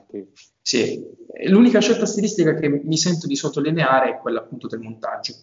sì, 0.61 1.03
l'unica 1.47 1.81
scelta 1.81 2.05
stilistica 2.05 2.53
che 2.53 2.69
mi 2.69 2.97
sento 2.97 3.27
di 3.27 3.35
sottolineare 3.35 4.11
è 4.11 4.17
quella 4.19 4.39
appunto 4.39 4.67
del 4.67 4.79
montaggio. 4.79 5.33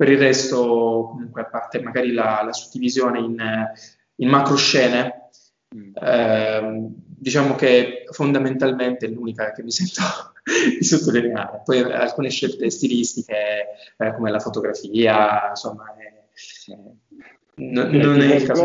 Per 0.00 0.08
il 0.08 0.16
resto, 0.16 1.08
comunque, 1.10 1.42
a 1.42 1.44
parte 1.44 1.78
magari 1.82 2.12
la, 2.12 2.40
la 2.42 2.54
suddivisione 2.54 3.18
in, 3.18 3.70
in 4.14 4.28
macro 4.30 4.56
scene, 4.56 5.28
mm. 5.76 5.92
eh, 5.94 6.88
diciamo 7.18 7.54
che 7.54 8.04
fondamentalmente 8.10 9.04
è 9.04 9.10
l'unica 9.10 9.52
che 9.52 9.62
mi 9.62 9.70
sento 9.70 10.00
di 10.78 10.82
sottolineare. 10.82 11.60
Poi 11.66 11.80
alcune 11.82 12.30
scelte 12.30 12.70
stilistiche, 12.70 13.66
eh, 13.98 14.14
come 14.14 14.30
la 14.30 14.38
fotografia, 14.38 15.50
insomma, 15.50 15.94
è, 15.94 16.24
n- 17.56 17.90
non 17.92 18.22
è 18.22 18.36
il 18.36 18.46
caso. 18.46 18.64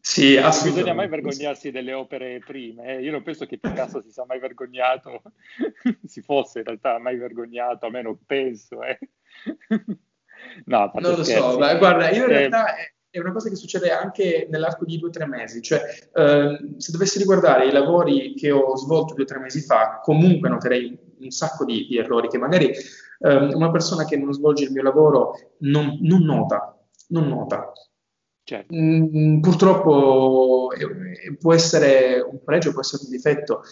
Sì, 0.00 0.36
non 0.36 0.50
bisogna 0.62 0.94
mai 0.94 1.08
vergognarsi 1.08 1.70
delle 1.70 1.92
opere 1.92 2.38
prime. 2.38 2.96
Eh. 2.96 3.02
Io 3.02 3.10
non 3.10 3.22
penso 3.22 3.44
che 3.44 3.58
Picasso 3.58 4.00
si 4.00 4.10
sia 4.10 4.24
mai 4.24 4.40
vergognato, 4.40 5.20
si 6.06 6.22
fosse 6.22 6.60
in 6.60 6.64
realtà 6.64 6.98
mai 6.98 7.18
vergognato, 7.18 7.84
almeno 7.84 8.18
penso. 8.24 8.82
Eh. 8.82 8.98
No, 10.64 10.90
non 10.94 11.14
lo 11.16 11.24
so, 11.24 11.58
ma 11.58 11.74
guarda, 11.74 12.10
io 12.10 12.24
in 12.24 12.30
eh, 12.30 12.38
realtà 12.38 12.76
è, 12.76 12.92
è, 13.10 13.18
una 13.18 13.32
cosa 13.32 13.48
che 13.48 13.56
succede 13.56 13.90
anche 13.90 14.46
nell'arco 14.50 14.84
di 14.84 14.98
due 14.98 15.08
o 15.08 15.12
tre 15.12 15.26
mesi. 15.26 15.60
Cioè, 15.62 15.80
eh, 16.12 16.74
se 16.78 16.92
dovessi 16.92 17.18
riguardare 17.18 17.66
i 17.66 17.72
lavori 17.72 18.34
che 18.34 18.50
ho 18.50 18.76
svolto 18.76 19.14
due 19.14 19.24
o 19.24 19.26
tre 19.26 19.38
mesi 19.38 19.60
fa, 19.60 20.00
comunque 20.02 20.48
noterei 20.48 20.98
un 21.20 21.30
sacco 21.30 21.64
di, 21.64 21.86
di 21.86 21.98
errori 21.98 22.28
che 22.28 22.38
magari 22.38 22.72
ehm, 23.20 23.50
una 23.54 23.70
persona 23.70 24.04
che 24.04 24.16
non 24.16 24.32
svolge 24.32 24.64
il 24.64 24.72
mio 24.72 24.82
lavoro 24.82 25.54
non, 25.58 25.98
non 26.00 26.22
nota. 26.22 26.74
Non 27.08 27.28
nota. 27.28 27.72
Certo. 28.42 28.74
Mm, 28.74 29.40
purtroppo 29.40 30.70
eh, 30.72 31.36
può 31.36 31.54
essere 31.54 32.20
un 32.20 32.42
pregio, 32.42 32.72
può 32.72 32.80
essere 32.80 33.02
un 33.04 33.10
difetto. 33.10 33.62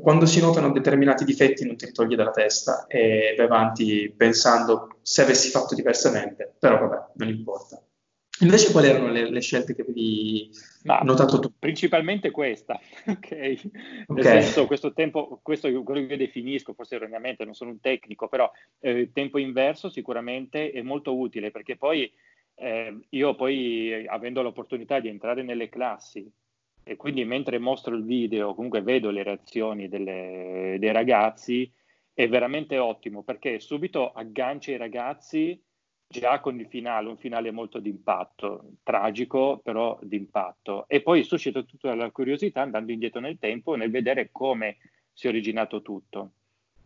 Quando 0.00 0.26
si 0.26 0.40
notano 0.40 0.70
determinati 0.70 1.24
difetti 1.24 1.64
non 1.64 1.76
ti 1.76 1.86
li 1.86 1.92
togli 1.92 2.14
dalla 2.14 2.30
testa 2.30 2.86
e 2.86 3.34
vai 3.36 3.46
avanti 3.46 4.12
pensando 4.14 4.98
se 5.02 5.22
avessi 5.22 5.50
fatto 5.50 5.74
diversamente, 5.74 6.54
però 6.58 6.78
vabbè, 6.78 7.12
non 7.14 7.28
importa. 7.28 7.82
Invece 8.40 8.70
quali 8.70 8.88
erano 8.88 9.08
le, 9.08 9.30
le 9.30 9.40
scelte 9.40 9.74
che 9.74 9.82
avevi 9.82 10.50
Ma, 10.84 11.00
notato 11.00 11.40
tu? 11.40 11.52
Principalmente 11.58 12.30
questa, 12.30 12.78
ok? 13.06 13.60
Okay. 14.06 14.22
senso, 14.22 14.66
questo 14.66 14.92
tempo, 14.92 15.40
questo 15.42 15.66
è 15.66 15.72
quello 15.82 16.06
che 16.06 16.12
io 16.12 16.18
definisco, 16.18 16.74
forse 16.74 16.94
erroneamente, 16.96 17.44
non 17.44 17.54
sono 17.54 17.70
un 17.70 17.80
tecnico, 17.80 18.28
però 18.28 18.48
eh, 18.80 19.10
tempo 19.12 19.38
inverso 19.38 19.88
sicuramente 19.88 20.70
è 20.70 20.82
molto 20.82 21.16
utile 21.16 21.50
perché 21.50 21.76
poi 21.76 22.12
eh, 22.54 22.98
io 23.10 23.34
poi, 23.34 24.06
avendo 24.06 24.42
l'opportunità 24.42 25.00
di 25.00 25.08
entrare 25.08 25.42
nelle 25.42 25.68
classi 25.68 26.30
e 26.88 26.96
quindi 26.96 27.26
mentre 27.26 27.58
mostro 27.58 27.94
il 27.94 28.02
video, 28.02 28.54
comunque 28.54 28.80
vedo 28.80 29.10
le 29.10 29.22
reazioni 29.22 29.88
delle, 29.88 30.76
dei 30.78 30.90
ragazzi, 30.90 31.70
è 32.14 32.26
veramente 32.28 32.78
ottimo 32.78 33.22
perché 33.22 33.60
subito 33.60 34.10
aggancia 34.10 34.72
i 34.72 34.78
ragazzi 34.78 35.62
già 36.08 36.40
con 36.40 36.58
il 36.58 36.66
finale, 36.66 37.08
un 37.08 37.18
finale 37.18 37.50
molto 37.50 37.78
d'impatto, 37.78 38.70
tragico 38.82 39.60
però 39.62 39.98
d'impatto. 40.00 40.88
E 40.88 41.02
poi 41.02 41.24
suscita 41.24 41.62
tutta 41.62 41.94
la 41.94 42.10
curiosità 42.10 42.62
andando 42.62 42.90
indietro 42.90 43.20
nel 43.20 43.38
tempo 43.38 43.74
nel 43.74 43.90
vedere 43.90 44.30
come 44.32 44.78
si 45.12 45.26
è 45.26 45.28
originato 45.28 45.82
tutto. 45.82 46.32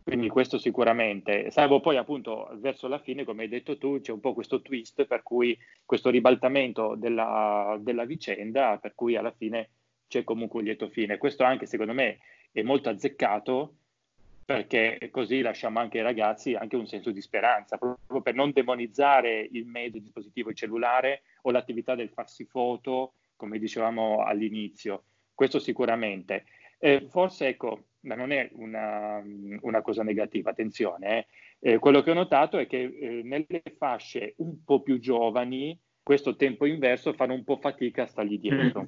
Quindi 0.03 0.27
questo 0.27 0.57
sicuramente, 0.57 1.49
salvo 1.49 1.79
poi 1.79 1.95
appunto 1.95 2.49
verso 2.55 2.89
la 2.89 2.99
fine, 2.99 3.23
come 3.23 3.43
hai 3.43 3.47
detto 3.47 3.77
tu, 3.77 4.01
c'è 4.01 4.11
un 4.11 4.19
po' 4.19 4.33
questo 4.33 4.61
twist 4.61 5.05
per 5.05 5.23
cui 5.23 5.57
questo 5.85 6.09
ribaltamento 6.09 6.95
della, 6.97 7.77
della 7.79 8.03
vicenda, 8.03 8.77
per 8.79 8.95
cui 8.95 9.15
alla 9.15 9.31
fine 9.31 9.69
c'è 10.13 10.23
comunque 10.23 10.59
un 10.59 10.65
lieto 10.65 10.89
fine. 10.89 11.17
Questo 11.17 11.43
anche 11.43 11.65
secondo 11.65 11.93
me 11.93 12.19
è 12.51 12.61
molto 12.61 12.89
azzeccato 12.89 13.77
perché 14.45 15.09
così 15.09 15.41
lasciamo 15.41 15.79
anche 15.79 15.97
ai 15.97 16.03
ragazzi 16.03 16.53
anche 16.53 16.75
un 16.75 16.85
senso 16.85 17.09
di 17.11 17.21
speranza, 17.21 17.77
proprio 17.77 18.21
per 18.21 18.35
non 18.35 18.51
demonizzare 18.51 19.47
il 19.51 19.65
mezzo, 19.65 19.97
il 19.97 20.03
dispositivo 20.03 20.49
il 20.49 20.55
cellulare 20.55 21.23
o 21.43 21.51
l'attività 21.51 21.95
del 21.95 22.09
farsi 22.09 22.45
foto, 22.45 23.13
come 23.35 23.57
dicevamo 23.57 24.23
all'inizio. 24.23 25.05
Questo 25.33 25.57
sicuramente. 25.57 26.45
Eh, 26.77 27.07
forse 27.09 27.47
ecco, 27.47 27.85
ma 28.01 28.13
non 28.13 28.31
è 28.31 28.49
una, 28.53 29.19
una 29.61 29.81
cosa 29.81 30.03
negativa, 30.03 30.51
attenzione. 30.51 31.25
Eh. 31.59 31.71
Eh, 31.71 31.79
quello 31.79 32.03
che 32.03 32.11
ho 32.11 32.15
notato 32.15 32.59
è 32.59 32.67
che 32.67 32.81
eh, 32.83 33.21
nelle 33.23 33.63
fasce 33.77 34.35
un 34.37 34.63
po' 34.63 34.81
più 34.81 34.99
giovani, 34.99 35.79
questo 36.03 36.35
tempo 36.35 36.65
inverso 36.67 37.13
fanno 37.13 37.33
un 37.33 37.43
po' 37.43 37.57
fatica 37.57 38.03
a 38.03 38.07
stargli 38.07 38.37
dietro. 38.37 38.85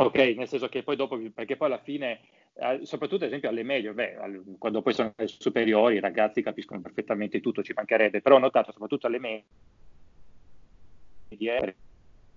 Ok, 0.00 0.16
nel 0.36 0.46
senso 0.46 0.68
che 0.68 0.84
poi 0.84 0.94
dopo, 0.94 1.18
perché 1.34 1.56
poi 1.56 1.66
alla 1.66 1.82
fine, 1.82 2.20
eh, 2.54 2.80
soprattutto 2.84 3.22
ad 3.24 3.30
esempio 3.30 3.48
alle 3.48 3.64
medie, 3.64 3.92
beh, 3.92 4.16
quando 4.56 4.80
poi 4.80 4.92
sono 4.92 5.12
superiori, 5.24 5.96
i 5.96 6.00
ragazzi 6.00 6.40
capiscono 6.40 6.80
perfettamente 6.80 7.40
tutto, 7.40 7.64
ci 7.64 7.72
mancherebbe, 7.74 8.20
però 8.20 8.36
ho 8.36 8.38
notato 8.38 8.70
soprattutto 8.70 9.08
alle 9.08 9.18
medie, 9.18 9.46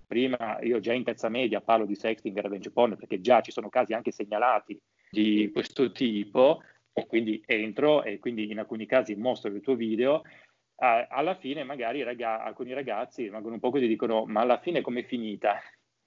prima 0.04 0.58
io 0.62 0.80
già 0.80 0.92
in 0.92 1.04
terza 1.04 1.28
media 1.28 1.60
parlo 1.60 1.86
di 1.86 1.94
sexting 1.94 2.36
e 2.36 2.40
revenge 2.40 2.72
porn 2.72 2.96
perché 2.96 3.20
già 3.20 3.40
ci 3.40 3.52
sono 3.52 3.68
casi 3.68 3.94
anche 3.94 4.10
segnalati 4.10 4.78
di 5.10 5.48
questo 5.52 5.92
tipo 5.92 6.62
e 6.92 7.06
quindi 7.06 7.42
entro 7.46 8.02
e 8.02 8.18
quindi 8.18 8.50
in 8.50 8.58
alcuni 8.58 8.86
casi 8.86 9.14
mostro 9.14 9.50
il 9.50 9.60
tuo 9.62 9.76
video, 9.76 10.22
alla 10.76 11.36
fine 11.36 11.62
magari 11.62 12.02
raga- 12.02 12.42
alcuni 12.42 12.72
ragazzi 12.72 13.22
rimangono 13.22 13.54
un 13.54 13.60
po' 13.60 13.70
così 13.70 13.84
e 13.84 13.88
dicono 13.88 14.24
ma 14.26 14.40
alla 14.40 14.58
fine 14.58 14.80
com'è 14.80 15.04
finita? 15.04 15.60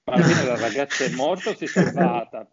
Ma 0.06 0.14
alla 0.14 0.24
fine 0.24 0.46
la 0.46 0.60
ragazza 0.60 1.04
è 1.04 1.10
morta 1.10 1.50
o 1.50 1.56
si 1.56 1.64
è 1.64 1.68
salvata? 1.68 2.48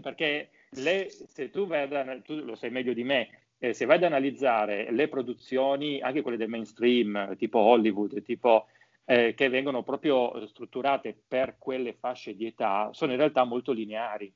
Perché 0.00 0.50
le, 0.70 1.08
se 1.10 1.50
tu 1.50 1.66
vai 1.66 1.82
ad, 1.82 2.22
tu 2.22 2.36
lo 2.36 2.54
sai 2.54 2.70
meglio 2.70 2.92
di 2.92 3.02
me, 3.02 3.28
eh, 3.58 3.72
se 3.72 3.86
vai 3.86 3.96
ad 3.96 4.04
analizzare 4.04 4.92
le 4.92 5.08
produzioni, 5.08 6.00
anche 6.00 6.22
quelle 6.22 6.36
del 6.36 6.48
mainstream, 6.48 7.36
tipo 7.36 7.58
Hollywood, 7.58 8.22
tipo 8.22 8.66
eh, 9.04 9.34
che 9.34 9.48
vengono 9.48 9.82
proprio 9.82 10.46
strutturate 10.46 11.16
per 11.26 11.56
quelle 11.58 11.96
fasce 11.98 12.36
di 12.36 12.46
età, 12.46 12.90
sono 12.92 13.10
in 13.10 13.18
realtà 13.18 13.42
molto 13.42 13.72
lineari. 13.72 14.32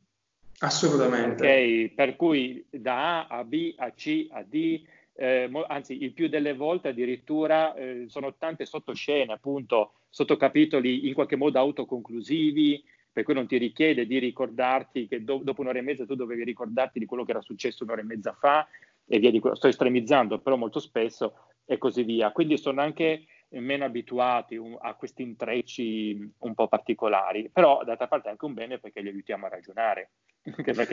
Assolutamente. 0.58 1.44
Okay? 1.44 1.88
Per 1.90 2.16
cui 2.16 2.66
da 2.68 3.28
A 3.28 3.38
a 3.38 3.44
B 3.44 3.74
a 3.76 3.92
C 3.92 4.26
a 4.30 4.42
D, 4.42 4.82
eh, 5.14 5.50
anzi 5.68 6.02
il 6.02 6.12
più 6.12 6.28
delle 6.28 6.54
volte 6.54 6.88
addirittura 6.88 7.74
eh, 7.74 8.04
sono 8.08 8.34
tante 8.36 8.64
sottoscene, 8.64 9.32
appunto, 9.32 9.92
sottocapitoli 10.08 11.08
in 11.08 11.14
qualche 11.14 11.36
modo 11.36 11.58
autoconclusivi, 11.58 12.82
per 13.12 13.24
cui 13.24 13.34
non 13.34 13.46
ti 13.46 13.58
richiede 13.58 14.06
di 14.06 14.18
ricordarti 14.18 15.06
che 15.06 15.22
do- 15.22 15.40
dopo 15.42 15.60
un'ora 15.60 15.78
e 15.78 15.82
mezza 15.82 16.06
tu 16.06 16.14
dovevi 16.14 16.44
ricordarti 16.44 16.98
di 16.98 17.06
quello 17.06 17.24
che 17.24 17.32
era 17.32 17.42
successo 17.42 17.84
un'ora 17.84 18.00
e 18.00 18.04
mezza 18.04 18.32
fa 18.32 18.66
e 19.06 19.18
via 19.18 19.30
di 19.30 19.38
quello. 19.38 19.56
Sto 19.56 19.68
estremizzando, 19.68 20.38
però 20.38 20.56
molto 20.56 20.80
spesso 20.80 21.34
e 21.64 21.76
così 21.78 22.02
via. 22.04 22.32
Quindi 22.32 22.56
sono 22.56 22.80
anche 22.80 23.26
meno 23.50 23.84
abituati 23.84 24.58
a 24.80 24.94
questi 24.94 25.22
intrecci 25.22 26.32
un 26.38 26.54
po' 26.54 26.68
particolari, 26.68 27.50
però 27.52 27.84
d'altra 27.84 28.08
parte 28.08 28.28
è 28.28 28.30
anche 28.30 28.44
un 28.46 28.54
bene 28.54 28.78
perché 28.78 29.02
li 29.02 29.08
aiutiamo 29.08 29.46
a 29.46 29.50
ragionare. 29.50 30.10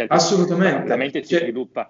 Assolutamente. 0.07 0.87
La 0.87 0.95
mente 0.95 1.23
si 1.23 1.33
cioè, 1.33 1.41
sviluppa. 1.41 1.89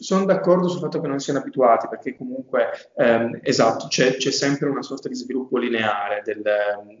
Sono 0.00 0.26
d'accordo 0.26 0.68
sul 0.68 0.80
fatto 0.80 1.00
che 1.00 1.08
non 1.08 1.20
siano 1.20 1.38
abituati, 1.38 1.88
perché 1.88 2.14
comunque, 2.14 2.68
ehm, 2.96 3.40
esatto, 3.42 3.86
c'è, 3.88 4.16
c'è, 4.16 4.30
sempre 4.30 4.68
una 4.68 4.82
sorta 4.82 5.08
di 5.08 5.14
sviluppo 5.14 5.56
lineare 5.56 6.20
del, 6.22 6.42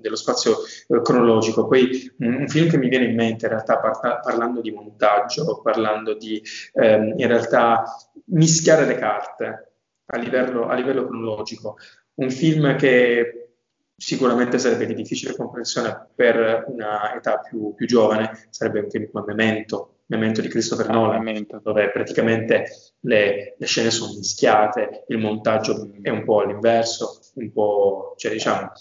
dello 0.00 0.16
spazio 0.16 0.56
eh, 0.88 1.02
cronologico. 1.02 1.66
Poi 1.66 2.10
un, 2.20 2.34
un, 2.34 2.48
film 2.48 2.70
che 2.70 2.78
mi 2.78 2.88
viene 2.88 3.04
in 3.04 3.14
mente, 3.14 3.44
in 3.44 3.52
realtà, 3.52 3.78
parta, 3.80 4.20
parlando 4.20 4.62
di 4.62 4.70
montaggio, 4.70 5.60
parlando 5.62 6.14
di, 6.14 6.42
ehm, 6.72 7.12
in 7.18 7.26
realtà, 7.26 7.84
mischiare 8.26 8.86
le 8.86 8.94
carte 8.94 9.72
a 10.06 10.16
livello, 10.16 10.68
a 10.68 10.74
livello 10.74 11.04
cronologico. 11.04 11.76
Un 12.14 12.30
film 12.30 12.76
che 12.76 13.51
sicuramente 13.96 14.58
sarebbe 14.58 14.86
di 14.86 14.94
difficile 14.94 15.36
comprensione 15.36 16.08
per 16.14 16.64
una 16.68 17.14
età 17.14 17.38
più, 17.38 17.74
più 17.74 17.86
giovane, 17.86 18.48
sarebbe 18.50 18.80
un 18.80 18.90
film 18.90 19.10
come 19.10 19.34
Memento, 19.34 19.98
Memento 20.06 20.40
di 20.40 20.48
Christopher 20.48 20.90
ah, 20.90 20.92
Nolan, 20.92 21.22
Memento. 21.22 21.60
dove 21.62 21.90
praticamente 21.90 22.66
le, 23.00 23.54
le, 23.58 23.66
scene 23.66 23.90
sono 23.90 24.12
mischiate, 24.14 25.04
il 25.08 25.18
montaggio 25.18 25.90
è 26.02 26.10
un 26.10 26.24
po' 26.24 26.40
all'inverso, 26.40 27.20
un 27.34 27.52
po', 27.52 28.14
cioè 28.16 28.32
diciamo, 28.32 28.72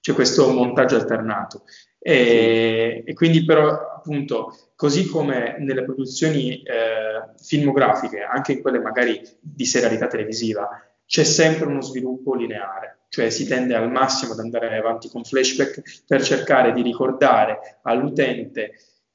c'è 0.00 0.12
questo 0.12 0.50
montaggio 0.50 0.96
alternato. 0.96 1.64
E, 1.98 3.04
e 3.06 3.12
quindi 3.14 3.44
però 3.44 3.68
appunto, 3.68 4.72
così 4.74 5.06
come 5.06 5.56
nelle 5.60 5.84
produzioni 5.84 6.60
eh, 6.62 7.34
filmografiche, 7.40 8.22
anche 8.22 8.52
in 8.52 8.60
quelle 8.60 8.80
magari 8.80 9.20
di 9.40 9.64
serialità 9.64 10.08
televisiva, 10.08 10.68
c'è 11.06 11.22
sempre 11.22 11.66
uno 11.66 11.80
sviluppo 11.80 12.34
lineare 12.34 13.01
cioè 13.12 13.28
si 13.28 13.46
tende 13.46 13.74
al 13.74 13.90
massimo 13.90 14.32
ad 14.32 14.38
andare 14.38 14.74
avanti 14.78 15.10
con 15.10 15.22
flashback 15.22 16.04
per 16.06 16.24
cercare 16.24 16.72
di 16.72 16.80
ricordare 16.80 17.78
all'utente 17.82 18.72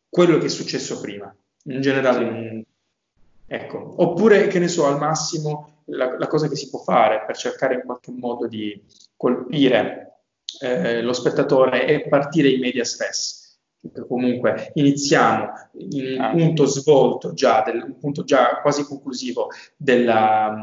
quello 0.07 0.37
che 0.37 0.45
è 0.45 0.49
successo 0.49 0.99
prima. 0.99 1.35
In 1.63 1.81
generale, 1.81 2.63
ecco. 3.47 3.95
Oppure, 3.97 4.45
che 4.49 4.59
ne 4.59 4.67
so, 4.67 4.85
al 4.85 4.99
massimo 4.99 5.81
la, 5.85 6.15
la, 6.15 6.27
cosa 6.27 6.47
che 6.47 6.55
si 6.55 6.69
può 6.69 6.77
fare 6.77 7.23
per 7.25 7.35
cercare 7.35 7.73
in 7.73 7.81
qualche 7.85 8.11
modo 8.11 8.47
di 8.47 8.79
colpire 9.15 10.19
eh, 10.61 11.01
lo 11.01 11.13
spettatore 11.13 11.85
è 11.85 12.07
partire 12.07 12.49
in 12.49 12.59
media 12.59 12.85
stress. 12.85 13.57
comunque 14.07 14.73
iniziamo 14.75 15.47
in 15.89 16.17
un 16.17 16.21
ah. 16.21 16.29
punto 16.29 16.65
svolto 16.65 17.33
già, 17.33 17.63
del, 17.65 17.81
un 17.81 17.97
punto 17.97 18.23
già 18.23 18.59
quasi 18.61 18.83
conclusivo 18.83 19.47
della, 19.75 20.55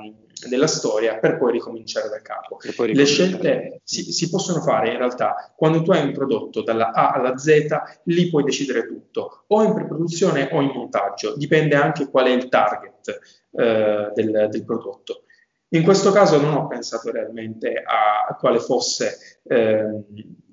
della 0.49 0.67
storia 0.67 1.19
per 1.19 1.39
poi 1.39 1.53
ricominciare 1.53 2.09
da 2.09 2.21
capo. 2.21 2.59
Le 2.77 3.05
scelte 3.05 3.81
si, 3.85 4.13
si, 4.13 4.29
possono 4.31 4.61
fare 4.61 4.91
in 4.91 4.99
realtà 4.99 5.53
quando 5.57 5.83
tu 5.83 5.91
hai 5.93 6.03
un 6.03 6.13
prodotto 6.13 6.63
dalla 6.63 6.93
A 6.93 7.11
alla 7.11 7.37
Z, 7.37 7.67
lì 8.05 8.29
puoi 8.31 8.45
decidere 8.45 8.87
tutto, 8.87 9.45
o 9.49 9.63
in 9.63 9.75
preproduzione 9.75 10.49
o 10.53 10.61
in 10.61 10.71
montaggio, 10.75 11.37
dipende 11.37 11.77
anche 11.77 12.09
qual 12.09 12.27
è 12.27 12.31
il 12.31 12.49
target 12.49 13.21
eh, 13.53 14.11
del, 14.15 14.49
del, 14.51 14.65
prodotto. 14.65 15.23
In 15.69 15.83
questo 15.83 16.13
caso 16.13 16.41
non 16.41 16.55
ho 16.55 16.67
pensato 16.69 17.11
realmente 17.11 17.83
a, 17.85 18.27
a 18.29 18.37
quale 18.37 18.61
fosse 18.61 19.41
eh, 19.45 20.05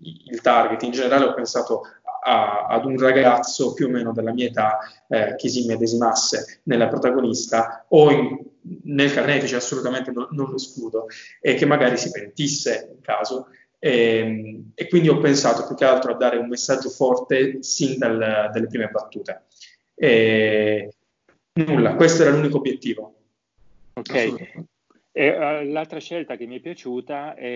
il 0.01 0.41
target, 0.41 0.81
in 0.83 0.91
generale 0.91 1.25
ho 1.25 1.33
pensato 1.33 1.83
a, 2.23 2.65
ad 2.67 2.85
un 2.85 2.97
ragazzo 2.97 3.73
più 3.73 3.87
o 3.87 3.89
meno 3.89 4.11
della 4.13 4.33
mia 4.33 4.47
età 4.47 4.79
eh, 5.07 5.35
che 5.35 5.49
si 5.49 5.65
medesimasse 5.65 6.61
nella 6.63 6.87
protagonista 6.87 7.85
o 7.89 8.11
in, 8.11 8.50
nel 8.83 9.13
carnefice, 9.13 9.55
assolutamente 9.55 10.11
non, 10.11 10.27
non, 10.31 10.49
lo 10.49 10.55
escludo, 10.55 11.07
e 11.39 11.55
che 11.55 11.65
magari 11.65 11.97
si 11.97 12.11
pentisse 12.11 12.89
in 12.93 13.01
caso. 13.01 13.47
E, 13.79 14.17
ehm, 14.17 14.71
e, 14.75 14.87
quindi 14.87 15.09
ho 15.09 15.19
pensato 15.19 15.65
più 15.65 15.75
che 15.75 15.85
altro 15.85 16.13
a 16.13 16.17
dare 16.17 16.37
un 16.37 16.47
messaggio 16.47 16.89
forte 16.89 17.63
sin 17.63 17.97
dal, 17.97 18.17
dalle 18.53 18.67
prime 18.67 18.89
battute. 18.89 19.45
E, 19.95 20.93
nulla, 21.53 21.95
questo 21.95 22.21
era 22.21 22.31
l'unico 22.31 22.57
obiettivo. 22.57 23.15
Ok. 23.93 24.69
E, 25.13 25.29
uh, 25.29 25.69
l'altra 25.69 25.99
scelta 25.99 26.37
che 26.37 26.45
mi 26.45 26.57
è 26.57 26.61
piaciuta 26.61 27.35
è 27.35 27.47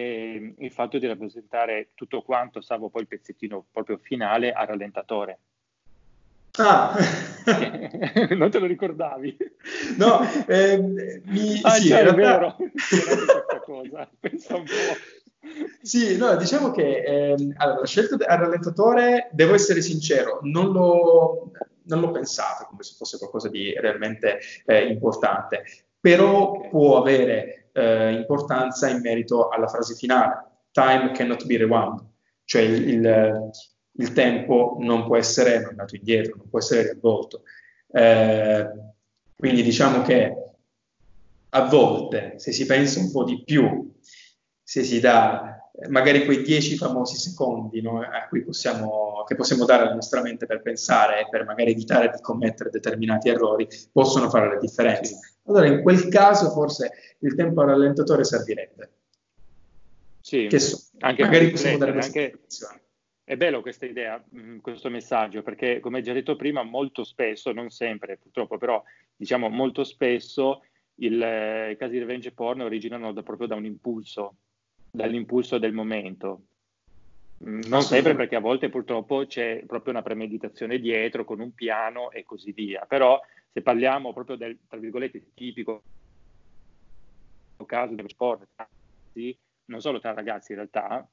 il 0.57 0.71
fatto 0.71 0.97
di 0.97 1.07
rappresentare 1.07 1.91
tutto 1.93 2.21
quanto, 2.21 2.59
salvo 2.61 2.89
poi 2.89 3.03
il 3.03 3.07
pezzettino 3.07 3.65
proprio 3.71 3.97
finale, 3.97 4.51
a 4.51 4.65
rallentatore. 4.65 5.39
Ah, 6.57 6.95
non 8.35 8.49
te 8.49 8.59
lo 8.59 8.65
ricordavi? 8.65 9.37
No, 9.97 10.21
eh, 10.47 10.77
mi, 10.77 11.59
ah, 11.61 11.71
sì, 11.71 11.87
cioè, 11.87 12.03
realtà... 12.03 12.15
vero, 12.15 12.55
questa 12.71 13.59
cosa, 13.63 14.09
pensa 14.19 14.55
un 14.55 14.63
po'. 14.63 15.49
Sì, 15.81 16.17
no, 16.17 16.35
diciamo 16.37 16.71
che 16.71 17.03
eh, 17.03 17.35
allora, 17.57 17.79
la 17.79 17.85
scelta 17.85 18.15
al 18.25 18.39
rallentatore, 18.39 19.29
devo 19.31 19.53
essere 19.53 19.81
sincero, 19.81 20.39
non 20.41 20.71
l'ho, 20.71 21.51
non 21.83 21.99
l'ho 21.99 22.11
pensata 22.11 22.65
come 22.65 22.83
se 22.83 22.95
fosse 22.97 23.17
qualcosa 23.17 23.49
di 23.49 23.71
realmente 23.77 24.39
eh, 24.65 24.87
importante 24.87 25.63
però 26.05 26.69
può 26.69 26.99
avere 26.99 27.69
eh, 27.71 28.11
importanza 28.11 28.87
in 28.89 29.01
merito 29.01 29.49
alla 29.49 29.67
frase 29.67 29.95
finale, 29.95 30.67
time 30.71 31.09
cannot 31.13 31.47
be 31.47 31.57
rewound, 31.57 31.99
cioè 32.43 32.61
il, 32.61 32.87
il, 32.89 33.49
il 33.97 34.13
tempo 34.13 34.77
non 34.79 35.05
può 35.05 35.17
essere 35.17 35.61
mandato 35.61 35.95
indietro, 35.95 36.35
non 36.37 36.49
può 36.49 36.59
essere 36.59 36.83
riavvolto. 36.83 37.43
Eh, 37.91 38.69
quindi 39.35 39.63
diciamo 39.63 40.01
che 40.01 40.35
a 41.49 41.61
volte, 41.67 42.33
se 42.37 42.51
si 42.51 42.65
pensa 42.65 42.99
un 42.99 43.11
po' 43.11 43.23
di 43.23 43.43
più, 43.43 43.93
se 44.61 44.83
si 44.83 44.99
dà 44.99 45.55
magari 45.89 46.23
quei 46.23 46.41
dieci 46.41 46.77
famosi 46.77 47.17
secondi 47.17 47.81
no, 47.81 48.01
possiamo, 48.45 49.23
che 49.27 49.35
possiamo 49.35 49.65
dare 49.65 49.83
alla 49.83 49.93
nostra 49.93 50.21
mente 50.21 50.45
per 50.45 50.61
pensare 50.61 51.21
e 51.21 51.29
per 51.29 51.45
magari 51.45 51.71
evitare 51.71 52.11
di 52.13 52.21
commettere 52.21 52.69
determinati 52.69 53.29
errori, 53.29 53.67
possono 53.91 54.29
fare 54.29 54.53
la 54.53 54.59
differenza. 54.59 55.17
Allora 55.47 55.67
in 55.67 55.81
quel 55.81 56.07
caso 56.07 56.49
forse 56.49 56.91
il 57.19 57.35
tempo 57.35 57.63
rallentatore 57.63 58.23
servirebbe. 58.23 58.89
Sì, 60.21 60.47
che 60.47 60.59
so, 60.59 60.81
anche 60.99 61.23
magari 61.23 61.51
possiamo 61.51 61.77
dare 61.77 61.91
questa 61.91 62.19
anche... 62.19 62.39
È 63.27 63.35
bello 63.37 63.61
questa 63.61 63.87
idea, 63.87 64.23
mm, 64.35 64.59
questo 64.59 64.91
messaggio, 64.91 65.41
perché 65.41 65.79
come 65.79 66.03
già 66.03 66.13
detto 66.13 66.35
prima, 66.35 66.61
molto 66.61 67.03
spesso, 67.03 67.51
non 67.51 67.71
sempre 67.71 68.17
purtroppo, 68.17 68.59
però 68.59 68.83
diciamo 69.15 69.49
molto 69.49 69.83
spesso 69.83 70.63
il, 70.97 71.19
eh, 71.19 71.71
i 71.71 71.75
casi 71.75 71.93
di 71.93 71.99
revenge 71.99 72.33
porn 72.33 72.61
originano 72.61 73.11
da, 73.13 73.23
proprio 73.23 73.47
da 73.47 73.55
un 73.55 73.65
impulso, 73.65 74.35
dall'impulso 74.91 75.57
del 75.57 75.73
momento. 75.73 76.43
Mm, 77.43 77.61
non 77.67 77.81
sempre 77.81 78.13
perché 78.13 78.35
a 78.35 78.41
volte 78.41 78.69
purtroppo 78.69 79.25
c'è 79.25 79.63
proprio 79.65 79.93
una 79.93 80.03
premeditazione 80.03 80.77
dietro 80.77 81.25
con 81.25 81.39
un 81.39 81.51
piano 81.51 82.11
e 82.11 82.23
così 82.23 82.51
via, 82.51 82.85
però 82.85 83.19
se 83.51 83.63
parliamo 83.63 84.13
proprio 84.13 84.35
del, 84.35 84.59
tra 84.67 84.77
virgolette, 84.77 85.31
tipico 85.33 85.81
caso 87.65 87.95
dello 87.95 88.07
sport, 88.07 88.47
non 89.65 89.81
solo 89.81 89.99
tra 89.99 90.13
ragazzi 90.13 90.51
in 90.51 90.59
realtà, 90.59 91.09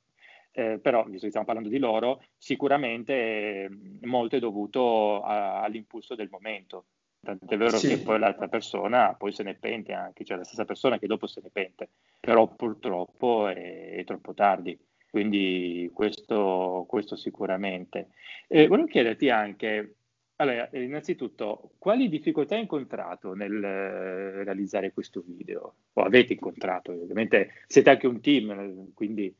eh, 0.52 0.78
però 0.78 1.04
visto 1.04 1.22
che 1.22 1.28
stiamo 1.28 1.46
parlando 1.46 1.68
di 1.68 1.78
loro, 1.78 2.22
sicuramente 2.36 3.12
eh, 3.14 3.70
molto 4.02 4.36
è 4.36 4.38
dovuto 4.38 5.22
a, 5.22 5.62
all'impulso 5.62 6.14
del 6.14 6.28
momento. 6.30 6.84
Tant'è 7.22 7.56
vero 7.56 7.76
sì. 7.76 7.88
che 7.88 7.98
poi 7.98 8.18
l'altra 8.18 8.48
persona 8.48 9.14
poi 9.14 9.32
se 9.32 9.44
ne 9.44 9.54
pente 9.54 9.92
anche, 9.92 10.24
cioè 10.24 10.36
la 10.36 10.44
stessa 10.44 10.64
persona 10.64 10.98
che 10.98 11.06
dopo 11.06 11.26
se 11.26 11.40
ne 11.40 11.50
pente, 11.50 11.90
però 12.18 12.48
purtroppo 12.48 13.46
è, 13.48 13.92
è 13.94 14.04
troppo 14.04 14.34
tardi. 14.34 14.78
Quindi 15.08 15.90
questo, 15.92 16.86
questo 16.88 17.16
sicuramente. 17.16 18.08
Eh, 18.48 18.66
volevo 18.66 18.88
chiederti 18.88 19.28
anche, 19.28 19.96
allora, 20.36 20.68
innanzitutto, 20.72 21.72
quali 21.78 22.08
difficoltà 22.08 22.54
hai 22.54 22.62
incontrato 22.62 23.34
nel 23.34 23.62
eh, 23.62 24.42
realizzare 24.42 24.92
questo 24.92 25.22
video? 25.24 25.74
O 25.92 26.02
avete 26.02 26.32
incontrato, 26.32 26.92
ovviamente 26.92 27.50
siete 27.66 27.90
anche 27.90 28.06
un 28.06 28.20
team, 28.20 28.92
quindi... 28.94 29.34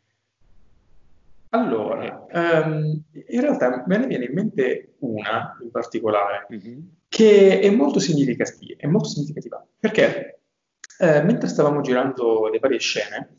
Allora, 1.55 2.27
um, 2.33 3.03
in 3.13 3.41
realtà 3.41 3.85
me 3.87 3.99
ne 3.99 4.07
viene 4.07 4.25
in 4.25 4.33
mente 4.33 4.95
una 5.01 5.59
in 5.63 5.71
particolare, 5.71 6.47
mm-hmm 6.53 6.81
che 7.13 7.61
è 7.61 7.69
molto 7.69 8.01
significativa, 8.01 8.75
è 8.79 8.87
molto 8.87 9.09
significativa. 9.11 9.63
Perché 9.79 10.41
eh, 10.99 11.23
mentre 11.23 11.47
stavamo 11.47 11.83
girando 11.83 12.49
le 12.49 12.59
varie 12.59 12.79
scene, 12.79 13.35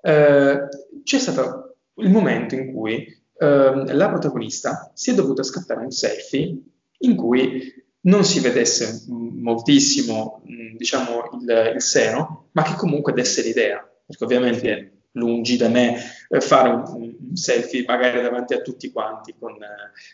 eh, 0.00 0.60
c'è 1.02 1.18
stato 1.18 1.78
il 1.94 2.08
momento 2.08 2.54
in 2.54 2.72
cui 2.72 3.04
eh, 3.36 3.84
la 3.92 4.08
protagonista 4.10 4.92
si 4.94 5.10
è 5.10 5.14
dovuta 5.14 5.42
scattare 5.42 5.80
un 5.80 5.90
selfie 5.90 6.56
in 6.98 7.16
cui 7.16 7.84
non 8.02 8.22
si 8.22 8.38
vedesse 8.38 9.06
moltissimo, 9.08 10.44
diciamo, 10.76 11.30
il, 11.40 11.72
il 11.74 11.82
seno, 11.82 12.50
ma 12.52 12.62
che 12.62 12.74
comunque 12.76 13.12
desse 13.12 13.42
l'idea, 13.42 13.84
perché 14.06 14.22
ovviamente 14.22 14.92
lungi 15.12 15.56
da 15.56 15.68
me 15.68 15.96
fare 16.40 16.68
un, 16.68 16.82
un, 16.86 17.36
selfie 17.36 17.84
magari 17.86 18.20
davanti 18.20 18.54
a 18.54 18.60
tutti 18.60 18.90
quanti 18.90 19.34
con 19.38 19.56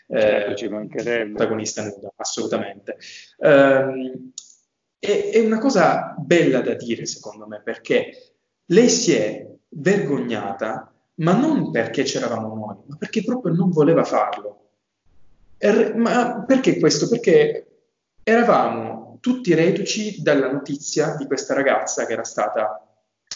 eh, 0.07 0.55
certo, 0.55 0.65
il 0.65 1.31
protagonista 1.33 1.83
nudo, 1.83 2.13
assolutamente. 2.15 2.97
Um, 3.37 4.31
è, 4.99 5.31
è, 5.33 5.39
una 5.39 5.59
cosa 5.59 6.15
bella 6.17 6.61
da 6.61 6.75
dire 6.75 7.05
secondo 7.05 7.47
me 7.47 7.61
perché 7.61 8.33
lei 8.67 8.89
si 8.89 9.13
è 9.13 9.45
vergognata 9.69 10.93
ma 11.15 11.33
non 11.33 11.71
perché 11.71 12.03
c'eravamo 12.03 12.55
noi, 12.55 12.77
ma 12.87 12.95
perché 12.97 13.23
proprio 13.23 13.53
non 13.53 13.69
voleva 13.69 14.03
farlo. 14.03 14.59
Er, 15.57 15.95
ma 15.95 16.43
perché 16.45 16.79
questo? 16.79 17.07
Perché 17.07 17.67
eravamo 18.23 19.17
tutti 19.19 19.53
reduci 19.53 20.21
dalla 20.21 20.51
notizia 20.51 21.15
di 21.15 21.25
questa 21.25 21.53
ragazza 21.53 22.05
che 22.05 22.13
era 22.13 22.23
stata 22.23 22.85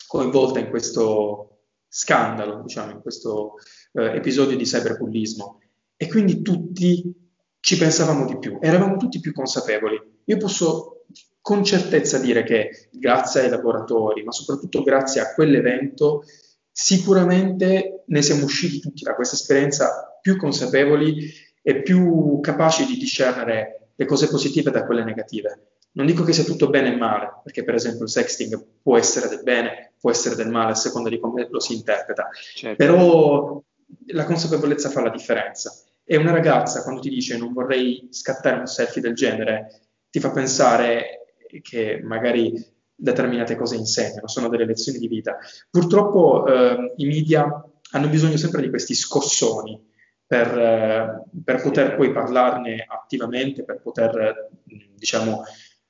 coinvolta 0.07 0.59
in 0.59 0.69
questo 0.69 1.56
scandalo, 1.87 2.61
diciamo, 2.61 2.91
in 2.91 3.01
questo 3.01 3.55
eh, 3.93 4.15
episodio 4.15 4.57
di 4.57 4.63
cyberbullismo. 4.63 5.59
E 5.95 6.07
quindi 6.07 6.41
tutti 6.41 7.11
ci 7.59 7.77
pensavamo 7.77 8.25
di 8.25 8.37
più, 8.37 8.57
eravamo 8.61 8.97
tutti 8.97 9.19
più 9.19 9.33
consapevoli. 9.33 9.99
Io 10.25 10.37
posso 10.37 11.05
con 11.41 11.63
certezza 11.63 12.19
dire 12.19 12.43
che 12.43 12.89
grazie 12.91 13.41
ai 13.41 13.49
laboratori, 13.49 14.23
ma 14.23 14.31
soprattutto 14.31 14.83
grazie 14.83 15.21
a 15.21 15.33
quell'evento, 15.33 16.23
sicuramente 16.71 18.03
ne 18.05 18.21
siamo 18.21 18.43
usciti 18.43 18.79
tutti 18.79 19.03
da 19.03 19.15
questa 19.15 19.35
esperienza 19.35 20.19
più 20.21 20.37
consapevoli 20.37 21.31
e 21.61 21.81
più 21.81 22.39
capaci 22.41 22.85
di 22.85 22.97
discernere 22.97 23.91
le 23.95 24.05
cose 24.05 24.27
positive 24.27 24.71
da 24.71 24.85
quelle 24.85 25.03
negative. 25.03 25.69
Non 25.93 26.05
dico 26.05 26.23
che 26.23 26.33
sia 26.33 26.43
tutto 26.43 26.69
bene 26.69 26.93
e 26.93 26.97
male, 26.97 27.41
perché 27.43 27.63
per 27.63 27.73
esempio 27.73 28.03
il 28.03 28.11
sexting 28.11 28.63
può 28.81 28.97
essere 28.97 29.27
del 29.27 29.41
bene, 29.41 29.86
può 29.99 30.11
essere 30.11 30.35
del 30.35 30.49
male 30.49 30.71
a 30.71 30.75
seconda 30.75 31.09
di 31.09 31.19
come 31.19 31.47
lo 31.49 31.59
si 31.59 31.73
interpreta, 31.73 32.29
certo. 32.55 32.75
però 32.75 33.61
la 34.07 34.25
consapevolezza 34.25 34.89
fa 34.89 35.01
la 35.01 35.09
differenza. 35.09 35.73
E 36.03 36.15
una 36.15 36.31
ragazza 36.31 36.83
quando 36.83 37.01
ti 37.01 37.09
dice 37.09 37.37
non 37.37 37.51
vorrei 37.51 38.07
scattare 38.11 38.59
un 38.59 38.67
selfie 38.67 39.01
del 39.01 39.13
genere, 39.13 39.81
ti 40.09 40.19
fa 40.19 40.31
pensare 40.31 41.35
che 41.61 41.99
magari 42.03 42.53
determinate 42.95 43.55
cose 43.55 43.75
insegnano, 43.75 44.27
sono 44.27 44.49
delle 44.49 44.65
lezioni 44.65 44.97
di 44.97 45.07
vita. 45.07 45.37
Purtroppo 45.69 46.45
eh, 46.47 46.93
i 46.97 47.05
media 47.05 47.45
hanno 47.91 48.07
bisogno 48.09 48.37
sempre 48.37 48.61
di 48.61 48.69
questi 48.69 48.95
scossoni 48.95 49.85
per, 50.25 50.57
eh, 50.57 51.23
per 51.43 51.61
poter 51.61 51.95
poi 51.95 52.11
parlarne 52.11 52.85
attivamente, 52.87 53.63
per 53.63 53.81
poter, 53.81 54.49
diciamo, 54.63 55.43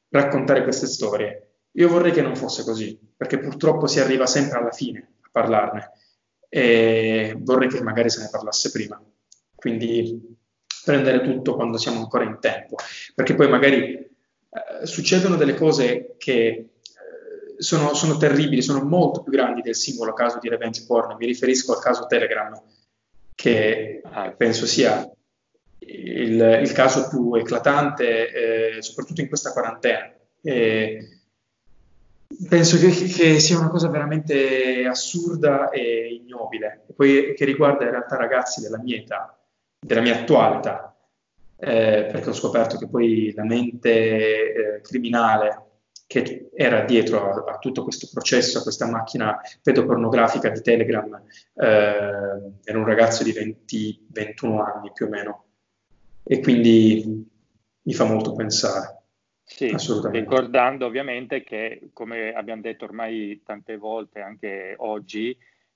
raccontare 0.09 0.63
queste 0.63 0.85
storie. 0.85 1.46
Io 1.77 1.89
vorrei 1.89 2.11
che 2.11 2.21
non 2.21 2.35
fosse 2.35 2.63
così, 2.63 2.97
perché 3.15 3.39
purtroppo 3.39 3.85
si 3.87 3.99
arriva 3.99 4.25
sempre 4.25 4.57
alla 4.57 4.71
fine 4.71 5.17
a 5.21 5.29
parlarne 5.31 5.91
e 6.49 7.35
vorrei 7.39 7.67
che 7.67 7.81
magari 7.83 8.09
se 8.09 8.21
ne 8.21 8.29
parlasse 8.31 8.71
prima. 8.71 9.01
Quindi 9.55 10.35
prendere 10.83 11.21
tutto 11.21 11.55
quando 11.55 11.77
siamo 11.77 11.99
ancora 11.99 12.23
in 12.23 12.37
tempo, 12.39 12.77
perché 13.13 13.35
poi 13.35 13.49
magari 13.49 13.93
eh, 13.93 14.85
succedono 14.85 15.35
delle 15.35 15.53
cose 15.53 16.15
che 16.17 16.37
eh, 16.47 16.69
sono, 17.57 17.93
sono, 17.93 18.17
terribili, 18.17 18.61
sono 18.63 18.83
molto 18.83 19.21
più 19.21 19.31
grandi 19.31 19.61
del 19.61 19.75
singolo 19.75 20.13
caso 20.13 20.39
di 20.39 20.49
revenge 20.49 20.83
porn. 20.87 21.15
Mi 21.15 21.27
riferisco 21.27 21.73
al 21.73 21.81
caso 21.81 22.07
Telegram, 22.07 22.59
che 23.35 24.01
ah. 24.03 24.31
penso 24.31 24.65
sia 24.65 25.07
il, 25.79 26.59
il 26.61 26.71
caso 26.71 27.07
più 27.07 27.35
eclatante, 27.35 28.77
eh, 28.77 28.81
soprattutto 28.81 29.21
in 29.21 29.27
questa 29.27 29.51
quarantena. 29.51 30.11
E 30.41 31.16
penso 32.47 32.77
che, 32.77 32.89
che, 32.89 33.39
sia 33.39 33.57
una 33.57 33.69
cosa 33.69 33.89
veramente 33.89 34.85
assurda 34.85 35.69
e 35.69 36.13
ignobile, 36.13 36.85
e 36.87 36.93
poi 36.93 37.33
che 37.33 37.45
riguarda 37.45 37.85
in 37.85 37.91
realtà 37.91 38.15
ragazzi 38.17 38.61
della 38.61 38.79
mia 38.79 38.97
età, 38.97 39.37
della 39.79 40.01
mia 40.01 40.19
attuale 40.19 40.57
età, 40.57 40.95
eh, 41.59 42.07
perché 42.11 42.29
ho 42.29 42.33
scoperto 42.33 42.77
che 42.77 42.87
poi 42.87 43.33
la 43.35 43.43
mente 43.43 44.75
eh, 44.77 44.81
criminale 44.81 45.63
che 46.07 46.49
era 46.55 46.85
dietro 46.85 47.45
a, 47.45 47.53
a, 47.53 47.57
tutto 47.57 47.83
questo 47.83 48.07
processo, 48.11 48.59
a 48.59 48.61
questa 48.61 48.89
macchina 48.89 49.39
pedopornografica 49.61 50.49
di 50.49 50.61
Telegram, 50.61 51.21
eh, 51.55 51.65
era 52.63 52.77
un 52.77 52.85
ragazzo 52.85 53.23
di 53.23 53.33
20, 53.33 54.07
21 54.11 54.63
anni 54.63 54.91
più 54.93 55.05
o 55.05 55.09
meno, 55.09 55.45
e 56.23 56.39
quindi 56.39 57.27
mi 57.81 57.93
fa 57.93 58.05
molto 58.05 58.33
pensare. 58.33 58.96
Sì, 59.49 59.73
ricordando 60.11 60.85
ovviamente 60.85 61.41
che, 61.41 61.89
come 61.93 62.33
abbiamo 62.33 62.61
detto 62.61 62.83
ormai 62.83 63.41
tante 63.45 63.77
volte 63.77 64.19
anche 64.19 64.75
oggi, 64.77 65.35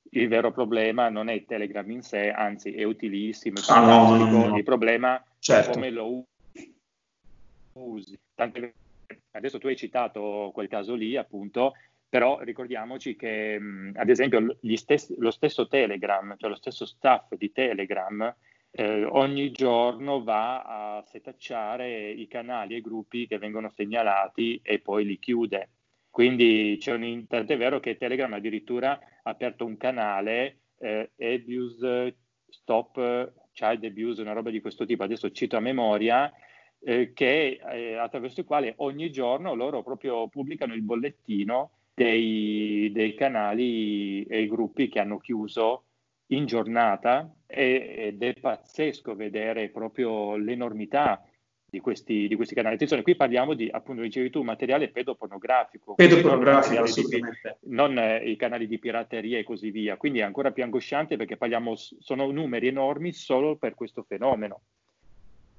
il 0.10 0.28
vero 0.28 0.52
problema 0.52 1.08
non 1.08 1.30
è 1.30 1.46
Telegram 1.46 1.90
in 1.90 2.02
sé, 2.02 2.32
anzi 2.32 2.74
è 2.74 2.84
utilissimo, 2.84 3.60
è 3.60 3.64
ah, 3.70 3.86
no, 3.86 4.18
no, 4.18 4.48
no. 4.48 4.58
il 4.58 4.64
problema 4.64 5.24
certo. 5.40 5.70
è 5.70 5.74
come 5.74 5.90
lo 5.90 6.26
usi. 7.74 8.20
Tante, 8.36 8.74
adesso 9.32 9.58
tu 9.58 9.68
hai 9.68 9.78
citato 9.78 10.52
quel 10.54 10.68
caso 10.68 10.94
lì, 10.94 11.16
appunto, 11.16 11.74
però 12.10 12.42
ricordiamoci 12.42 13.16
che, 13.16 13.58
ad 13.94 14.10
esempio, 14.10 14.58
stessi, 14.76 15.16
lo 15.18 15.32
stesso 15.32 15.70
Telegram, 15.70 16.36
cioè 16.38 16.50
lo 16.50 16.58
stesso 16.58 16.86
staff 16.86 17.34
di 17.36 17.54
Telegram, 17.54 18.36
eh, 18.72 19.04
ogni 19.04 19.52
giorno 19.52 20.24
va 20.24 20.62
a 20.98 21.04
setacciare 21.06 22.10
i 22.10 22.28
canali 22.28 22.74
e 22.74 22.78
i 22.78 22.82
gruppi 22.82 23.28
che 23.28 23.38
vengono 23.38 23.70
segnalati 23.70 24.60
e 24.64 24.80
poi 24.80 25.06
li 25.06 25.20
chiude. 25.20 25.70
Quindi 26.10 26.78
c'è 26.80 26.94
un, 26.94 27.26
tant'è 27.28 27.58
vero 27.58 27.80
che 27.80 27.98
Telegram 27.98 28.32
addirittura 28.34 28.92
ha 28.92 29.30
aperto 29.30 29.66
un 29.66 29.78
canale 29.78 30.60
eh, 30.80 31.12
Abuse 31.18 32.18
Stop 32.50 33.34
Child 33.54 33.84
Abuse, 33.84 34.22
una 34.22 34.34
roba 34.34 34.50
di 34.50 34.62
questo 34.62 34.86
tipo, 34.86 35.04
adesso 35.04 35.32
cito 35.32 35.58
a 35.58 35.62
memoria, 35.62 36.32
eh, 36.84 37.14
che, 37.14 37.60
eh, 37.72 37.96
attraverso 37.96 38.42
il 38.42 38.46
quale 38.46 38.74
ogni 38.78 39.12
giorno 39.12 39.54
loro 39.54 39.84
proprio 39.84 40.28
pubblicano 40.28 40.74
il 40.74 40.82
bollettino 40.82 41.72
dei, 41.94 42.90
dei 42.92 43.14
canali 43.14 44.24
e 44.24 44.42
i 44.42 44.48
gruppi 44.48 44.88
che 44.90 45.00
hanno 45.00 45.18
chiuso 45.20 45.86
in 46.32 46.46
giornata 46.46 47.34
ed 47.46 48.22
è 48.22 48.34
pazzesco 48.34 49.16
vedere 49.16 49.70
proprio 49.70 50.36
l'enormità 50.36 51.24
di 51.66 51.80
questi, 51.80 52.28
di 52.28 52.36
questi, 52.36 52.54
canali. 52.54 52.76
Attenzione, 52.76 53.02
qui 53.02 53.16
parliamo 53.16 53.54
di, 53.54 53.70
appunto, 53.72 54.02
dicevi 54.02 54.30
tu, 54.30 54.42
materiale 54.42 54.90
pedopornografico. 54.90 55.96
Pedopornografico, 55.96 56.82
assolutamente. 56.84 57.58
Di, 57.62 57.74
non 57.74 57.98
eh, 57.98 58.30
i 58.30 58.36
canali 58.36 58.68
di 58.68 58.78
pirateria 58.78 59.40
e 59.40 59.44
così 59.44 59.72
via. 59.72 59.96
Quindi 59.96 60.20
è 60.20 60.24
ancora 60.24 60.52
più 60.52 60.64
angosciante 60.64 61.16
perché 61.16 61.38
parliamo, 61.38 61.76
sono 61.76 62.30
numeri 62.30 62.68
enormi 62.68 63.14
solo 63.14 63.56
per 63.56 63.76
questo 63.76 64.04
fenomeno. 64.04 64.62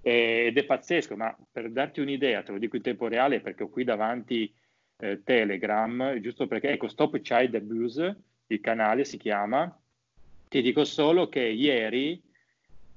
Ed 0.02 0.58
è 0.58 0.64
pazzesco, 0.64 1.16
ma 1.16 1.34
per 1.50 1.70
darti 1.70 2.00
un'idea, 2.00 2.42
te 2.42 2.52
lo 2.52 2.58
dico 2.58 2.76
in 2.76 2.82
tempo 2.82 3.08
reale 3.08 3.40
perché 3.40 3.62
ho 3.62 3.68
qui 3.68 3.84
davanti 3.84 4.52
eh, 4.98 5.22
Telegram, 5.22 6.18
giusto 6.20 6.46
perché, 6.46 6.70
ecco, 6.70 6.88
Stop 6.88 7.18
Child 7.20 7.54
Abuse, 7.54 8.16
il 8.48 8.60
canale 8.60 9.04
si 9.04 9.16
chiama, 9.16 9.74
ti 10.52 10.60
dico 10.60 10.84
solo 10.84 11.30
che 11.30 11.40
ieri, 11.40 12.22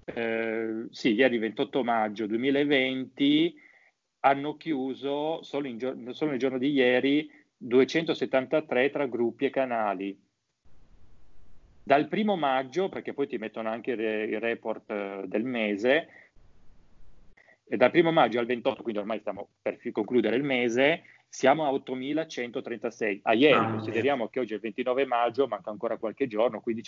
eh, 0.04 0.88
sì, 0.90 1.14
ieri 1.14 1.38
28 1.38 1.86
maggio 1.86 2.28
2020, 2.28 3.56
hanno 4.20 4.58
chiuso 4.58 5.42
solo, 5.42 5.66
in, 5.70 6.10
solo 6.12 6.32
nel 6.32 6.40
giorno 6.40 6.58
di 6.58 6.72
ieri 6.72 7.32
273 7.56 8.90
tra 8.90 9.06
gruppi 9.08 9.46
e 9.46 9.52
canali. 9.52 10.22
Dal 11.82 12.10
primo 12.10 12.36
maggio, 12.36 12.90
perché 12.90 13.14
poi 13.14 13.28
ti 13.28 13.38
mettono 13.38 13.70
anche 13.70 13.92
il 13.92 14.40
report 14.42 14.92
eh, 14.92 15.24
del 15.26 15.46
mese, 15.46 16.10
e 17.64 17.78
dal 17.78 17.92
primo 17.92 18.12
maggio 18.12 18.40
al 18.40 18.48
28, 18.48 18.82
quindi 18.82 19.00
ormai 19.00 19.20
stiamo 19.20 19.48
per 19.62 19.80
concludere 19.94 20.36
il 20.36 20.44
mese, 20.44 21.04
siamo 21.30 21.66
a 21.66 21.72
8.136. 21.72 23.20
A 23.24 23.34
ieri 23.34 23.54
ah, 23.54 23.70
consideriamo 23.72 24.28
che 24.28 24.42
oggi 24.42 24.52
è 24.52 24.56
il 24.56 24.62
29 24.62 25.06
maggio, 25.06 25.48
manca 25.48 25.70
ancora 25.70 25.96
qualche 25.96 26.28
giorno, 26.28 26.60
quindi 26.60 26.82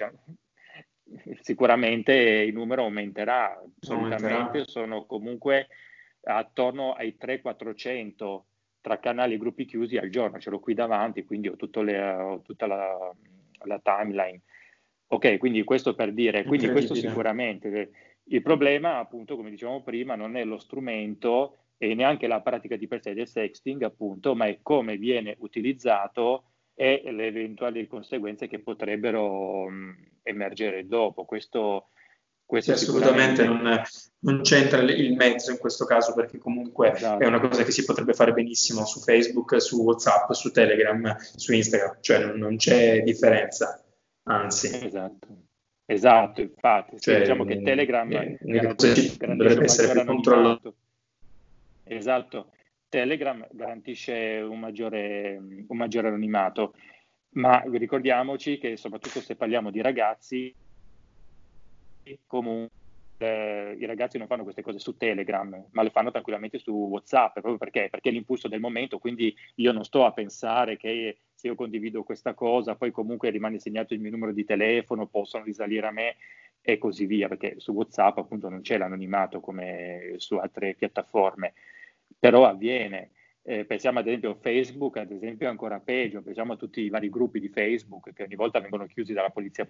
sicuramente 1.42 2.14
il 2.14 2.54
numero 2.54 2.84
aumenterà. 2.84 3.62
Solitamente 3.80 4.34
aumenterà. 4.34 4.66
sono 4.66 5.06
comunque 5.06 5.68
attorno 6.24 6.94
ai 6.94 7.16
300-400 7.20 8.42
tra 8.82 9.00
canali 9.00 9.34
e 9.34 9.38
gruppi 9.38 9.66
chiusi 9.66 9.98
al 9.98 10.10
giorno, 10.10 10.40
ce 10.40 10.50
l'ho 10.50 10.60
qui 10.60 10.74
davanti, 10.74 11.26
quindi 11.26 11.50
ho, 11.50 11.56
le, 11.82 12.10
ho 12.10 12.42
tutta 12.42 12.68
la, 12.68 13.14
la, 13.66 13.80
timeline. 13.84 14.42
Ok, 15.08 15.38
quindi 15.38 15.64
questo 15.64 15.94
per 15.94 16.14
dire, 16.14 16.44
quindi 16.44 16.70
questo 16.70 16.94
sicuramente. 16.94 17.92
Il 18.26 18.42
problema, 18.42 19.00
appunto, 19.00 19.36
come 19.36 19.50
dicevamo 19.50 19.84
prima, 19.84 20.16
non 20.16 20.36
è 20.36 20.44
lo 20.44 20.58
strumento 20.58 21.58
e 21.78 21.94
neanche 21.96 22.28
la 22.28 22.42
pratica 22.42 22.76
di 22.76 22.88
per 22.88 23.02
sé 23.02 23.14
del 23.14 23.28
sexting, 23.28 23.84
appunto, 23.84 24.36
ma 24.36 24.46
è 24.46 24.60
come 24.62 24.98
viene 24.98 25.36
utilizzato 25.40 26.44
e 26.80 27.02
le 27.12 27.26
eventuali 27.26 27.88
conseguenze 27.88 28.48
che 28.48 28.60
potrebbero 28.60 29.68
mh, 29.68 29.96
emergere 30.22 30.86
dopo. 30.86 31.26
Questo, 31.26 31.90
questo 32.46 32.74
assolutamente 32.74 33.44
non, 33.44 33.82
non, 34.20 34.42
c'entra 34.42 34.82
il 34.82 35.16
mezzo 35.16 35.50
in 35.50 35.58
questo 35.58 35.86
caso 35.86 36.14
perché 36.14 36.38
comunque 36.38 36.92
esatto. 36.92 37.24
è 37.24 37.26
una 37.26 37.40
cosa 37.40 37.64
che 37.64 37.72
si 37.72 37.84
potrebbe 37.84 38.14
fare 38.14 38.32
benissimo 38.32 38.86
su 38.86 39.00
Facebook, 39.00 39.60
su 39.60 39.82
WhatsApp, 39.82 40.30
su 40.34 40.52
Telegram, 40.52 41.16
su 41.18 41.52
Instagram, 41.52 41.98
cioè 42.00 42.24
non, 42.24 42.38
non 42.38 42.58
c'è 42.58 43.02
differenza, 43.02 43.84
anzi. 44.26 44.68
Esatto. 44.86 45.46
Esatto, 45.90 46.42
infatti, 46.42 47.00
cioè, 47.00 47.20
diciamo 47.20 47.46
che 47.46 47.62
Telegram 47.62 48.12
eh, 48.12 48.38
dovrebbe 48.40 49.64
essere 49.64 49.94
più 49.94 50.06
controllato. 50.06 50.76
Esatto, 51.86 52.52
Telegram 52.90 53.46
garantisce 53.52 54.40
un 54.48 54.60
maggiore, 54.60 55.38
un 55.38 55.78
maggiore 55.78 56.08
anonimato, 56.08 56.74
ma 57.32 57.62
ricordiamoci 57.66 58.58
che 58.58 58.78
soprattutto 58.78 59.20
se 59.20 59.36
parliamo 59.36 59.72
di 59.72 59.82
ragazzi, 59.82 60.54
comunque 62.26 62.76
eh, 63.18 63.76
i 63.80 63.86
ragazzi 63.86 64.18
non 64.18 64.28
fanno 64.28 64.44
queste 64.44 64.62
cose 64.62 64.80
su 64.80 64.96
Telegram, 64.96 65.68
ma 65.72 65.82
le 65.82 65.90
fanno 65.90 66.12
tranquillamente 66.12 66.60
su 66.60 66.72
WhatsApp, 66.72 67.34
proprio 67.34 67.58
perché? 67.58 67.88
Perché 67.90 68.10
è 68.10 68.12
l'impulso 68.12 68.48
del 68.48 68.60
momento, 68.60 69.00
quindi 69.00 69.36
io 69.56 69.72
non 69.72 69.84
sto 69.84 70.06
a 70.06 70.14
pensare 70.14 70.78
che 70.78 71.18
se 71.34 71.48
io 71.48 71.56
condivido 71.56 72.04
questa 72.04 72.34
cosa, 72.34 72.76
poi 72.76 72.92
comunque 72.92 73.30
rimane 73.30 73.60
segnato 73.60 73.94
il 73.94 74.00
mio 74.00 74.12
numero 74.12 74.32
di 74.34 74.46
telefono, 74.46 75.08
possono 75.08 75.44
risalire 75.44 75.88
a 75.88 75.92
me 75.92 76.16
e 76.62 76.78
così 76.78 77.06
via, 77.06 77.28
perché 77.28 77.56
su 77.60 77.72
WhatsApp 77.72 78.18
appunto 78.18 78.50
non 78.50 78.62
c'è 78.62 78.78
l'anonimato 78.78 79.40
come 79.40 80.14
su 80.18 80.36
altre 80.36 80.74
piattaforme 80.76 81.54
però 82.20 82.46
avviene. 82.46 83.12
Eh, 83.44 83.64
pensiamo 83.64 84.00
ad 84.00 84.08
esempio 84.08 84.32
a 84.32 84.38
Facebook, 84.42 84.98
ad 84.98 85.12
esempio 85.12 85.48
è 85.48 85.50
ancora 85.50 85.80
peggio, 85.80 86.22
pensiamo 86.22 86.54
a 86.54 86.58
tutti 86.58 86.82
i 86.82 86.90
vari 86.90 87.10
gruppi 87.10 87.40
di 87.40 87.48
Facebook 87.48 88.12
che 88.12 88.24
ogni 88.24 88.36
volta 88.36 88.60
vengono 88.60 88.86
chiusi 88.88 89.14
dalla 89.14 89.30
polizia 89.30 89.68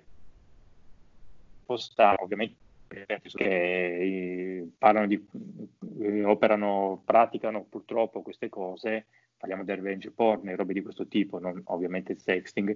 postale, 1.63 2.17
ovviamente 2.21 2.55
che 2.87 3.97
eh, 3.97 4.67
parlano 4.77 5.07
di, 5.07 5.27
eh, 5.99 6.23
operano, 6.23 7.01
praticano 7.05 7.63
purtroppo 7.63 8.21
queste 8.21 8.49
cose, 8.49 9.07
parliamo 9.37 9.63
del 9.63 9.75
revenge 9.75 10.11
porn 10.11 10.47
e 10.47 10.55
robe 10.55 10.73
di 10.73 10.81
questo 10.81 11.07
tipo, 11.07 11.37
non 11.37 11.61
ovviamente 11.65 12.13
il 12.13 12.19
sexting 12.19 12.75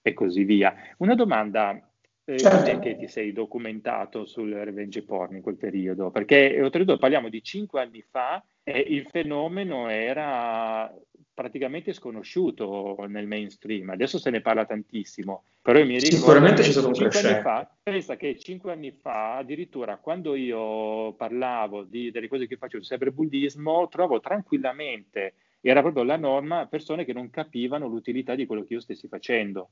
e 0.00 0.12
così 0.14 0.44
via. 0.44 0.74
Una 0.98 1.14
domanda, 1.14 1.88
certo. 2.24 2.78
che 2.78 2.96
ti 2.96 3.08
sei 3.08 3.32
documentato 3.32 4.26
sul 4.26 4.52
revenge 4.52 5.02
porn 5.02 5.36
in 5.36 5.42
quel 5.42 5.56
periodo? 5.56 6.10
Perché 6.10 6.60
oltretutto 6.60 6.98
parliamo 6.98 7.28
di 7.28 7.42
cinque 7.42 7.80
anni 7.80 8.02
fa 8.02 8.42
e 8.62 8.78
il 8.78 9.06
fenomeno 9.08 9.88
era 9.88 10.92
praticamente 11.34 11.92
sconosciuto 11.92 13.04
nel 13.08 13.26
mainstream, 13.26 13.90
adesso 13.90 14.18
se 14.18 14.30
ne 14.30 14.40
parla 14.40 14.66
tantissimo, 14.66 15.44
però 15.62 15.78
io 15.78 15.86
mi 15.86 15.94
ricordo 15.94 16.16
Sicuramente 16.16 16.62
c'è 16.62 16.70
stato 16.70 16.88
un 16.88 16.92
crescente. 16.92 17.40
Fa, 17.40 17.74
pensa 17.82 18.16
che 18.16 18.38
cinque 18.38 18.72
anni 18.72 18.90
fa, 18.90 19.38
addirittura 19.38 19.96
quando 19.96 20.34
io 20.34 21.14
parlavo 21.14 21.84
di, 21.84 22.10
delle 22.10 22.28
cose 22.28 22.46
che 22.46 22.56
faccio 22.56 22.78
di 22.78 22.84
cyberbullismo, 22.84 23.88
trovo 23.88 24.20
tranquillamente, 24.20 25.34
era 25.60 25.80
proprio 25.80 26.02
la 26.02 26.16
norma, 26.16 26.66
persone 26.66 27.04
che 27.04 27.12
non 27.12 27.30
capivano 27.30 27.86
l'utilità 27.86 28.34
di 28.34 28.46
quello 28.46 28.64
che 28.64 28.74
io 28.74 28.80
stessi 28.80 29.08
facendo 29.08 29.70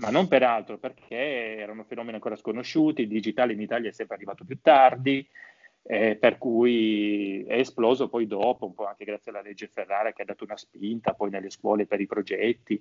ma 0.00 0.10
non 0.10 0.28
per 0.28 0.42
altro, 0.42 0.78
perché 0.78 1.56
erano 1.56 1.84
fenomeni 1.84 2.14
ancora 2.14 2.36
sconosciuti, 2.36 3.02
il 3.02 3.08
digitale 3.08 3.52
in 3.52 3.60
Italia 3.60 3.90
è 3.90 3.92
sempre 3.92 4.16
arrivato 4.16 4.44
più 4.44 4.58
tardi, 4.60 5.26
eh, 5.82 6.16
per 6.16 6.38
cui 6.38 7.44
è 7.46 7.58
esploso 7.58 8.08
poi 8.08 8.26
dopo, 8.26 8.66
un 8.66 8.74
po' 8.74 8.86
anche 8.86 9.04
grazie 9.04 9.30
alla 9.30 9.42
legge 9.42 9.68
Ferrara 9.68 10.12
che 10.12 10.22
ha 10.22 10.26
dato 10.26 10.44
una 10.44 10.56
spinta 10.56 11.14
poi 11.14 11.30
nelle 11.30 11.50
scuole 11.50 11.86
per 11.86 12.00
i 12.00 12.06
progetti 12.06 12.80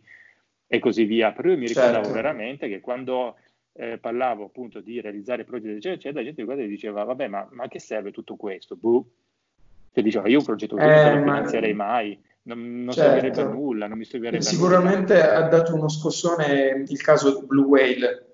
e 0.67 0.79
così 0.79 1.03
via. 1.03 1.31
Però 1.31 1.49
io 1.49 1.57
mi 1.57 1.67
ricordavo 1.67 2.03
certo. 2.03 2.11
veramente 2.11 2.67
che 2.67 2.79
quando 2.79 3.37
eh, 3.73 3.97
parlavo 3.97 4.45
appunto 4.45 4.79
di 4.81 4.99
realizzare 5.01 5.43
progetti 5.43 5.75
eccetera, 5.75 5.95
eccetera, 5.95 6.19
la 6.19 6.25
gente 6.25 6.43
guarda 6.43 6.63
e 6.63 6.67
diceva 6.67 7.03
vabbè 7.03 7.27
ma, 7.27 7.47
ma 7.51 7.63
a 7.63 7.67
che 7.67 7.79
serve 7.79 8.11
tutto 8.11 8.35
questo? 8.35 8.75
Buh. 8.75 9.05
Cioè 9.91 10.03
diceva 10.03 10.27
io 10.27 10.39
un 10.39 10.45
progetto 10.45 10.75
così 10.75 10.87
eh, 10.87 11.03
non 11.03 11.13
lo 11.13 11.19
finanzierei 11.21 11.73
mai 11.73 12.19
non, 12.43 12.83
non 12.83 12.93
certo. 12.93 13.11
servirebbe 13.11 13.41
a 13.41 13.53
nulla, 13.53 13.87
non 13.87 13.97
mi 13.97 14.05
servirebbe 14.05 14.41
Sicuramente 14.41 15.13
nulla. 15.13 15.35
ha 15.35 15.47
dato 15.47 15.73
uno 15.75 15.89
scossone 15.89 16.83
il 16.87 17.01
caso 17.01 17.43
Blue 17.43 17.65
Whale, 17.65 18.29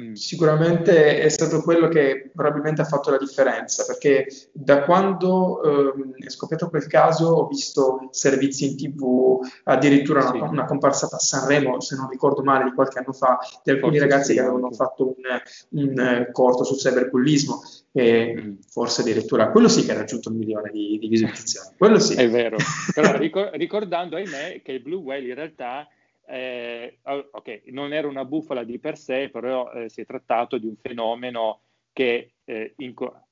Mm. 0.00 0.14
Sicuramente 0.14 1.20
è 1.20 1.28
stato 1.28 1.60
quello 1.60 1.88
che 1.88 2.30
probabilmente 2.34 2.80
ha 2.80 2.86
fatto 2.86 3.10
la 3.10 3.18
differenza, 3.18 3.84
perché 3.84 4.26
da 4.52 4.82
quando 4.84 5.62
ehm, 5.62 6.14
è 6.16 6.30
scoppiato 6.30 6.70
quel 6.70 6.86
caso 6.86 7.26
ho 7.26 7.46
visto 7.46 8.08
servizi 8.10 8.70
in 8.70 8.76
tv, 8.76 9.40
addirittura 9.64 10.22
sì. 10.22 10.36
una, 10.36 10.48
una, 10.48 10.64
comparsata 10.64 11.16
a 11.16 11.18
Sanremo, 11.18 11.80
se 11.80 11.96
non 11.96 12.08
ricordo 12.08 12.42
male, 12.42 12.64
di 12.64 12.72
qualche 12.72 12.98
anno 12.98 13.12
fa, 13.12 13.38
di 13.62 13.70
alcuni 13.70 13.98
forse 13.98 14.08
ragazzi 14.08 14.30
sì, 14.30 14.34
che 14.34 14.40
avevano 14.40 14.72
fatto 14.72 15.06
un, 15.06 15.82
un, 15.82 15.98
un 15.98 16.28
corto 16.32 16.64
sul 16.64 16.78
cyberbullismo 16.78 17.60
e 17.92 18.58
forse 18.68 19.00
addirittura 19.00 19.50
quello 19.50 19.68
sì 19.68 19.84
che 19.84 19.92
ha 19.92 19.96
raggiunto 19.96 20.30
un 20.30 20.36
milione 20.36 20.70
di, 20.70 20.98
di 20.98 21.08
visualizzazioni. 21.08 21.76
Quello 21.76 21.98
sì. 21.98 22.14
È 22.14 22.28
vero, 22.28 22.56
però 22.94 23.16
ricordando 23.56 24.16
ahimè 24.16 24.62
che 24.62 24.72
il 24.72 24.80
Blue 24.80 25.02
Whale 25.02 25.26
in 25.26 25.34
realtà 25.34 25.88
eh, 26.26 27.00
ok, 27.02 27.62
non 27.66 27.92
era 27.92 28.06
una 28.06 28.24
bufala 28.24 28.62
di 28.62 28.78
per 28.78 28.96
sé, 28.96 29.30
però 29.30 29.72
eh, 29.72 29.88
si 29.88 30.00
è 30.00 30.06
trattato 30.06 30.58
di 30.58 30.66
un 30.66 30.76
fenomeno 30.76 31.62
che 31.92 32.34
eh, 32.44 32.74
inco- 32.76 33.26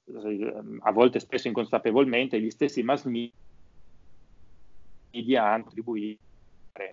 a 0.81 0.93
volte 0.93 1.21
spesso 1.21 1.47
inconsapevolmente 1.49 2.41
gli 2.41 2.51
stessi 2.51 2.83
mass 2.83 3.05
media 3.05 3.33
hanno 5.45 5.67
attribuito, 5.67 6.21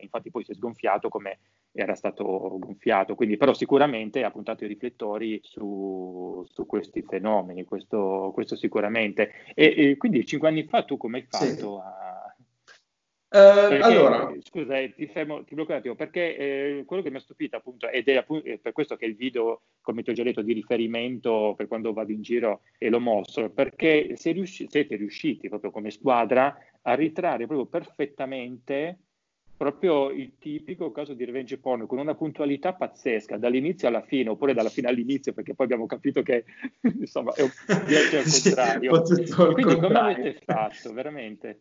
infatti 0.02 0.30
poi 0.30 0.44
si 0.44 0.52
è 0.52 0.56
sgonfiato 0.56 1.10
come 1.10 1.40
era 1.76 1.94
stato 1.94 2.24
gonfiato, 2.58 3.16
quindi 3.16 3.36
però 3.36 3.54
sicuramente 3.54 4.24
ha 4.24 4.32
puntato 4.32 4.64
i 4.64 4.68
riflettori 4.68 5.40
su, 5.44 6.44
su 6.48 6.66
questi 6.66 7.04
fenomeni, 7.04 7.66
questo, 7.66 8.32
questo 8.34 8.56
sicuramente. 8.56 9.32
E, 9.54 9.74
e, 9.78 9.98
quindi 9.98 10.26
cinque 10.26 10.48
anni 10.48 10.64
fa 10.64 10.84
tu 10.84 10.96
come 10.96 11.18
hai 11.18 11.28
fatto 11.30 11.46
sì. 11.56 11.66
a 11.84 12.16
Uh, 13.36 13.68
perché, 13.68 13.84
allora, 13.84 14.34
scusa, 14.40 14.78
eh, 14.78 14.94
ti, 14.94 15.08
fermo, 15.08 15.44
ti 15.44 15.56
blocco 15.56 15.72
un 15.72 15.80
attimo, 15.80 15.96
perché 15.96 16.38
eh, 16.38 16.84
quello 16.86 17.02
che 17.02 17.10
mi 17.10 17.18
ha 17.18 17.20
stupito 17.20 17.58
appunto, 17.58 17.90
ed 17.90 18.08
è 18.08 18.16
appunto, 18.16 18.50
per 18.62 18.72
questo 18.72 18.96
che 18.96 19.06
il 19.06 19.16
video, 19.16 19.64
come 19.82 20.04
ti 20.04 20.12
ho 20.12 20.14
già 20.14 20.24
detto, 20.24 20.42
di 20.42 20.54
riferimento 20.54 21.54
per 21.58 21.68
quando 21.68 21.92
vado 21.92 22.14
in 22.14 22.22
giro 22.22 22.62
e 22.78 22.88
lo 22.90 23.02
mostro, 23.02 23.50
perché 23.50 24.16
riusci- 24.24 24.68
siete 24.70 24.96
riusciti 24.96 25.50
proprio 25.50 25.72
come 25.72 25.92
squadra 25.92 26.56
a 26.84 26.94
ritrarre 26.94 27.46
proprio 27.46 27.66
perfettamente 27.66 29.00
proprio 29.58 30.10
il 30.10 30.34
tipico 30.38 30.92
caso 30.92 31.14
di 31.14 31.24
revenge 31.24 31.58
porn 31.58 31.88
con 31.88 31.98
una 31.98 32.16
puntualità 32.16 32.74
pazzesca 32.74 33.38
dall'inizio 33.38 33.88
alla 33.88 34.02
fine 34.02 34.30
oppure 34.30 34.54
dalla 34.54 34.70
fine 34.70 34.90
all'inizio 34.90 35.34
perché 35.34 35.54
poi 35.54 35.66
abbiamo 35.66 35.86
capito 35.86 36.22
che 36.22 36.46
insomma 37.00 37.34
è 37.34 37.42
un 37.42 37.52
viaggio 37.86 38.18
al 38.18 38.26
contrario. 38.30 39.06
sì, 39.06 39.32
quindi 39.34 39.80
come 39.80 40.00
avete 40.00 40.42
fatto 40.46 40.94
veramente? 40.94 41.60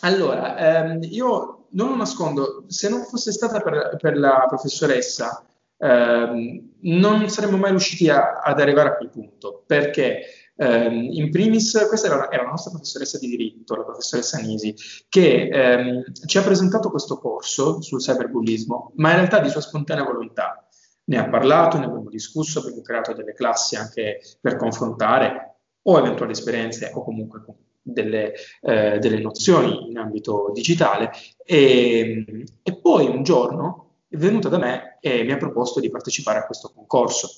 Allora, 0.00 0.84
ehm, 0.84 1.02
io 1.04 1.68
non 1.70 1.88
lo 1.88 1.96
nascondo, 1.96 2.64
se 2.66 2.88
non 2.88 3.04
fosse 3.04 3.32
stata 3.32 3.60
per, 3.60 3.96
per 3.98 4.18
la 4.18 4.44
professoressa, 4.46 5.44
ehm, 5.78 6.72
non 6.80 7.28
saremmo 7.30 7.56
mai 7.56 7.70
riusciti 7.70 8.10
a, 8.10 8.40
ad 8.40 8.60
arrivare 8.60 8.90
a 8.90 8.96
quel 8.96 9.08
punto, 9.08 9.62
perché 9.66 10.20
ehm, 10.56 11.08
in 11.10 11.30
primis 11.30 11.86
questa 11.88 12.06
era, 12.06 12.30
era, 12.30 12.44
la 12.44 12.50
nostra 12.50 12.70
professoressa 12.70 13.18
di 13.18 13.28
diritto, 13.28 13.74
la 13.76 13.84
professoressa 13.84 14.38
Nisi, 14.38 14.74
che 15.08 15.48
ehm, 15.48 16.02
ci 16.26 16.38
ha 16.38 16.42
presentato 16.42 16.90
questo 16.90 17.18
corso 17.18 17.80
sul 17.80 18.00
cyberbullismo, 18.00 18.92
ma 18.96 19.10
in 19.10 19.16
realtà 19.16 19.40
di 19.40 19.50
sua 19.50 19.60
spontanea 19.60 20.04
volontà. 20.04 20.66
Ne 21.08 21.18
ha 21.18 21.28
parlato, 21.28 21.78
ne 21.78 21.84
abbiamo 21.84 22.08
discusso, 22.08 22.58
abbiamo 22.58 22.82
creato 22.82 23.12
delle 23.12 23.32
classi 23.32 23.76
anche 23.76 24.18
per 24.40 24.56
confrontare 24.56 25.58
o 25.82 25.98
eventuali 25.98 26.32
esperienze 26.32 26.90
o 26.92 27.04
comunque 27.04 27.44
delle, 27.86 28.32
eh, 28.60 28.98
delle 28.98 29.20
nozioni 29.20 29.88
in 29.88 29.98
ambito 29.98 30.50
digitale 30.52 31.12
e, 31.44 32.44
e, 32.62 32.80
poi 32.80 33.06
un 33.06 33.22
giorno 33.22 33.98
è 34.08 34.16
venuta 34.16 34.48
da 34.48 34.58
me 34.58 34.98
e 35.00 35.22
mi 35.22 35.30
ha 35.30 35.36
proposto 35.36 35.78
di 35.78 35.88
partecipare 35.88 36.40
a 36.40 36.46
questo 36.46 36.72
concorso, 36.74 37.28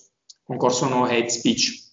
concorso 0.42 0.88
No 0.88 1.04
Hate 1.04 1.28
Speech. 1.28 1.87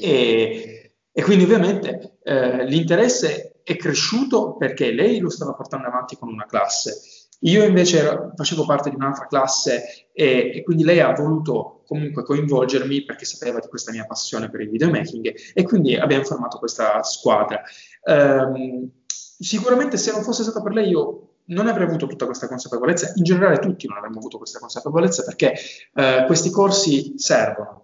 E, 0.00 0.94
e 1.12 1.22
quindi 1.22 1.44
ovviamente 1.44 2.18
eh, 2.22 2.64
l'interesse 2.64 3.60
è 3.62 3.76
cresciuto 3.76 4.56
perché 4.56 4.92
lei 4.92 5.18
lo 5.18 5.30
stava 5.30 5.54
portando 5.54 5.86
avanti 5.86 6.16
con 6.16 6.28
una 6.28 6.46
classe. 6.46 7.00
Io 7.40 7.64
invece 7.64 8.32
facevo 8.34 8.64
parte 8.64 8.90
di 8.90 8.96
un'altra 8.96 9.26
classe 9.26 10.08
e, 10.12 10.52
e, 10.54 10.62
quindi 10.62 10.82
lei 10.82 11.00
ha 11.00 11.12
voluto 11.12 11.82
comunque 11.86 12.22
coinvolgermi 12.22 13.04
perché 13.04 13.24
sapeva 13.26 13.58
di 13.58 13.68
questa 13.68 13.92
mia 13.92 14.06
passione 14.06 14.48
per 14.48 14.60
il 14.60 14.70
videomaking 14.70 15.34
e 15.52 15.62
quindi 15.62 15.94
abbiamo 15.94 16.24
formato 16.24 16.58
questa 16.58 17.02
squadra. 17.02 17.62
Um, 18.04 18.90
sicuramente 19.06 19.98
se 19.98 20.12
non 20.12 20.22
fosse 20.22 20.42
stato 20.42 20.62
per 20.62 20.72
lei 20.72 20.88
io 20.88 21.28
non 21.46 21.66
avrei 21.66 21.86
avuto 21.86 22.06
tutta 22.06 22.24
questa 22.24 22.48
consapevolezza, 22.48 23.12
in 23.16 23.24
generale 23.24 23.58
tutti 23.58 23.86
non 23.86 23.98
avremmo 23.98 24.18
avuto 24.18 24.38
questa 24.38 24.58
consapevolezza 24.58 25.24
perché 25.24 25.54
uh, 25.92 26.24
questi 26.24 26.50
corsi 26.50 27.14
servono. 27.16 27.83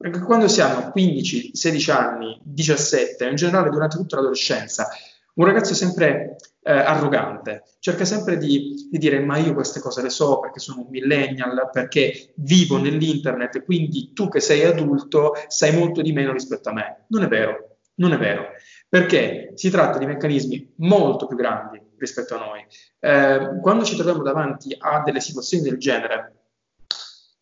Perché 0.00 0.20
quando 0.20 0.48
si 0.48 0.62
hanno 0.62 0.92
15, 0.92 1.54
16 1.54 1.90
anni, 1.90 2.40
17, 2.42 3.28
in 3.28 3.34
generale 3.34 3.68
durante 3.68 3.98
tutta 3.98 4.16
l'adolescenza, 4.16 4.88
un 5.34 5.44
ragazzo 5.44 5.74
è 5.74 5.76
sempre 5.76 6.36
eh, 6.62 6.72
arrogante, 6.72 7.64
cerca 7.80 8.06
sempre 8.06 8.38
di, 8.38 8.88
di, 8.90 8.96
dire 8.96 9.20
ma 9.20 9.36
io 9.36 9.52
queste 9.52 9.78
cose 9.78 10.00
le 10.00 10.08
so 10.08 10.40
perché 10.40 10.58
sono 10.58 10.80
un 10.80 10.86
millennial, 10.88 11.68
perché 11.70 12.32
vivo 12.36 12.78
nell'internet 12.78 13.62
quindi 13.62 14.14
tu 14.14 14.30
che 14.30 14.40
sei 14.40 14.64
adulto 14.64 15.34
sai 15.48 15.76
molto 15.76 16.00
di 16.00 16.12
meno 16.12 16.32
rispetto 16.32 16.70
a 16.70 16.72
me. 16.72 17.04
Non 17.08 17.24
è 17.24 17.28
vero, 17.28 17.76
non 17.96 18.14
è 18.14 18.16
vero, 18.16 18.46
perché 18.88 19.52
si 19.54 19.68
tratta 19.68 19.98
di 19.98 20.06
meccanismi 20.06 20.76
molto 20.76 21.26
più 21.26 21.36
grandi 21.36 21.78
rispetto 21.98 22.36
a 22.36 22.38
noi. 22.38 22.64
Eh, 23.00 23.60
quando 23.60 23.84
ci 23.84 23.96
troviamo 23.96 24.22
davanti 24.22 24.74
a 24.78 25.02
delle 25.02 25.20
situazioni 25.20 25.62
del 25.62 25.76
genere, 25.76 26.36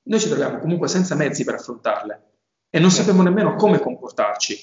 noi 0.03 0.19
ci 0.19 0.27
troviamo 0.27 0.59
comunque 0.59 0.89
senza 0.89 1.15
mezzi 1.15 1.45
per 1.45 1.55
affrontarle 1.55 2.23
e 2.71 2.79
non 2.79 2.91
sappiamo 2.91 3.23
nemmeno 3.23 3.55
come 3.55 3.81
comportarci. 3.81 4.57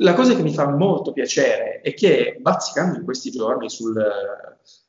La 0.00 0.14
cosa 0.14 0.34
che 0.36 0.42
mi 0.42 0.54
fa 0.54 0.68
molto 0.68 1.12
piacere 1.12 1.80
è 1.80 1.92
che 1.92 2.36
bazzicando 2.40 2.98
in 2.98 3.04
questi 3.04 3.30
giorni 3.30 3.68
sul, 3.68 4.00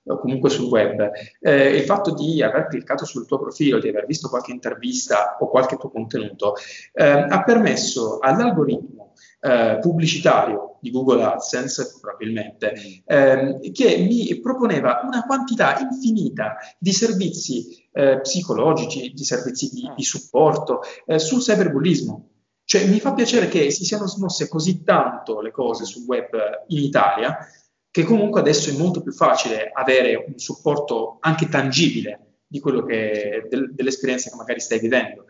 comunque 0.04 0.50
sul 0.50 0.68
web, 0.68 1.12
eh, 1.40 1.76
il 1.76 1.84
fatto 1.84 2.14
di 2.14 2.44
aver 2.44 2.68
cliccato 2.68 3.06
sul 3.06 3.26
tuo 3.26 3.40
profilo, 3.40 3.80
di 3.80 3.90
aver 3.90 4.06
visto 4.06 4.30
qualche 4.30 4.52
intervista 4.52 5.38
o 5.40 5.50
qualche 5.50 5.78
tuo 5.78 5.90
contenuto, 5.90 6.54
eh, 6.94 7.04
ha 7.06 7.44
permesso 7.44 8.20
all'algoritmo 8.20 9.14
eh, 9.42 9.78
pubblicitario 9.82 10.78
di 10.82 10.92
Google 10.92 11.24
AdSense, 11.24 11.98
probabilmente, 12.00 12.74
ehm, 13.06 13.72
che 13.72 13.98
mi 13.98 14.40
proponeva 14.40 15.02
una 15.04 15.24
quantità 15.26 15.78
infinita 15.80 16.58
di 16.78 16.92
servizi 16.92 17.88
eh, 17.92 18.20
psicologici, 18.22 19.12
di 19.14 19.24
servizi 19.24 19.70
di, 19.74 19.92
di 19.96 20.04
supporto 20.04 20.82
eh, 21.06 21.20
sul 21.20 21.40
cyberbullismo. 21.40 22.29
Cioè, 22.70 22.86
mi 22.86 23.00
fa 23.00 23.16
piacere 23.16 23.48
che 23.48 23.72
si 23.72 23.84
siano 23.84 24.06
smosse 24.06 24.48
così 24.48 24.84
tanto 24.84 25.42
le 25.42 25.50
cose 25.50 25.86
sul 25.86 26.04
web 26.06 26.38
in 26.68 26.84
Italia 26.84 27.36
che 27.90 28.04
comunque 28.04 28.42
adesso 28.42 28.70
è 28.70 28.78
molto 28.78 29.02
più 29.02 29.12
facile 29.12 29.72
avere 29.74 30.24
un 30.28 30.38
supporto 30.38 31.18
anche 31.20 31.50
tangibile 31.50 32.42
di 32.46 32.60
quello 32.60 32.84
che, 32.84 33.48
del, 33.50 33.74
dell'esperienza 33.74 34.30
che 34.30 34.36
magari 34.36 34.60
stai 34.60 34.78
vivendo. 34.78 35.26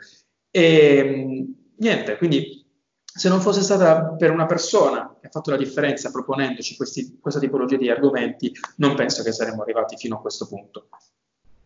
E 0.52 1.48
niente, 1.78 2.18
quindi 2.18 2.68
se 3.06 3.30
non 3.30 3.40
fosse 3.40 3.62
stata 3.62 4.16
per 4.18 4.32
una 4.32 4.46
persona 4.46 5.16
che 5.18 5.28
ha 5.28 5.32
fatto 5.32 5.52
la 5.52 5.56
differenza 5.56 6.12
proponendoci 6.12 6.76
questi, 6.76 7.20
questa 7.22 7.40
tipologia 7.40 7.78
di 7.78 7.90
argomenti, 7.90 8.52
non 8.80 8.96
penso 8.96 9.24
che 9.24 9.32
saremmo 9.32 9.62
arrivati 9.62 9.96
fino 9.96 10.18
a 10.18 10.20
questo 10.20 10.46
punto. 10.46 10.90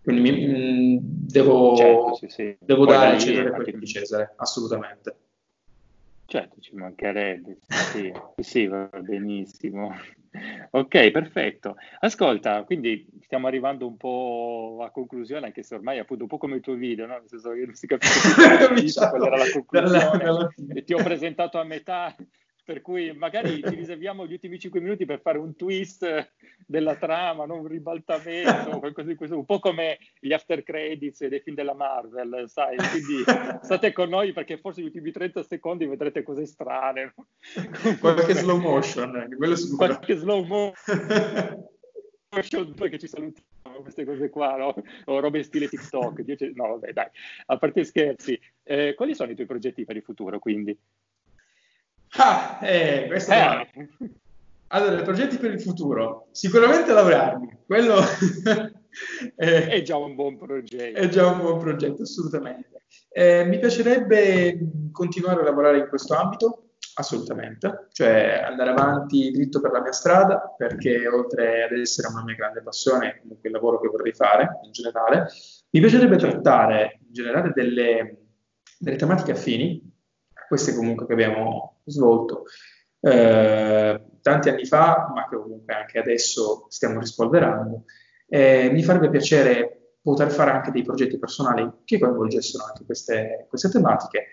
Quindi 0.03 0.21
mi, 0.21 0.45
mh, 0.45 0.99
devo, 1.01 1.75
certo, 1.75 2.13
sì, 2.13 2.27
sì. 2.29 2.57
devo 2.59 2.85
dare 2.85 3.15
a 3.15 3.17
Cesare 3.17 3.49
quel 3.49 3.79
di 3.79 3.87
Cesare, 3.87 4.35
assolutamente. 4.37 5.17
Certo, 6.33 6.59
ci 6.61 6.73
mancherebbe, 6.73 7.59
sì, 7.67 8.11
sì, 8.37 8.65
va 8.65 8.89
benissimo. 9.01 9.93
Ok, 10.71 11.11
perfetto. 11.11 11.75
Ascolta, 11.99 12.63
quindi 12.63 13.07
stiamo 13.21 13.45
arrivando 13.45 13.85
un 13.85 13.97
po' 13.97 14.79
a 14.81 14.89
conclusione, 14.89 15.45
anche 15.45 15.61
se 15.61 15.75
ormai 15.75 15.97
è 15.97 15.99
appunto 15.99 16.23
un 16.23 16.29
po' 16.29 16.39
come 16.39 16.55
il 16.55 16.61
tuo 16.61 16.73
video, 16.73 17.05
no? 17.05 17.19
Nel 17.19 17.27
senso 17.27 17.51
che 17.51 17.65
non 17.65 17.75
si 17.75 17.85
capisce 17.85 18.29
qual 19.09 19.25
era 19.25 19.37
la 19.37 19.51
conclusione 19.51 20.55
e 20.73 20.83
ti 20.83 20.95
ho 20.95 21.03
presentato 21.03 21.59
a 21.59 21.63
metà 21.63 22.15
per 22.63 22.81
cui 22.81 23.13
magari 23.13 23.61
ci 23.67 23.75
riserviamo 23.75 24.25
gli 24.25 24.33
ultimi 24.33 24.57
5 24.59 24.79
minuti 24.79 25.05
per 25.05 25.19
fare 25.21 25.37
un 25.37 25.55
twist 25.55 26.31
della 26.65 26.95
trama, 26.95 27.45
non 27.45 27.59
un 27.59 27.67
ribaltamento, 27.67 28.79
qualcosa 28.79 29.09
di 29.09 29.15
questo, 29.15 29.37
un 29.37 29.45
po' 29.45 29.59
come 29.59 29.97
gli 30.19 30.33
after 30.33 30.63
credits 30.63 31.25
dei 31.25 31.41
film 31.41 31.55
della 31.55 31.73
Marvel, 31.73 32.45
sai? 32.47 32.77
Quindi 32.77 33.23
state 33.61 33.91
con 33.91 34.09
noi 34.09 34.33
perché 34.33 34.57
forse 34.57 34.81
gli 34.81 34.85
ultimi 34.85 35.11
30 35.11 35.43
secondi 35.43 35.85
vedrete 35.85 36.23
cose 36.23 36.45
strane. 36.45 37.13
Qualche 37.99 38.33
slow 38.33 38.57
motion, 38.57 39.33
quello 39.37 39.55
sicuro. 39.55 39.77
Qualche 39.77 40.15
slow 40.15 40.43
motion 40.45 41.71
perché 42.75 42.97
ci 42.97 43.07
salutiamo 43.07 43.81
queste 43.81 44.05
cose 44.05 44.29
qua, 44.29 44.55
no? 44.55 44.73
o 45.05 45.19
robe 45.19 45.39
in 45.39 45.43
stile 45.43 45.67
TikTok. 45.67 46.19
No, 46.53 46.67
vabbè, 46.69 46.93
dai, 46.93 47.07
a 47.47 47.57
parte 47.57 47.83
scherzi, 47.83 48.39
eh, 48.63 48.93
quali 48.95 49.13
sono 49.13 49.31
i 49.31 49.35
tuoi 49.35 49.47
progetti 49.47 49.85
per 49.85 49.95
il 49.95 50.03
futuro, 50.03 50.39
quindi? 50.39 50.77
Ah, 52.15 52.59
eh, 52.61 53.05
questo 53.07 53.31
eh. 53.31 53.69
Allora, 54.67 55.01
progetti 55.01 55.37
per 55.37 55.51
il 55.51 55.61
futuro. 55.61 56.27
Sicuramente 56.31 56.93
laurearmi, 56.93 57.59
quello 57.65 57.99
è, 59.35 59.45
è 59.45 59.81
già 59.81 59.97
un 59.97 60.15
buon 60.15 60.37
progetto. 60.37 60.99
È 60.99 61.07
già 61.09 61.27
un 61.27 61.39
buon 61.39 61.59
progetto, 61.59 62.03
assolutamente. 62.03 62.83
Eh, 63.09 63.45
mi 63.45 63.59
piacerebbe 63.59 64.57
continuare 64.91 65.41
a 65.41 65.43
lavorare 65.43 65.79
in 65.79 65.87
questo 65.87 66.15
ambito, 66.15 66.69
assolutamente, 66.95 67.87
cioè 67.91 68.43
andare 68.45 68.71
avanti 68.71 69.31
dritto 69.31 69.59
per 69.59 69.71
la 69.71 69.81
mia 69.81 69.91
strada, 69.91 70.53
perché 70.55 71.07
oltre 71.07 71.63
ad 71.63 71.71
essere 71.71 72.07
una 72.07 72.23
mia 72.23 72.35
grande 72.35 72.61
passione, 72.61 73.19
comunque 73.21 73.49
il 73.49 73.55
lavoro 73.55 73.79
che 73.79 73.89
vorrei 73.89 74.13
fare 74.13 74.59
in 74.63 74.71
generale, 74.71 75.27
mi 75.69 75.79
piacerebbe 75.79 76.17
trattare 76.17 76.99
in 77.05 77.13
generale 77.13 77.51
delle, 77.53 78.17
delle 78.77 78.97
tematiche 78.97 79.31
affini 79.31 79.92
queste 80.53 80.75
comunque 80.75 81.07
che 81.07 81.13
abbiamo 81.13 81.81
svolto 81.85 82.43
eh, 82.99 84.05
tanti 84.21 84.49
anni 84.49 84.65
fa, 84.65 85.11
ma 85.11 85.27
che 85.27 85.35
comunque 85.35 85.73
anche 85.73 85.97
adesso 85.97 86.67
stiamo 86.69 86.99
rispolverando. 86.99 87.85
Eh, 88.27 88.69
mi 88.71 88.83
farebbe 88.83 89.09
piacere 89.09 89.95
poter 89.99 90.29
fare 90.29 90.51
anche 90.51 90.69
dei 90.69 90.83
progetti 90.83 91.17
personali 91.17 91.69
che 91.85 91.97
coinvolgessero 91.97 92.65
anche 92.65 92.85
queste, 92.85 93.47
queste 93.49 93.69
tematiche. 93.69 94.27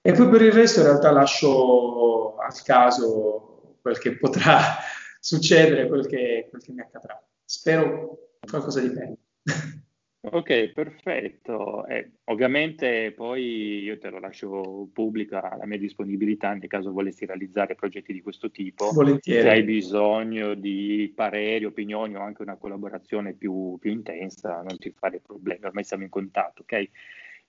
E 0.00 0.12
poi 0.12 0.28
per 0.30 0.40
il 0.40 0.52
resto 0.52 0.80
in 0.80 0.86
realtà 0.86 1.10
lascio 1.10 2.36
al 2.38 2.62
caso 2.62 3.76
quel 3.82 3.98
che 3.98 4.16
potrà 4.16 4.58
succedere, 5.20 5.86
quel 5.86 6.06
che, 6.06 6.46
quel 6.48 6.62
che 6.62 6.72
mi 6.72 6.80
accadrà. 6.80 7.22
Spero 7.44 8.36
qualcosa 8.48 8.80
di 8.80 8.88
bello. 8.88 9.18
Ok, 10.24 10.68
perfetto. 10.68 11.84
Eh, 11.86 12.12
ovviamente 12.26 13.10
poi 13.10 13.80
io 13.82 13.98
te 13.98 14.08
lo 14.08 14.20
lascio 14.20 14.88
pubblica 14.92 15.56
la 15.56 15.66
mia 15.66 15.78
disponibilità 15.78 16.52
nel 16.52 16.68
caso 16.68 16.92
volessi 16.92 17.26
realizzare 17.26 17.74
progetti 17.74 18.12
di 18.12 18.22
questo 18.22 18.48
tipo. 18.52 18.92
Volentieri. 18.92 19.42
Se 19.42 19.50
hai 19.50 19.64
bisogno 19.64 20.54
di 20.54 21.12
pareri, 21.12 21.64
opinioni 21.64 22.14
o 22.14 22.20
anche 22.20 22.42
una 22.42 22.56
collaborazione 22.56 23.32
più, 23.32 23.76
più 23.80 23.90
intensa, 23.90 24.62
non 24.62 24.78
ti 24.78 24.92
fare 24.96 25.18
problemi, 25.18 25.64
ormai 25.64 25.82
siamo 25.82 26.04
in 26.04 26.10
contatto, 26.10 26.62
ok? 26.62 26.88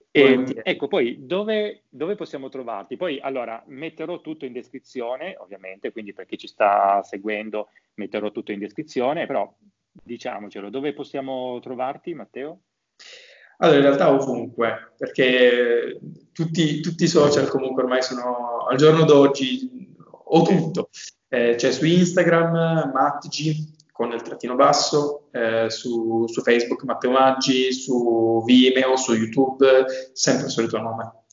E, 0.09 0.61
ecco, 0.63 0.87
poi 0.87 1.25
dove, 1.25 1.83
dove, 1.89 2.15
possiamo 2.15 2.49
trovarti? 2.49 2.97
Poi 2.97 3.19
allora 3.19 3.63
metterò 3.67 4.19
tutto 4.21 4.45
in 4.45 4.53
descrizione, 4.53 5.35
ovviamente, 5.37 5.91
quindi 5.91 6.13
per 6.13 6.25
chi 6.25 6.37
ci 6.37 6.47
sta 6.47 7.03
seguendo 7.03 7.69
metterò 7.95 8.31
tutto 8.31 8.51
in 8.51 8.59
descrizione, 8.59 9.27
però 9.27 9.51
diciamocelo, 10.03 10.69
dove 10.69 10.93
possiamo 10.93 11.59
trovarti, 11.59 12.13
Matteo? 12.13 12.61
Allora, 13.57 13.77
in 13.77 13.83
realtà 13.83 14.11
ovunque, 14.11 14.93
perché 14.97 15.99
tutti, 16.31 16.81
tutti 16.81 17.03
i 17.03 17.07
social 17.07 17.47
comunque 17.47 17.83
ormai 17.83 18.01
sono 18.01 18.65
al 18.69 18.77
giorno 18.77 19.05
d'oggi 19.05 19.95
o 20.07 20.41
tutto. 20.41 20.89
Eh, 21.29 21.55
c'è 21.55 21.71
su 21.71 21.85
Instagram 21.85 22.91
Mattg 22.93 23.71
con 23.91 24.11
il 24.11 24.21
trattino 24.21 24.55
basso, 24.55 25.27
eh, 25.31 25.69
su, 25.69 26.27
su, 26.27 26.41
Facebook 26.41 26.83
Matteo 26.83 27.11
Maggi, 27.11 27.71
su 27.71 28.41
Vimeo, 28.43 28.97
su 28.97 29.13
YouTube, 29.13 29.85
sempre 30.13 30.45
il 30.45 30.51
solito 30.51 30.79
nome. 30.79 31.23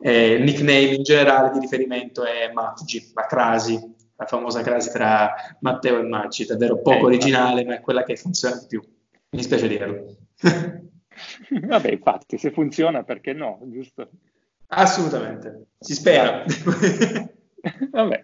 Eh, 0.00 0.32
il 0.32 0.42
nickname 0.42 0.94
in 0.96 1.02
generale 1.02 1.50
di 1.52 1.60
riferimento 1.60 2.24
è 2.24 2.50
Mattg, 2.52 3.12
la 3.14 3.26
crasi, 3.26 3.93
la 4.16 4.26
famosa 4.26 4.62
crasi 4.62 4.90
tra 4.90 5.34
Matteo 5.60 5.98
e 5.98 6.02
Maggi, 6.02 6.44
davvero 6.44 6.80
poco 6.80 6.98
eh, 6.98 7.04
originale, 7.04 7.64
ma 7.64 7.74
è 7.74 7.80
quella 7.80 8.04
che 8.04 8.16
funziona 8.16 8.56
di 8.56 8.66
più. 8.66 8.82
Mi 9.30 9.42
spiace 9.42 9.68
dirlo. 9.68 10.16
Vabbè, 11.66 11.90
infatti, 11.90 12.38
se 12.38 12.50
funziona, 12.50 13.02
perché 13.04 13.32
no, 13.32 13.60
giusto? 13.64 14.08
Assolutamente, 14.68 15.66
si 15.78 15.94
spera. 15.94 16.44
Vabbè. 17.90 18.22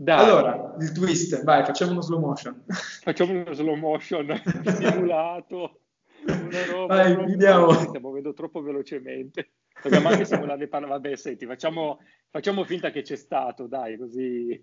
Dai. 0.00 0.24
Allora, 0.24 0.76
il 0.78 0.92
twist, 0.92 1.42
vai, 1.42 1.64
facciamo 1.64 1.90
uno 1.90 2.02
slow 2.02 2.20
motion. 2.20 2.64
Facciamo 2.68 3.32
uno 3.32 3.52
slow 3.52 3.74
motion 3.74 4.40
simulato. 4.78 5.80
Una 6.24 6.66
roba, 6.66 6.94
vai, 6.94 7.16
vediamo. 7.16 7.72
Stiamo 7.72 8.10
vedendo 8.10 8.32
troppo 8.32 8.60
velocemente. 8.62 9.50
Dobbiamo 9.82 10.08
anche 10.08 10.24
simulare 10.24 10.58
le 10.58 10.68
parole. 10.68 10.92
Vabbè, 10.92 11.16
senti, 11.16 11.46
facciamo, 11.46 12.00
facciamo 12.30 12.64
finta 12.64 12.90
che 12.90 13.02
c'è 13.02 13.16
stato, 13.16 13.66
dai, 13.66 13.96
così. 13.96 14.60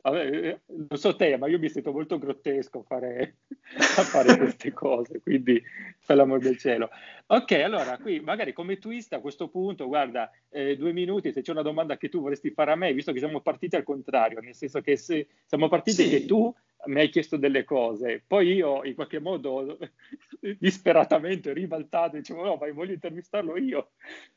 Vabbè, 0.00 0.26
eh, 0.26 0.60
non 0.66 0.98
so 0.98 1.16
te, 1.16 1.36
ma 1.36 1.48
io 1.48 1.58
mi 1.58 1.68
sento 1.68 1.92
molto 1.92 2.18
grottesco 2.18 2.80
a 2.80 2.82
fare, 2.82 3.36
a 3.96 4.02
fare 4.02 4.36
queste 4.36 4.72
cose, 4.72 5.20
quindi 5.20 5.60
per 6.04 6.16
l'amor 6.16 6.40
del 6.40 6.58
cielo. 6.58 6.90
Ok, 7.26 7.52
allora 7.52 7.96
qui 7.98 8.20
magari 8.20 8.52
come 8.52 8.78
twist 8.78 9.12
a 9.14 9.20
questo 9.20 9.48
punto, 9.48 9.86
guarda, 9.86 10.30
eh, 10.50 10.76
due 10.76 10.92
minuti, 10.92 11.32
se 11.32 11.40
c'è 11.40 11.50
una 11.52 11.62
domanda 11.62 11.96
che 11.96 12.08
tu 12.08 12.20
vorresti 12.20 12.50
fare 12.50 12.72
a 12.72 12.76
me, 12.76 12.92
visto 12.92 13.12
che 13.12 13.18
siamo 13.18 13.40
partiti 13.40 13.76
al 13.76 13.82
contrario, 13.82 14.40
nel 14.40 14.54
senso 14.54 14.80
che 14.80 14.96
se 14.96 15.26
siamo 15.46 15.68
partiti 15.68 16.02
sì. 16.02 16.08
che 16.10 16.26
tu 16.26 16.54
mi 16.86 17.00
hai 17.00 17.10
chiesto 17.10 17.36
delle 17.36 17.64
cose, 17.64 18.22
poi 18.26 18.54
io 18.54 18.84
in 18.84 18.94
qualche 18.94 19.18
modo 19.18 19.76
disperatamente 20.58 21.52
ribaltato, 21.52 22.16
dicevo 22.16 22.44
no, 22.44 22.56
ma 22.56 22.70
voglio 22.72 22.92
intervistarlo 22.92 23.56
io. 23.56 23.90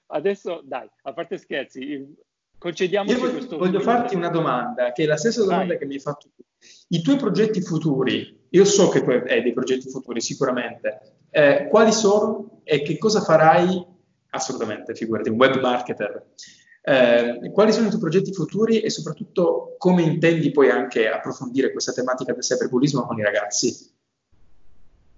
Adesso 0.07 0.61
dai, 0.63 0.89
a 1.03 1.13
parte 1.13 1.37
scherzi, 1.37 2.15
concediamoci 2.57 3.13
io 3.13 3.19
voglio, 3.19 3.33
questo... 3.33 3.57
Voglio 3.57 3.79
farti 3.79 4.15
una 4.15 4.29
domanda, 4.29 4.91
che 4.91 5.03
è 5.03 5.05
la 5.05 5.17
stessa 5.17 5.43
domanda 5.43 5.67
dai. 5.67 5.77
che 5.77 5.85
mi 5.85 5.93
hai 5.93 5.99
fatto 5.99 6.29
tu. 6.35 6.43
I 6.89 7.01
tuoi 7.01 7.17
progetti 7.17 7.61
futuri, 7.61 8.47
io 8.49 8.65
so 8.65 8.89
che 8.89 9.03
tu 9.03 9.09
hai 9.09 9.41
dei 9.41 9.53
progetti 9.53 9.89
futuri 9.89 10.19
sicuramente, 10.19 11.25
eh, 11.29 11.67
quali 11.69 11.91
sono 11.91 12.61
e 12.63 12.81
che 12.81 12.97
cosa 12.97 13.21
farai? 13.21 13.89
Assolutamente, 14.33 14.95
figurati, 14.95 15.29
un 15.29 15.37
web 15.37 15.59
marketer. 15.59 16.25
Eh, 16.84 17.51
quali 17.53 17.71
sono 17.71 17.86
i 17.86 17.89
tuoi 17.89 18.01
progetti 18.01 18.34
futuri 18.34 18.82
e 18.82 18.89
soprattutto 18.89 19.75
come 19.77 20.01
intendi 20.01 20.51
poi 20.51 20.69
anche 20.69 21.07
approfondire 21.07 21.71
questa 21.71 21.91
tematica 21.91 22.34
del 22.34 22.41
cyberbullismo 22.41 23.03
con 23.03 23.19
i 23.19 23.23
ragazzi? 23.23 23.89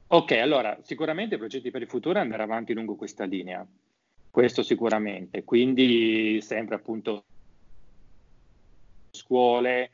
Ok, 0.08 0.32
allora 0.34 0.78
sicuramente 0.84 1.36
i 1.36 1.38
progetti 1.38 1.72
per 1.72 1.82
il 1.82 1.88
futuro 1.88 2.20
andare 2.20 2.44
avanti 2.44 2.74
lungo 2.74 2.96
questa 2.96 3.24
linea, 3.24 3.66
questo 4.30 4.62
sicuramente, 4.62 5.44
quindi 5.44 6.40
sempre 6.42 6.76
appunto 6.76 7.24
scuole, 9.12 9.92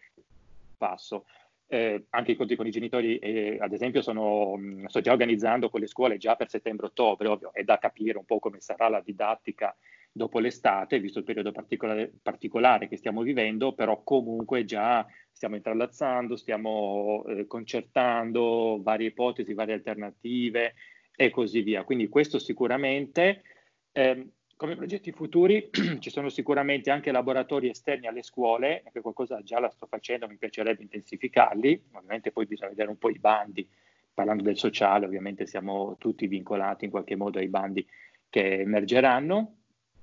passo. 0.76 1.26
Eh, 1.68 2.08
anche 2.10 2.32
i 2.32 2.36
conti 2.36 2.56
con 2.56 2.66
i 2.66 2.72
genitori, 2.72 3.18
eh, 3.20 3.60
ad 3.62 3.72
esempio, 3.74 4.02
sono, 4.02 4.58
sto 4.88 5.02
già 5.02 5.12
organizzando 5.12 5.70
con 5.70 5.82
le 5.82 5.88
scuole 5.88 6.18
già 6.18 6.36
per 6.36 6.50
settembre-ottobre, 6.50 7.28
ovvio, 7.28 7.54
è 7.54 7.64
da 7.64 7.78
capire 7.78 8.18
un 8.18 8.26
po' 8.26 8.40
come 8.40 8.60
sarà 8.60 8.90
la 8.90 9.02
didattica 9.02 9.76
dopo 10.20 10.40
l'estate, 10.40 11.00
visto 11.00 11.20
il 11.20 11.24
periodo 11.24 11.54
particolare, 11.54 12.12
particolare, 12.22 12.90
che 12.90 12.98
stiamo 12.98 13.22
vivendo, 13.22 13.74
però 13.74 14.04
comunque 14.04 14.66
già 14.66 15.08
stiamo 15.32 15.56
intrallazzando, 15.56 16.36
stiamo 16.36 17.24
eh, 17.26 17.48
concertando 17.48 18.80
varie 18.84 19.08
ipotesi, 19.08 19.54
varie 19.54 19.76
alternative 19.76 20.76
e 21.16 21.30
così 21.30 21.62
via. 21.62 21.84
Quindi 21.84 22.10
questo 22.10 22.38
sicuramente. 22.38 23.44
Eh, 23.92 24.28
come 24.60 24.76
progetti 24.76 25.14
futuri 25.14 25.70
ci 26.00 26.10
sono 26.10 26.28
sicuramente 26.28 26.92
anche 26.92 27.14
laboratori 27.14 27.70
esterni 27.70 28.08
alle 28.08 28.24
scuole, 28.24 28.84
che 28.92 29.00
qualcosa 29.00 29.42
già 29.42 29.58
la 29.62 29.70
sto 29.70 29.88
facendo, 29.88 30.28
mi 30.28 30.36
piacerebbe 30.36 30.82
intensificarli, 30.82 31.86
ovviamente 31.94 32.34
poi 32.34 32.46
bisogna 32.46 32.72
vedere 32.72 32.90
un 32.90 32.98
po' 32.98 33.10
i 33.10 33.20
bandi, 33.20 33.66
parlando 34.14 34.44
del 34.44 34.58
sociale 34.58 35.06
ovviamente 35.06 35.46
siamo 35.46 35.96
tutti 35.98 36.28
vincolati 36.28 36.84
in 36.84 36.92
qualche 36.92 37.16
modo 37.16 37.40
ai 37.40 37.48
bandi 37.48 37.88
che 38.30 38.60
emergeranno, 38.60 39.59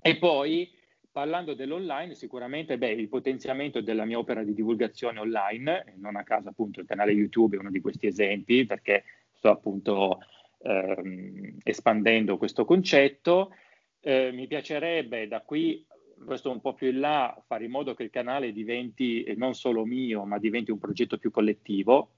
e 0.06 0.16
poi, 0.16 0.70
parlando 1.10 1.54
dell'online, 1.54 2.14
sicuramente 2.14 2.78
beh, 2.78 2.90
il 2.90 3.08
potenziamento 3.08 3.80
della 3.80 4.04
mia 4.04 4.18
opera 4.18 4.42
di 4.42 4.54
divulgazione 4.54 5.18
online, 5.18 5.94
non 5.96 6.16
a 6.16 6.22
caso 6.22 6.48
appunto 6.48 6.80
il 6.80 6.86
canale 6.86 7.12
YouTube 7.12 7.56
è 7.56 7.60
uno 7.60 7.70
di 7.70 7.80
questi 7.80 8.06
esempi, 8.06 8.66
perché 8.66 9.04
sto 9.32 9.50
appunto 9.50 10.20
ehm, 10.62 11.58
espandendo 11.62 12.36
questo 12.36 12.64
concetto. 12.64 13.54
Eh, 14.00 14.30
mi 14.32 14.46
piacerebbe 14.46 15.26
da 15.26 15.40
qui, 15.40 15.86
questo 16.24 16.50
un 16.50 16.60
po' 16.60 16.74
più 16.74 16.88
in 16.88 17.00
là, 17.00 17.42
fare 17.46 17.64
in 17.64 17.70
modo 17.70 17.94
che 17.94 18.02
il 18.02 18.10
canale 18.10 18.52
diventi 18.52 19.24
non 19.36 19.54
solo 19.54 19.84
mio, 19.84 20.24
ma 20.24 20.38
diventi 20.38 20.70
un 20.70 20.78
progetto 20.78 21.18
più 21.18 21.30
collettivo. 21.30 22.10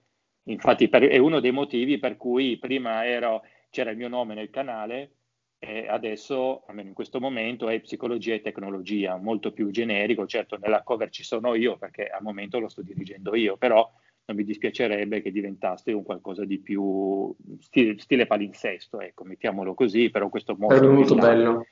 Infatti 0.44 0.88
per, 0.88 1.04
è 1.04 1.18
uno 1.18 1.40
dei 1.40 1.50
motivi 1.50 1.98
per 1.98 2.16
cui 2.16 2.56
prima 2.58 3.04
ero, 3.06 3.42
c'era 3.70 3.90
il 3.90 3.96
mio 3.96 4.08
nome 4.08 4.34
nel 4.34 4.50
canale, 4.50 5.17
E 5.60 5.88
adesso, 5.88 6.62
almeno 6.66 6.88
in 6.88 6.94
questo 6.94 7.18
momento, 7.18 7.68
è 7.68 7.80
psicologia 7.80 8.34
e 8.34 8.40
tecnologia, 8.40 9.16
molto 9.16 9.52
più 9.52 9.70
generico. 9.70 10.26
Certo, 10.26 10.56
nella 10.56 10.82
cover 10.82 11.10
ci 11.10 11.24
sono 11.24 11.54
io 11.54 11.76
perché 11.76 12.06
al 12.06 12.22
momento 12.22 12.60
lo 12.60 12.68
sto 12.68 12.82
dirigendo 12.82 13.34
io, 13.34 13.56
però 13.56 13.90
non 14.26 14.36
mi 14.36 14.44
dispiacerebbe 14.44 15.20
che 15.20 15.32
diventasse 15.32 15.92
un 15.92 16.02
qualcosa 16.02 16.44
di 16.44 16.58
più 16.58 17.34
stile, 17.60 17.98
stile 17.98 18.26
palinsesto, 18.26 19.00
ecco, 19.00 19.24
mettiamolo 19.24 19.74
così, 19.74 20.10
però 20.10 20.28
questo 20.28 20.54
mostro... 20.56 20.78
Sarebbe 20.78 20.94
molto 20.94 21.14
bello. 21.14 21.66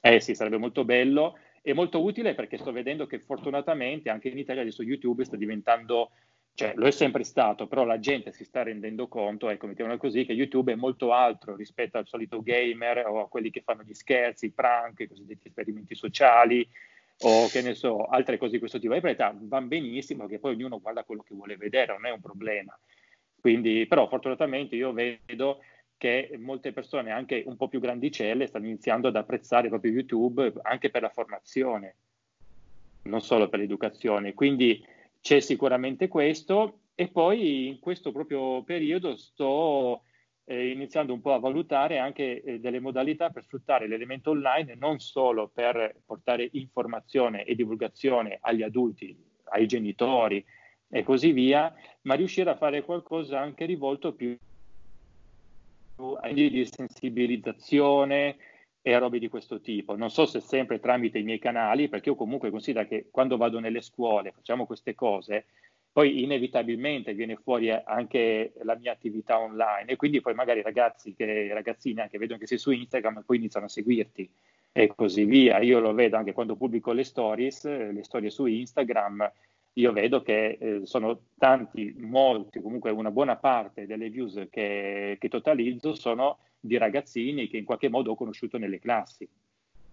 Eh 0.00 0.20
sì, 0.20 0.34
sarebbe 0.34 0.56
molto 0.56 0.84
bello 0.84 1.36
e 1.62 1.72
molto 1.72 2.02
utile 2.02 2.34
perché 2.34 2.58
sto 2.58 2.70
vedendo 2.70 3.06
che 3.06 3.18
fortunatamente 3.18 4.08
anche 4.08 4.28
in 4.28 4.38
Italia 4.38 4.62
adesso 4.62 4.84
YouTube 4.84 5.24
sta 5.24 5.36
diventando, 5.36 6.12
cioè 6.56 6.72
lo 6.74 6.86
è 6.86 6.90
sempre 6.90 7.22
stato, 7.22 7.66
però 7.66 7.84
la 7.84 7.98
gente 7.98 8.32
si 8.32 8.42
sta 8.42 8.62
rendendo 8.62 9.08
conto, 9.08 9.50
ecco, 9.50 9.66
mettiamola 9.66 9.98
così, 9.98 10.24
che 10.24 10.32
YouTube 10.32 10.72
è 10.72 10.74
molto 10.74 11.12
altro 11.12 11.54
rispetto 11.54 11.98
al 11.98 12.06
solito 12.06 12.40
gamer 12.40 13.06
o 13.06 13.20
a 13.20 13.28
quelli 13.28 13.50
che 13.50 13.60
fanno 13.60 13.82
gli 13.82 13.92
scherzi, 13.92 14.46
i 14.46 14.52
prank, 14.52 15.00
i 15.00 15.06
cosiddetti 15.06 15.48
esperimenti 15.48 15.94
sociali, 15.94 16.66
o 17.20 17.46
che 17.48 17.60
ne 17.60 17.74
so, 17.74 18.06
altre 18.06 18.38
cose 18.38 18.52
di 18.52 18.58
questo 18.58 18.78
tipo. 18.78 18.94
In 18.94 19.02
realtà 19.02 19.36
vanno 19.38 19.66
benissimo 19.66 20.26
che 20.26 20.38
poi 20.38 20.54
ognuno 20.54 20.80
guarda 20.80 21.04
quello 21.04 21.22
che 21.22 21.34
vuole 21.34 21.58
vedere, 21.58 21.92
non 21.92 22.06
è 22.06 22.10
un 22.10 22.22
problema. 22.22 22.74
Quindi, 23.38 23.86
però 23.86 24.08
fortunatamente 24.08 24.76
io 24.76 24.94
vedo 24.94 25.62
che 25.98 26.36
molte 26.38 26.72
persone, 26.72 27.10
anche 27.10 27.42
un 27.44 27.56
po' 27.56 27.68
più 27.68 27.80
grandicelle, 27.80 28.46
stanno 28.46 28.64
iniziando 28.64 29.08
ad 29.08 29.16
apprezzare 29.16 29.68
proprio 29.68 29.92
YouTube 29.92 30.54
anche 30.62 30.88
per 30.88 31.02
la 31.02 31.10
formazione, 31.10 31.96
non 33.02 33.20
solo 33.20 33.50
per 33.50 33.60
l'educazione. 33.60 34.32
Quindi 34.32 34.82
c'è 35.26 35.40
sicuramente 35.40 36.06
questo 36.06 36.82
e 36.94 37.08
poi 37.08 37.66
in 37.66 37.80
questo 37.80 38.12
proprio 38.12 38.62
periodo 38.62 39.16
sto 39.16 40.02
eh, 40.44 40.70
iniziando 40.70 41.12
un 41.12 41.20
po' 41.20 41.32
a 41.34 41.40
valutare 41.40 41.98
anche 41.98 42.40
eh, 42.40 42.60
delle 42.60 42.78
modalità 42.78 43.30
per 43.30 43.42
sfruttare 43.42 43.88
l'elemento 43.88 44.30
online 44.30 44.76
non 44.76 45.00
solo 45.00 45.50
per 45.52 45.96
portare 46.06 46.48
informazione 46.52 47.42
e 47.42 47.56
divulgazione 47.56 48.38
agli 48.40 48.62
adulti, 48.62 49.20
ai 49.46 49.66
genitori 49.66 50.44
e 50.88 51.02
così 51.02 51.32
via, 51.32 51.74
ma 52.02 52.14
riuscire 52.14 52.50
a 52.50 52.56
fare 52.56 52.84
qualcosa 52.84 53.40
anche 53.40 53.64
rivolto 53.64 54.14
più 54.14 54.38
di 56.32 56.68
sensibilizzazione 56.70 58.36
e 58.88 58.96
robe 58.96 59.18
di 59.18 59.26
questo 59.26 59.60
tipo. 59.60 59.96
Non 59.96 60.10
so 60.10 60.26
se 60.26 60.38
sempre 60.38 60.78
tramite 60.78 61.18
i 61.18 61.24
miei 61.24 61.40
canali, 61.40 61.88
perché 61.88 62.10
io 62.10 62.14
comunque 62.14 62.50
considero 62.52 62.86
che 62.86 63.08
quando 63.10 63.36
vado 63.36 63.58
nelle 63.58 63.80
scuole, 63.80 64.30
facciamo 64.30 64.64
queste 64.64 64.94
cose, 64.94 65.46
poi 65.90 66.22
inevitabilmente 66.22 67.12
viene 67.12 67.34
fuori 67.34 67.68
anche 67.68 68.52
la 68.62 68.76
mia 68.76 68.92
attività 68.92 69.40
online 69.40 69.90
e 69.90 69.96
quindi 69.96 70.20
poi 70.20 70.34
magari 70.34 70.62
ragazzi 70.62 71.16
che 71.16 71.52
ragazzine 71.52 72.02
anche 72.02 72.16
vedono 72.16 72.38
che 72.38 72.46
sei 72.46 72.58
su 72.58 72.70
Instagram 72.70 73.18
e 73.18 73.22
poi 73.26 73.38
iniziano 73.38 73.66
a 73.66 73.70
seguirti 73.70 74.30
e 74.70 74.92
così 74.94 75.24
via. 75.24 75.58
Io 75.58 75.80
lo 75.80 75.92
vedo 75.92 76.16
anche 76.16 76.32
quando 76.32 76.54
pubblico 76.54 76.92
le 76.92 77.02
stories, 77.02 77.64
le 77.64 78.04
storie 78.04 78.30
su 78.30 78.46
Instagram, 78.46 79.28
io 79.72 79.92
vedo 79.92 80.22
che 80.22 80.58
eh, 80.60 80.80
sono 80.84 81.22
tanti, 81.36 81.92
molti, 81.98 82.60
comunque 82.60 82.92
una 82.92 83.10
buona 83.10 83.34
parte 83.34 83.84
delle 83.84 84.10
views 84.10 84.46
che, 84.48 85.16
che 85.18 85.28
totalizzo 85.28 85.92
sono 85.96 86.38
di 86.58 86.78
ragazzini 86.78 87.48
che 87.48 87.56
in 87.56 87.64
qualche 87.64 87.88
modo 87.88 88.12
ho 88.12 88.16
conosciuto 88.16 88.58
nelle 88.58 88.78
classi. 88.78 89.28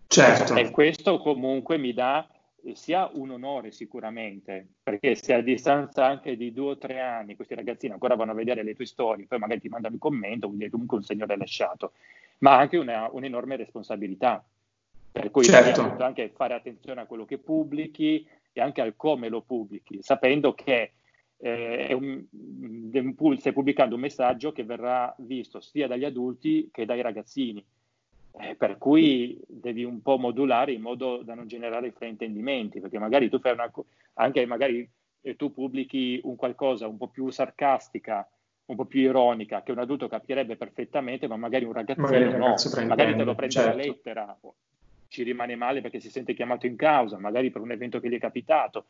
Certo. 0.08 0.56
E 0.56 0.70
questo 0.72 1.18
comunque 1.20 1.78
mi 1.78 1.94
dà 1.94 2.28
sia 2.74 3.10
un 3.14 3.32
onore 3.32 3.72
sicuramente, 3.72 4.66
perché 4.82 5.16
se 5.16 5.34
a 5.34 5.42
distanza 5.42 6.06
anche 6.06 6.38
di 6.38 6.54
due 6.54 6.72
o 6.72 6.78
tre 6.78 7.02
anni 7.02 7.36
questi 7.36 7.56
ragazzini 7.56 7.92
ancora 7.92 8.16
vanno 8.16 8.32
a 8.32 8.36
vedere 8.36 8.64
le 8.64 8.74
tue 8.74 8.86
storie, 8.86 9.26
poi 9.26 9.40
magari 9.40 9.60
ti 9.60 9.68
mandano 9.68 9.96
un 9.96 10.00
commento, 10.00 10.48
quindi 10.48 10.66
è 10.66 10.70
comunque 10.70 10.98
un 10.98 11.04
segno 11.04 11.26
l'hai 11.26 11.38
lasciato, 11.38 11.92
ma 12.40 12.58
anche 12.58 12.78
una, 12.78 13.10
un'enorme 13.12 13.58
responsabilità. 13.58 14.44
Per 15.12 15.30
cui 15.30 15.44
certo. 15.44 15.96
anche 16.00 16.32
fare 16.36 16.56
attenzione 16.56 17.02
a 17.02 17.06
quello 17.06 17.26
che 17.26 17.38
pubblichi 17.38 18.26
e 18.52 18.62
anche 18.62 18.82
al 18.82 18.96
come 18.96 19.30
lo 19.30 19.42
pubblichi, 19.42 20.02
sapendo 20.02 20.56
che 20.56 20.94
eh, 21.44 21.94
un, 21.94 23.36
stai 23.38 23.54
pubblicando 23.54 23.96
un 23.96 24.02
messaggio 24.02 24.52
che 24.52 24.64
verrà 24.64 25.14
visto 25.18 25.60
sia 25.60 25.88
dagli 25.88 26.06
adulti 26.06 26.70
che 26.72 26.86
dai 26.86 27.02
ragazzini 27.02 27.64
eh, 28.40 28.56
per 28.56 28.78
cui 28.78 29.40
devi 29.46 29.84
un 29.84 30.02
po' 30.02 30.18
modulare 30.18 30.72
in 30.72 30.82
modo 30.82 31.22
da 31.24 31.36
non 31.36 31.48
generare 31.48 31.92
fraintendimenti, 31.92 32.80
perché 32.80 32.98
magari 32.98 33.30
tu 33.30 33.40
fai 33.40 33.52
una 33.54 33.72
anche 34.16 34.46
magari 34.46 34.90
eh, 35.22 35.36
tu 35.36 35.54
pubblichi 35.54 36.20
un 36.24 36.36
qualcosa 36.36 36.88
un 36.88 36.98
po' 36.98 37.08
più 37.08 37.30
sarcastica, 37.30 38.28
un 38.66 38.76
po' 38.76 38.86
più 38.86 39.02
ironica, 39.02 39.62
che 39.62 39.72
un 39.72 39.80
adulto 39.80 40.08
capirebbe 40.08 40.56
perfettamente, 40.56 41.28
ma 41.28 41.36
magari 41.36 41.66
un 41.66 41.74
ragazzino 41.74 42.08
magari 42.08 42.38
no, 42.38 42.56
magari 42.88 43.16
te 43.16 43.24
lo 43.24 43.36
prende 43.36 43.54
certo. 43.54 43.78
la 43.78 43.84
lettera, 43.84 44.40
ci 45.10 45.22
rimane 45.22 45.56
male 45.56 45.82
perché 45.82 46.00
si 46.00 46.10
sente 46.10 46.34
chiamato 46.34 46.66
in 46.66 46.76
causa, 46.76 47.20
magari 47.20 47.52
per 47.52 47.62
un 47.62 47.72
evento 47.72 48.00
che 48.00 48.10
gli 48.10 48.16
è 48.16 48.20
capitato 48.20 48.86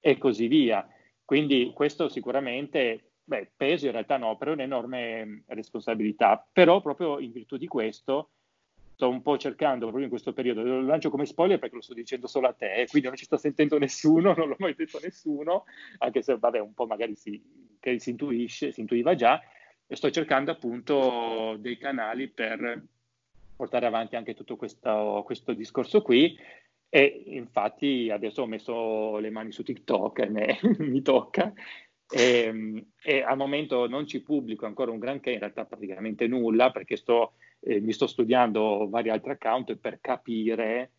e 0.00 0.16
così 0.16 0.46
via. 0.46 0.88
Quindi 1.26 1.72
questo 1.74 2.08
sicuramente, 2.08 3.14
beh, 3.24 3.50
peso 3.56 3.86
in 3.86 3.92
realtà 3.92 4.16
no, 4.16 4.36
però 4.36 4.52
è 4.52 4.54
un'enorme 4.54 5.42
responsabilità. 5.48 6.46
Però 6.50 6.80
proprio 6.80 7.18
in 7.18 7.32
virtù 7.32 7.56
di 7.56 7.66
questo 7.66 8.30
sto 8.94 9.10
un 9.10 9.20
po' 9.20 9.36
cercando 9.36 9.84
proprio 9.86 10.04
in 10.04 10.08
questo 10.08 10.32
periodo, 10.32 10.62
lo 10.62 10.80
lancio 10.80 11.10
come 11.10 11.26
spoiler 11.26 11.58
perché 11.58 11.74
lo 11.74 11.82
sto 11.82 11.92
dicendo 11.92 12.26
solo 12.26 12.48
a 12.48 12.54
te, 12.54 12.76
eh, 12.76 12.86
quindi 12.86 13.08
non 13.08 13.16
ci 13.16 13.26
sta 13.26 13.36
sentendo 13.36 13.76
nessuno, 13.76 14.32
non 14.38 14.48
l'ho 14.48 14.56
mai 14.58 14.74
detto 14.74 14.96
a 14.96 15.00
nessuno, 15.02 15.64
anche 15.98 16.22
se 16.22 16.38
vabbè 16.38 16.60
un 16.60 16.72
po' 16.72 16.86
magari 16.86 17.14
si, 17.14 17.42
si 17.98 18.10
intuisce, 18.10 18.72
si 18.72 18.80
intuiva 18.80 19.14
già, 19.14 19.42
e 19.86 19.96
sto 19.96 20.10
cercando 20.10 20.50
appunto 20.50 21.56
dei 21.58 21.76
canali 21.76 22.28
per 22.28 22.84
portare 23.54 23.84
avanti 23.84 24.16
anche 24.16 24.34
tutto 24.34 24.56
questo, 24.56 25.22
questo 25.26 25.52
discorso 25.52 26.00
qui 26.00 26.34
e 26.88 27.24
infatti 27.26 28.10
adesso 28.10 28.42
ho 28.42 28.46
messo 28.46 29.18
le 29.18 29.30
mani 29.30 29.52
su 29.52 29.62
TikTok 29.62 30.18
e 30.20 30.28
me, 30.28 30.58
mi 30.78 31.02
tocca. 31.02 31.52
E, 32.08 32.84
e, 33.02 33.22
al 33.22 33.36
momento 33.36 33.88
non 33.88 34.06
ci 34.06 34.22
pubblico 34.22 34.64
ancora 34.64 34.92
un 34.92 34.98
granché, 34.98 35.32
in 35.32 35.40
realtà 35.40 35.64
praticamente 35.64 36.26
nulla 36.26 36.70
perché 36.70 36.96
sto 36.96 37.32
eh, 37.60 37.80
mi 37.80 37.92
sto 37.92 38.06
studiando 38.06 38.88
vari 38.88 39.10
altri 39.10 39.32
account 39.32 39.74
per 39.76 39.98
capire 40.00 40.90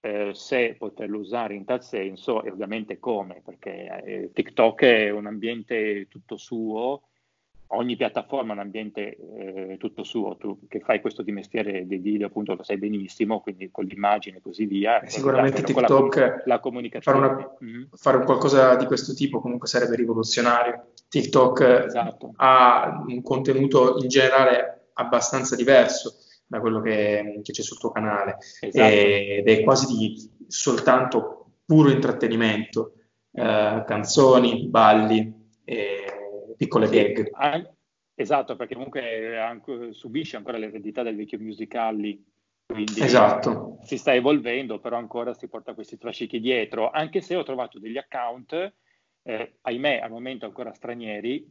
eh, 0.00 0.30
se 0.34 0.74
poterlo 0.78 1.18
usare 1.18 1.54
in 1.54 1.64
tal 1.64 1.82
senso 1.82 2.42
e 2.42 2.50
ovviamente 2.50 2.98
come, 2.98 3.40
perché 3.44 4.02
eh, 4.04 4.30
TikTok 4.32 4.82
è 4.82 5.10
un 5.10 5.26
ambiente 5.26 6.06
tutto 6.08 6.36
suo, 6.36 7.05
ogni 7.68 7.96
piattaforma 7.96 8.50
è 8.50 8.54
un 8.54 8.60
ambiente 8.60 9.16
eh, 9.16 9.76
tutto 9.78 10.04
suo, 10.04 10.36
tu 10.36 10.66
che 10.68 10.80
fai 10.80 11.00
questo 11.00 11.22
di 11.22 11.32
mestiere 11.32 11.86
dei 11.86 11.98
video 11.98 12.28
appunto 12.28 12.54
lo 12.54 12.62
sai 12.62 12.78
benissimo, 12.78 13.40
quindi 13.40 13.70
con 13.70 13.84
l'immagine 13.84 14.38
e 14.38 14.40
così 14.40 14.66
via. 14.66 15.00
Eh, 15.00 15.08
sicuramente 15.08 15.62
TikTok, 15.62 16.16
la, 16.16 16.42
la 16.44 16.60
comunicazione. 16.60 17.18
Fare, 17.18 17.32
una, 17.32 17.56
mm-hmm. 17.64 17.82
fare, 17.92 18.16
un 18.18 18.24
qualcosa 18.24 18.76
di 18.76 18.86
questo 18.86 19.14
tipo 19.14 19.40
comunque 19.40 19.68
sarebbe 19.68 19.96
rivoluzionario. 19.96 20.92
TikTok 21.08 21.60
esatto. 21.86 22.32
ha 22.36 23.04
un 23.06 23.22
contenuto 23.22 23.98
in 23.98 24.08
generale 24.08 24.90
abbastanza 24.94 25.56
diverso 25.56 26.16
da 26.46 26.60
quello 26.60 26.80
che, 26.80 27.40
che 27.42 27.52
c'è 27.52 27.62
sul 27.62 27.78
tuo 27.78 27.90
canale 27.90 28.36
esatto. 28.60 28.88
ed 28.88 29.48
è 29.48 29.62
quasi 29.62 29.86
di 29.96 30.30
soltanto 30.46 31.46
puro 31.64 31.90
intrattenimento, 31.90 32.92
eh, 33.32 33.84
canzoni, 33.86 34.68
balli, 34.68 35.18
e 35.18 35.35
piccole 36.56 36.88
gag. 36.88 37.28
An- 37.32 37.68
esatto, 38.14 38.56
perché 38.56 38.74
comunque 38.74 39.38
anche, 39.38 39.92
subisce 39.92 40.36
ancora 40.36 40.58
l'eredità 40.58 41.02
del 41.02 41.16
vecchio 41.16 41.38
musicali, 41.38 42.24
quindi 42.66 43.00
esatto. 43.00 43.78
si 43.82 43.96
sta 43.96 44.14
evolvendo, 44.14 44.80
però 44.80 44.96
ancora 44.96 45.34
si 45.34 45.48
porta 45.48 45.74
questi 45.74 45.98
trascichi 45.98 46.40
dietro, 46.40 46.90
anche 46.90 47.20
se 47.20 47.36
ho 47.36 47.42
trovato 47.42 47.78
degli 47.78 47.96
account, 47.96 48.72
eh, 49.22 49.56
ahimè 49.60 50.00
al 50.00 50.10
momento 50.10 50.46
ancora 50.46 50.72
stranieri, 50.72 51.48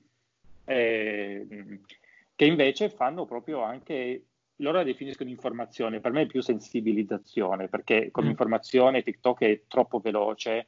eh, 0.65 1.79
che 2.35 2.45
invece 2.45 2.89
fanno 2.89 3.25
proprio 3.25 3.61
anche 3.61 4.23
loro 4.57 4.77
la 4.77 4.83
definiscono 4.83 5.29
informazione, 5.29 5.99
per 5.99 6.11
me 6.11 6.23
è 6.23 6.27
più 6.27 6.41
sensibilizzazione, 6.41 7.67
perché 7.67 8.09
con 8.11 8.25
mm. 8.25 8.29
informazione 8.29 9.01
TikTok 9.01 9.41
è 9.41 9.61
troppo 9.67 9.99
veloce, 9.99 10.67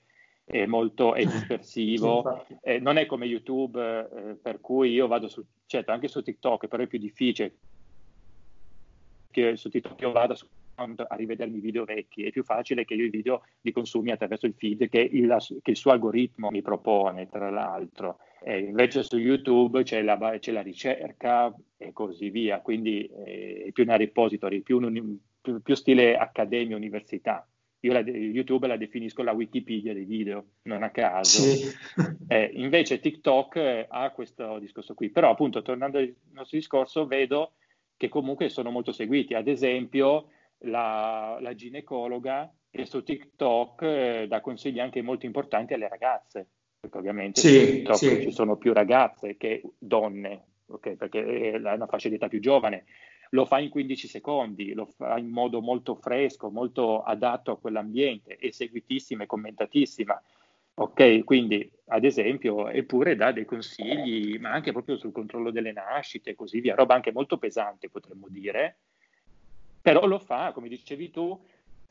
è 0.50 0.66
molto 0.66 1.14
è 1.14 1.26
dispersivo, 1.28 2.46
eh, 2.62 2.80
non 2.80 2.98
è 2.98 3.06
come 3.06 3.26
YouTube, 3.26 3.80
eh, 3.80 4.36
per 4.36 4.62
cui 4.62 4.92
io 4.92 5.08
vado 5.08 5.28
su, 5.28 5.44
certo 5.66 5.92
anche 5.92 6.08
su 6.08 6.22
TikTok, 6.22 6.68
però 6.68 6.84
è 6.84 6.88
più 6.88 7.00
difficile 7.00 7.56
che 9.30 9.58
su 9.58 9.70
TikTok 9.70 10.00
io 10.02 10.12
vada 10.12 10.34
su, 10.36 10.48
a 10.76 11.16
rivedermi 11.16 11.60
video 11.60 11.84
vecchi, 11.84 12.24
è 12.24 12.32
più 12.32 12.44
facile 12.44 12.86
che 12.86 12.94
io 12.94 13.06
i 13.06 13.10
video 13.10 13.44
li 13.62 13.72
consumi 13.72 14.12
attraverso 14.12 14.46
il 14.46 14.56
feed 14.58 14.88
che 14.90 15.00
il, 15.00 15.36
che 15.62 15.72
il 15.72 15.78
suo 15.78 15.92
algoritmo 15.92 16.50
mi 16.50 16.62
propone, 16.62 17.28
tra 17.30 17.50
l'altro. 17.50 18.20
E 18.42 18.60
invece 18.60 19.04
su 19.04 19.18
YouTube 19.18 19.84
c'è 19.84 20.02
la, 20.02 20.38
c'è 20.40 20.52
la, 20.52 20.62
ricerca 20.62 21.54
e 21.76 21.92
così 21.92 22.30
via, 22.30 22.62
quindi 22.62 23.06
eh, 23.26 23.66
è 23.68 23.72
più 23.72 23.84
una 23.84 23.98
repository, 23.98 24.62
più, 24.62 24.78
un, 24.78 25.18
più, 25.42 25.62
più 25.62 25.76
stile 25.76 26.16
accademia, 26.16 26.76
università. 26.76 27.46
Io 27.82 27.94
la, 27.94 28.00
YouTube 28.00 28.68
la 28.68 28.78
definisco 28.78 29.22
la 29.22 29.34
Wikipedia 29.34 29.94
dei 29.94 30.06
video, 30.06 30.46
non 30.64 30.84
a 30.84 30.90
caso. 30.90 31.42
Sì. 31.42 31.66
Eh, 32.30 32.52
invece 32.56 33.00
TikTok 33.00 33.86
ha 33.88 34.12
questo 34.12 34.60
discorso 34.60 34.94
qui. 34.94 35.10
Però 35.10 35.30
appunto, 35.30 35.62
tornando 35.62 35.98
al 35.98 36.14
nostro 36.34 36.58
discorso, 36.58 37.06
vedo 37.06 37.54
che 37.96 38.10
comunque 38.10 38.50
sono 38.50 38.70
molto 38.70 38.92
seguiti. 38.92 39.34
Ad 39.34 39.48
esempio, 39.48 40.28
la, 40.60 41.38
la 41.40 41.56
ginecologa 41.56 42.52
che 42.70 42.86
su 42.86 43.04
TikTok 43.04 43.82
eh, 43.82 44.26
dà 44.28 44.42
consigli 44.42 44.80
anche 44.80 45.02
molto 45.02 45.26
importanti 45.26 45.74
alle 45.74 45.88
ragazze, 45.88 46.48
perché 46.80 46.98
ovviamente 46.98 47.40
sì, 47.40 47.48
su 47.48 47.66
TikTok 47.66 47.96
sì. 47.96 48.22
ci 48.24 48.32
sono 48.32 48.58
più 48.58 48.74
ragazze 48.74 49.38
che 49.38 49.62
donne, 49.78 50.44
okay? 50.68 50.96
perché 50.96 51.52
è 51.52 51.56
una 51.56 51.88
fascia 51.88 52.10
di 52.10 52.16
età 52.16 52.28
più 52.28 52.40
giovane. 52.40 52.86
Lo 53.32 53.46
fa 53.46 53.60
in 53.60 53.70
15 53.70 54.08
secondi, 54.08 54.74
lo 54.74 54.86
fa 54.86 55.18
in 55.18 55.30
modo 55.30 55.62
molto 55.62 55.96
fresco, 55.96 56.50
molto 56.50 57.04
adatto 57.04 57.52
a 57.52 57.58
quell'ambiente, 57.58 58.36
è 58.36 58.52
seguitissima 58.52 59.24
e 59.24 59.28
commentatissima. 59.28 60.22
Ok, 60.76 61.24
quindi 61.24 61.70
ad 61.88 62.04
esempio, 62.04 62.70
eppure 62.70 63.16
dà 63.16 63.32
dei 63.32 63.46
consigli, 63.46 64.38
ma 64.38 64.52
anche 64.52 64.72
proprio 64.72 64.96
sul 64.98 65.12
controllo 65.12 65.50
delle 65.50 65.72
nascite 65.72 66.32
e 66.32 66.36
così 66.36 66.60
via, 66.60 66.76
roba 66.76 66.94
anche 66.94 67.12
molto 67.12 67.38
pesante 67.38 67.90
potremmo 67.90 68.28
dire, 68.30 68.78
però 69.82 70.06
lo 70.06 70.20
fa, 70.20 70.52
come 70.52 70.68
dicevi 70.68 71.10
tu, 71.10 71.40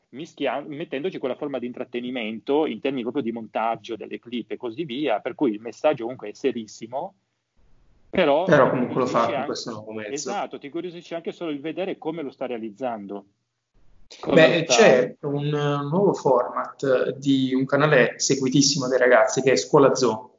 mischia- 0.09 0.61
mettendoci 0.61 1.17
quella 1.17 1.35
forma 1.35 1.59
di 1.59 1.65
intrattenimento 1.65 2.65
in 2.65 2.79
termini 2.79 3.01
proprio 3.01 3.23
di 3.23 3.31
montaggio 3.31 3.95
delle 3.95 4.19
clip 4.19 4.51
e 4.51 4.57
così 4.57 4.85
via, 4.85 5.19
per 5.19 5.35
cui 5.35 5.51
il 5.51 5.59
messaggio 5.59 6.03
comunque 6.03 6.29
è 6.29 6.33
serissimo, 6.33 7.15
però, 8.17 8.45
però 8.45 8.71
comunque 8.71 9.01
lo 9.01 9.05
fa 9.05 9.25
anche, 9.25 9.45
questo 9.45 9.69
nuovo 9.69 9.91
mezzo. 9.91 10.11
Esatto, 10.11 10.57
ti 10.57 10.65
incuriosisce 10.65 11.13
anche 11.13 11.31
solo 11.31 11.51
il 11.51 11.61
vedere 11.61 11.99
come 11.99 12.23
lo 12.23 12.31
sta 12.31 12.47
realizzando. 12.47 13.25
Beh, 14.27 14.65
c'è 14.67 15.17
un 15.21 15.49
nuovo 15.87 16.13
format 16.13 17.11
di 17.17 17.53
un 17.53 17.65
canale 17.65 18.17
seguitissimo 18.17 18.87
dai 18.87 18.97
ragazzi 18.97 19.43
che 19.43 19.51
è 19.51 19.55
Scuola 19.55 19.93
Zoo. 19.93 20.35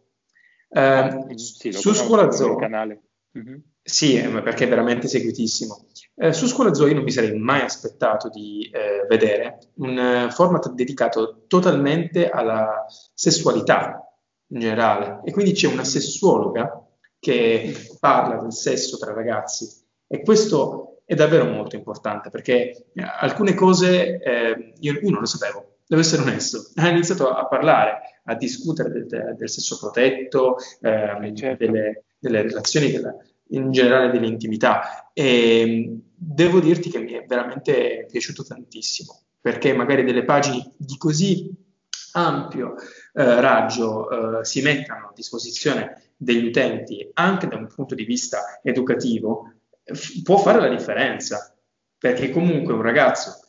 Eh, 0.71 0.81
ah, 0.81 1.27
sì, 1.37 1.71
su 1.71 1.93
Scuola 1.93 2.33
Zoo, 2.33 2.57
canale. 2.57 3.01
Mm-hmm. 3.39 3.59
Sì, 3.81 4.21
perché 4.43 4.65
è 4.65 4.69
veramente 4.69 5.07
seguitissimo. 5.07 5.87
Eh, 6.17 6.33
su 6.33 6.49
Scuola 6.49 6.75
Zoo 6.75 6.89
io 6.89 6.95
non 6.95 7.05
mi 7.05 7.13
sarei 7.13 7.39
mai 7.39 7.61
aspettato 7.61 8.29
di 8.29 8.69
eh, 8.73 9.07
vedere 9.09 9.59
un 9.75 10.27
format 10.33 10.73
dedicato 10.73 11.45
totalmente 11.47 12.29
alla 12.29 12.87
sessualità 13.15 14.03
in 14.49 14.59
generale. 14.59 15.21
E 15.25 15.31
quindi 15.31 15.53
c'è 15.53 15.69
una 15.69 15.85
sessuologa 15.85 16.83
che 17.19 17.75
parla 17.99 18.41
del 18.41 18.53
sesso 18.53 18.97
tra 18.99 19.13
ragazzi 19.13 19.69
e 20.07 20.23
questo 20.23 21.01
è 21.05 21.15
davvero 21.15 21.45
molto 21.45 21.77
importante 21.77 22.31
perché 22.31 22.87
eh, 22.93 23.03
alcune 23.03 23.55
cose 23.55 24.21
eh, 24.21 24.73
io, 24.79 24.93
io, 24.93 25.11
non 25.11 25.21
lo 25.21 25.27
sapevo, 25.27 25.79
devo 25.87 26.01
essere 26.03 26.23
onesto. 26.23 26.71
Ha 26.77 26.89
iniziato 26.89 27.31
a 27.31 27.47
parlare, 27.47 28.21
a 28.25 28.35
discutere 28.35 28.91
del, 28.91 29.35
del 29.37 29.49
sesso 29.49 29.79
protetto, 29.79 30.57
eh, 30.81 31.33
certo. 31.35 31.65
delle, 31.65 32.05
delle, 32.19 32.43
relazioni, 32.43 32.93
della, 32.93 33.15
in 33.49 33.73
generale 33.73 34.11
dell'intimità 34.11 35.11
e 35.13 35.99
devo 36.15 36.61
dirti 36.61 36.91
che 36.91 36.99
mi 36.99 37.13
è 37.13 37.25
veramente 37.27 38.07
piaciuto 38.11 38.45
tantissimo 38.45 39.23
perché 39.41 39.73
magari 39.73 40.05
delle 40.05 40.25
pagine 40.25 40.73
di 40.77 40.97
così 40.99 41.51
ampio 42.13 42.75
eh, 43.15 43.41
raggio 43.41 44.41
eh, 44.41 44.45
si 44.45 44.61
mettano 44.63 45.09
a 45.09 45.13
disposizione 45.15 46.08
degli 46.21 46.47
utenti 46.47 47.09
anche 47.15 47.47
da 47.47 47.57
un 47.57 47.69
punto 47.73 47.95
di 47.95 48.05
vista 48.05 48.61
educativo 48.63 49.53
può 50.23 50.37
fare 50.39 50.61
la 50.61 50.69
differenza, 50.69 51.57
perché 51.97 52.31
comunque 52.31 52.75
un 52.75 52.83
ragazzo 52.83 53.41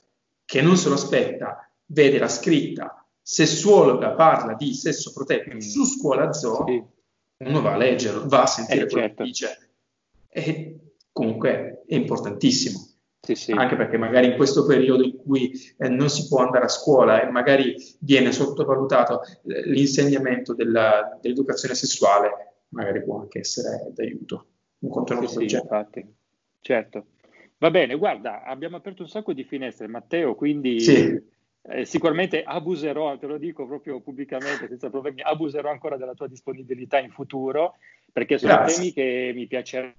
che 0.45 0.61
non 0.61 0.77
se 0.77 0.87
lo 0.87 0.95
aspetta 0.95 1.69
vede 1.85 2.19
la 2.19 2.27
scritta 2.27 3.05
sessuologa 3.21 4.11
parla 4.11 4.53
di 4.53 4.73
sesso 4.73 5.11
protetto 5.13 5.55
mm. 5.55 5.59
su 5.59 5.83
scuola 5.85 6.31
zoo, 6.31 6.65
sì. 6.65 6.83
uno 7.45 7.61
va 7.61 7.73
a 7.73 7.77
leggerlo, 7.77 8.27
va 8.27 8.43
a 8.43 8.47
sentire 8.47 8.85
eh, 8.85 8.87
quello 8.87 9.05
certo. 9.07 9.23
che 9.23 9.29
dice. 9.29 9.69
E 10.29 10.79
comunque 11.11 11.83
è 11.85 11.95
importantissimo. 11.95 12.87
Sì, 13.21 13.35
sì. 13.35 13.51
Anche 13.51 13.75
perché 13.75 13.97
magari 13.97 14.27
in 14.27 14.35
questo 14.35 14.65
periodo 14.65 15.03
in 15.03 15.17
cui 15.17 15.51
eh, 15.77 15.89
non 15.89 16.09
si 16.09 16.27
può 16.27 16.39
andare 16.39 16.65
a 16.65 16.69
scuola 16.69 17.21
e 17.21 17.29
magari 17.29 17.75
viene 17.99 18.31
sottovalutato 18.31 19.21
eh, 19.21 19.69
l'insegnamento 19.69 20.55
della, 20.55 21.19
dell'educazione 21.21 21.75
sessuale, 21.75 22.48
magari 22.69 23.03
può 23.03 23.21
anche 23.21 23.39
essere 23.39 23.91
d'aiuto 23.93 24.47
un 24.79 24.89
contenuto 24.89 25.27
sì, 25.27 25.49
sì, 25.49 25.55
infatti. 25.55 26.15
Certo. 26.61 27.07
Va 27.57 27.71
bene, 27.71 27.95
guarda, 27.95 28.43
abbiamo 28.43 28.77
aperto 28.77 29.01
un 29.01 29.09
sacco 29.09 29.33
di 29.33 29.43
finestre, 29.43 29.87
Matteo, 29.87 30.35
quindi 30.35 30.79
sì. 30.79 31.21
eh, 31.63 31.85
sicuramente 31.85 32.41
abuserò, 32.41 33.17
te 33.17 33.27
lo 33.27 33.37
dico 33.37 33.67
proprio 33.67 33.99
pubblicamente, 33.99 34.67
senza 34.67 34.89
problemi, 34.89 35.21
abuserò 35.21 35.69
ancora 35.69 35.97
della 35.97 36.13
tua 36.13 36.27
disponibilità 36.27 36.99
in 36.99 37.11
futuro, 37.11 37.75
perché 38.13 38.37
sono 38.37 38.53
Grazie. 38.53 38.75
temi 38.75 38.93
che 38.93 39.31
mi 39.35 39.47
piacerebbe, 39.47 39.95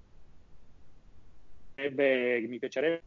mi 2.47 2.57
piacerebbe 2.57 3.03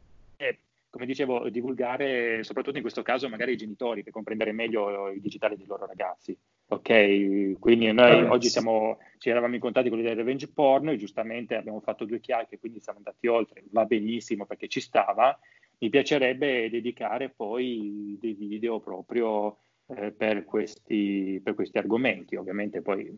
come 0.95 1.07
dicevo, 1.07 1.49
divulgare 1.49 2.45
soprattutto 2.45 2.77
in 2.77 2.83
questo 2.83 3.03
caso 3.03 3.29
magari 3.29 3.51
ai 3.51 3.57
genitori 3.57 4.05
per 4.05 4.13
comprendere 4.13 4.53
meglio 4.53 5.09
il 5.09 5.21
digitale 5.21 5.57
dei 5.57 5.67
loro 5.67 5.87
ragazzi. 5.87 6.39
Ok, 6.67 7.59
quindi 7.59 7.93
noi 7.93 8.21
ah, 8.21 8.31
oggi 8.31 8.49
siamo, 8.49 8.99
ci 9.19 9.29
eravamo 9.29 9.55
incontrati 9.55 9.89
con 9.89 9.99
l'idea 9.99 10.15
del 10.15 10.25
revenge 10.25 10.51
porn 10.51 10.89
e 10.89 10.97
giustamente 10.97 11.57
abbiamo 11.57 11.81
fatto 11.81 12.05
due 12.05 12.21
chiacchiere, 12.21 12.59
quindi 12.59 12.81
siamo 12.81 12.99
andati 12.99 13.27
oltre, 13.27 13.65
va 13.71 13.85
benissimo 13.85 14.47
perché 14.47 14.67
ci 14.69 14.81
stava. 14.81 15.39
Mi 15.79 15.91
piacerebbe 15.91 16.71
dedicare 16.71 17.29
poi 17.29 18.17
dei 18.19 18.33
video 18.33 18.81
proprio 18.81 19.59
eh, 19.89 20.13
per, 20.13 20.45
questi, 20.45 21.41
per 21.45 21.55
questi 21.55 21.77
argomenti, 21.77 22.37
ovviamente 22.37 22.81
poi 22.81 23.15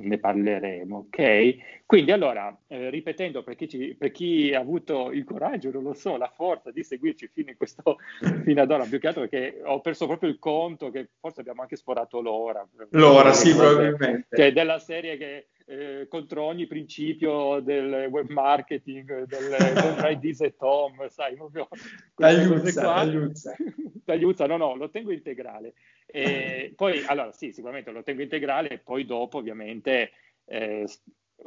ne 0.00 0.18
parleremo, 0.18 1.06
ok? 1.08 1.56
Quindi 1.86 2.12
allora, 2.12 2.56
eh, 2.68 2.88
ripetendo 2.88 3.42
per 3.42 3.56
chi, 3.56 3.68
ci, 3.68 3.96
per 3.98 4.12
chi, 4.12 4.54
ha 4.54 4.60
avuto 4.60 5.10
il 5.10 5.24
coraggio, 5.24 5.70
non 5.72 5.82
lo 5.82 5.92
so, 5.92 6.16
la 6.16 6.32
forza 6.32 6.70
di 6.70 6.84
seguirci 6.84 7.28
fino, 7.32 7.52
questo, 7.56 7.98
fino 8.44 8.62
ad 8.62 8.70
ora, 8.70 8.84
più 8.84 9.00
che 9.00 9.08
altro 9.08 9.26
perché 9.26 9.60
ho 9.64 9.80
perso 9.80 10.06
proprio 10.06 10.30
il 10.30 10.38
conto 10.38 10.90
che 10.90 11.08
forse 11.18 11.40
abbiamo 11.40 11.62
anche 11.62 11.76
sforato 11.76 12.20
l'ora. 12.20 12.66
L'ora, 12.90 13.32
sì, 13.32 13.54
probabilmente. 13.54 14.36
Cioè 14.36 14.52
della 14.52 14.78
serie 14.78 15.16
che 15.16 15.46
eh, 15.66 16.06
contro 16.08 16.42
ogni 16.42 16.66
principio 16.66 17.60
del 17.60 18.08
web 18.10 18.28
marketing, 18.28 19.24
del 19.24 19.74
contro 19.80 20.08
IDs 20.08 20.40
e 20.46 20.56
Tom, 20.56 21.08
sai, 21.08 21.34
proprio... 21.34 21.68
Tagliuzza, 22.14 22.82
tagliuzza. 22.82 23.56
tagliuzza, 24.04 24.46
no, 24.46 24.56
no, 24.56 24.74
lo 24.74 24.90
tengo 24.90 25.12
integrale. 25.12 25.74
E 26.10 26.72
poi, 26.76 27.04
allora, 27.06 27.32
sì, 27.32 27.52
sicuramente 27.52 27.90
lo 27.90 28.02
tengo 28.02 28.22
integrale 28.22 28.68
e 28.68 28.78
poi 28.78 29.04
dopo, 29.04 29.38
ovviamente, 29.38 30.12
eh, 30.44 30.86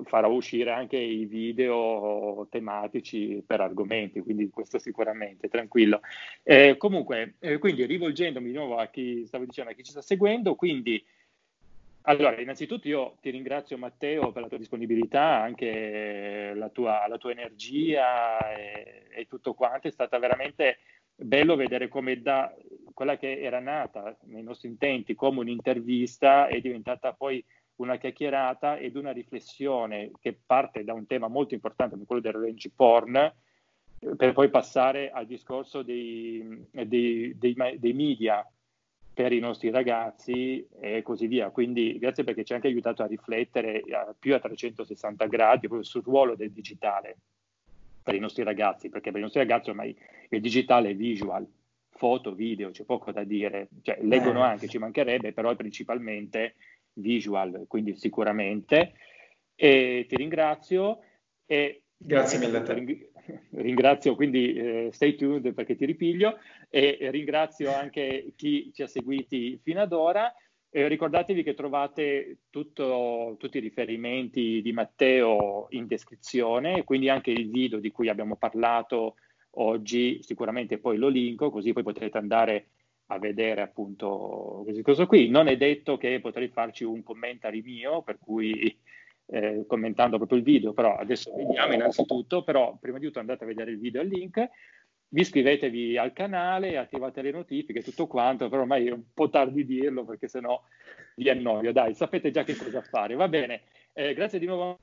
farò 0.03 0.30
uscire 0.30 0.72
anche 0.72 0.97
i 0.97 1.26
video 1.26 2.47
tematici 2.49 3.43
per 3.45 3.61
argomenti, 3.61 4.22
quindi 4.22 4.49
questo 4.49 4.80
sicuramente, 4.80 5.49
tranquillo. 5.49 6.01
Eh, 6.41 6.78
comunque, 6.78 7.36
eh, 7.39 7.57
quindi 7.57 7.86
rivolgendomi 7.86 8.47
di 8.47 8.55
nuovo 8.55 8.78
a 8.78 8.88
chi 8.88 9.26
stavo 9.26 9.45
dicendo, 9.45 9.72
a 9.72 9.74
chi 9.74 9.84
ci 9.84 9.91
sta 9.91 10.01
seguendo, 10.01 10.55
quindi 10.55 11.03
allora, 12.05 12.39
innanzitutto 12.41 12.88
io 12.89 13.16
ti 13.22 13.30
ringrazio 13.30 13.78
Matteo 13.78 14.34
per 14.34 14.41
la 14.41 14.47
tua 14.49 14.57
disponibilità, 14.57 15.41
anche 15.41 16.51
la 16.53 16.68
tua, 16.68 17.07
la 17.07 17.18
tua 17.18 17.32
energia 17.32 18.53
e, 18.53 19.03
e, 19.09 19.26
tutto 19.28 19.53
quanto. 19.53 19.88
È 19.88 19.91
stata 19.91 20.20
veramente 20.20 20.80
bello 21.16 21.55
vedere 21.55 21.88
come 21.88 22.22
da 22.22 22.53
quella 22.93 23.18
che 23.18 23.41
era 23.41 23.59
nata 23.59 24.18
nei 24.24 24.43
nostri 24.43 24.68
intenti 24.68 25.16
come 25.16 25.39
un'intervista 25.39 26.47
è 26.47 26.59
diventata 26.59 27.14
poi 27.14 27.43
una 27.76 27.97
chiacchierata 27.97 28.78
ed 28.78 28.95
una 28.95 29.11
riflessione 29.11 30.11
che 30.20 30.38
parte 30.45 30.84
da 30.84 30.93
un 30.93 31.07
tema 31.07 31.28
molto 31.28 31.53
importante 31.53 31.93
come 31.93 32.05
quello 32.05 32.22
del 32.22 32.34
revenge 32.34 32.72
porn 32.76 33.34
per 34.16 34.34
poi 34.34 34.49
passare 34.49 35.11
al 35.11 35.26
discorso 35.26 35.82
dei, 35.82 36.68
dei, 36.72 37.36
dei, 37.38 37.55
dei 37.78 37.93
media 37.93 38.45
per 39.13 39.32
i 39.32 39.39
nostri 39.39 39.70
ragazzi 39.70 40.67
e 40.79 41.01
così 41.01 41.28
via. 41.28 41.51
Quindi 41.51 41.97
grazie 42.00 42.24
perché 42.24 42.43
ci 42.43 42.51
ha 42.51 42.55
anche 42.55 42.67
aiutato 42.67 43.04
a 43.04 43.08
riflettere 43.08 43.82
a, 43.92 44.13
più 44.17 44.33
a 44.33 44.39
360 44.39 45.25
gradi 45.28 45.67
proprio 45.67 45.83
sul 45.83 46.04
ruolo 46.04 46.36
del 46.36 46.51
digitale 46.51 47.17
per 48.01 48.16
i 48.16 48.20
nostri 48.20 48.43
ragazzi, 48.43 48.89
perché 48.89 49.12
per 49.12 49.20
i 49.20 49.24
nostri 49.24 49.39
ragazzi 49.39 49.70
ormai 49.70 49.96
il 50.36 50.42
digitale 50.42 50.92
è 50.92 50.96
visual, 50.96 51.47
foto, 51.89 52.34
video, 52.34 52.72
c'è 52.72 52.84
poco 52.84 53.12
da 53.12 53.24
dire, 53.24 53.70
cioè, 53.82 54.00
leggono 54.01 54.39
eh. 54.39 54.47
anche, 54.47 54.68
ci 54.68 54.78
mancherebbe, 54.78 55.34
però 55.34 55.51
è 55.51 55.55
principalmente 55.55 56.55
visual, 56.93 57.66
quindi 57.68 57.96
sicuramente. 57.96 58.93
E 59.55 60.05
ti 60.08 60.16
ringrazio. 60.16 61.00
E 61.46 61.84
Grazie 62.05 62.39
mille 62.39 62.58
a 62.58 62.62
te. 62.62 63.12
Ringrazio 63.51 64.16
quindi 64.16 64.54
eh, 64.54 64.89
stay 64.92 65.16
tuned 65.16 65.54
perché 65.54 65.78
ti 65.78 65.86
ripiglio 65.86 66.38
e 66.70 66.97
ringrazio 67.12 67.74
anche 67.74 68.34
chi 68.36 68.72
ci 68.74 68.84
ha 68.84 68.88
seguiti 68.88 69.58
fino 69.64 69.82
ad 69.82 69.93
ora. 69.93 70.34
Eh, 70.70 70.88
ricordatevi 70.88 71.43
che 71.43 71.54
trovate 71.54 72.39
tutto, 72.50 73.36
tutti 73.39 73.58
i 73.58 73.62
riferimenti 73.62 74.62
di 74.62 74.74
Matteo 74.74 75.68
in 75.70 75.88
descrizione, 75.88 76.84
quindi 76.84 77.08
anche 77.10 77.32
il 77.32 77.50
video 77.50 77.80
di 77.80 77.92
cui 77.92 78.10
abbiamo 78.10 78.36
parlato 78.36 79.16
oggi, 79.55 80.21
sicuramente 80.24 80.78
poi 80.78 80.97
lo 80.97 81.08
linko, 81.08 81.50
così 81.50 81.74
poi 81.74 81.84
potrete 81.84 82.17
andare 82.17 82.67
a 83.08 83.20
vedere 83.20 83.62
appunto 83.62 84.62
questa 84.63 84.82
cosa 84.82 85.05
qui. 85.05 85.30
Non 85.30 85.47
è 85.47 85.58
detto 85.58 85.97
che 85.97 86.20
potrei 86.20 86.47
farci 86.47 86.84
un 86.84 87.04
commentary 87.04 87.62
mio, 87.62 88.01
per 88.01 88.17
cui 88.20 88.75
eh, 89.28 89.66
commentando 89.67 90.17
proprio 90.17 90.38
il 90.38 90.43
video, 90.43 90.74
però 90.74 90.96
adesso 90.96 91.34
vediamo 91.36 91.74
innanzitutto, 91.74 92.43
però 92.43 92.78
prima 92.80 92.97
di 92.97 93.05
tutto 93.05 93.20
andate 93.20 93.43
a 93.43 93.47
vedere 93.47 93.71
il 93.71 93.80
video 93.80 94.01
il 94.01 94.09
link, 94.09 94.50
vi 95.09 95.21
iscrivetevi 95.21 95.97
al 95.97 96.12
canale, 96.12 96.78
attivate 96.78 97.21
le 97.21 97.32
notifiche, 97.32 97.84
tutto 97.84 98.08
quanto, 98.08 98.50
però 98.50 98.62
ormai 98.62 98.88
è 98.88 98.92
un 98.92 99.04
po' 99.13 99.30
tardi 99.30 99.66
dirlo 99.66 100.05
perché 100.05 100.28
sennò 100.28 100.59
vi 101.16 101.30
annoio, 101.30 101.71
dai, 101.71 101.93
sapete 101.93 102.32
già 102.32 102.43
che 102.43 102.55
cosa 102.55 102.82
fare, 102.82 103.13
va 103.13 103.28
bene, 103.28 103.62
eh, 103.93 104.13
grazie 104.16 104.39
di 104.39 104.47
nuovo 104.47 104.80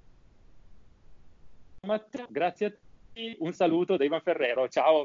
Matteo, 1.86 2.26
grazie 2.28 2.66
a 2.66 2.70
tutti, 2.70 2.89
un 3.38 3.52
saluto 3.52 3.96
da 3.96 4.04
Ivan 4.04 4.22
Ferrero, 4.22 4.68
ciao! 4.68 4.98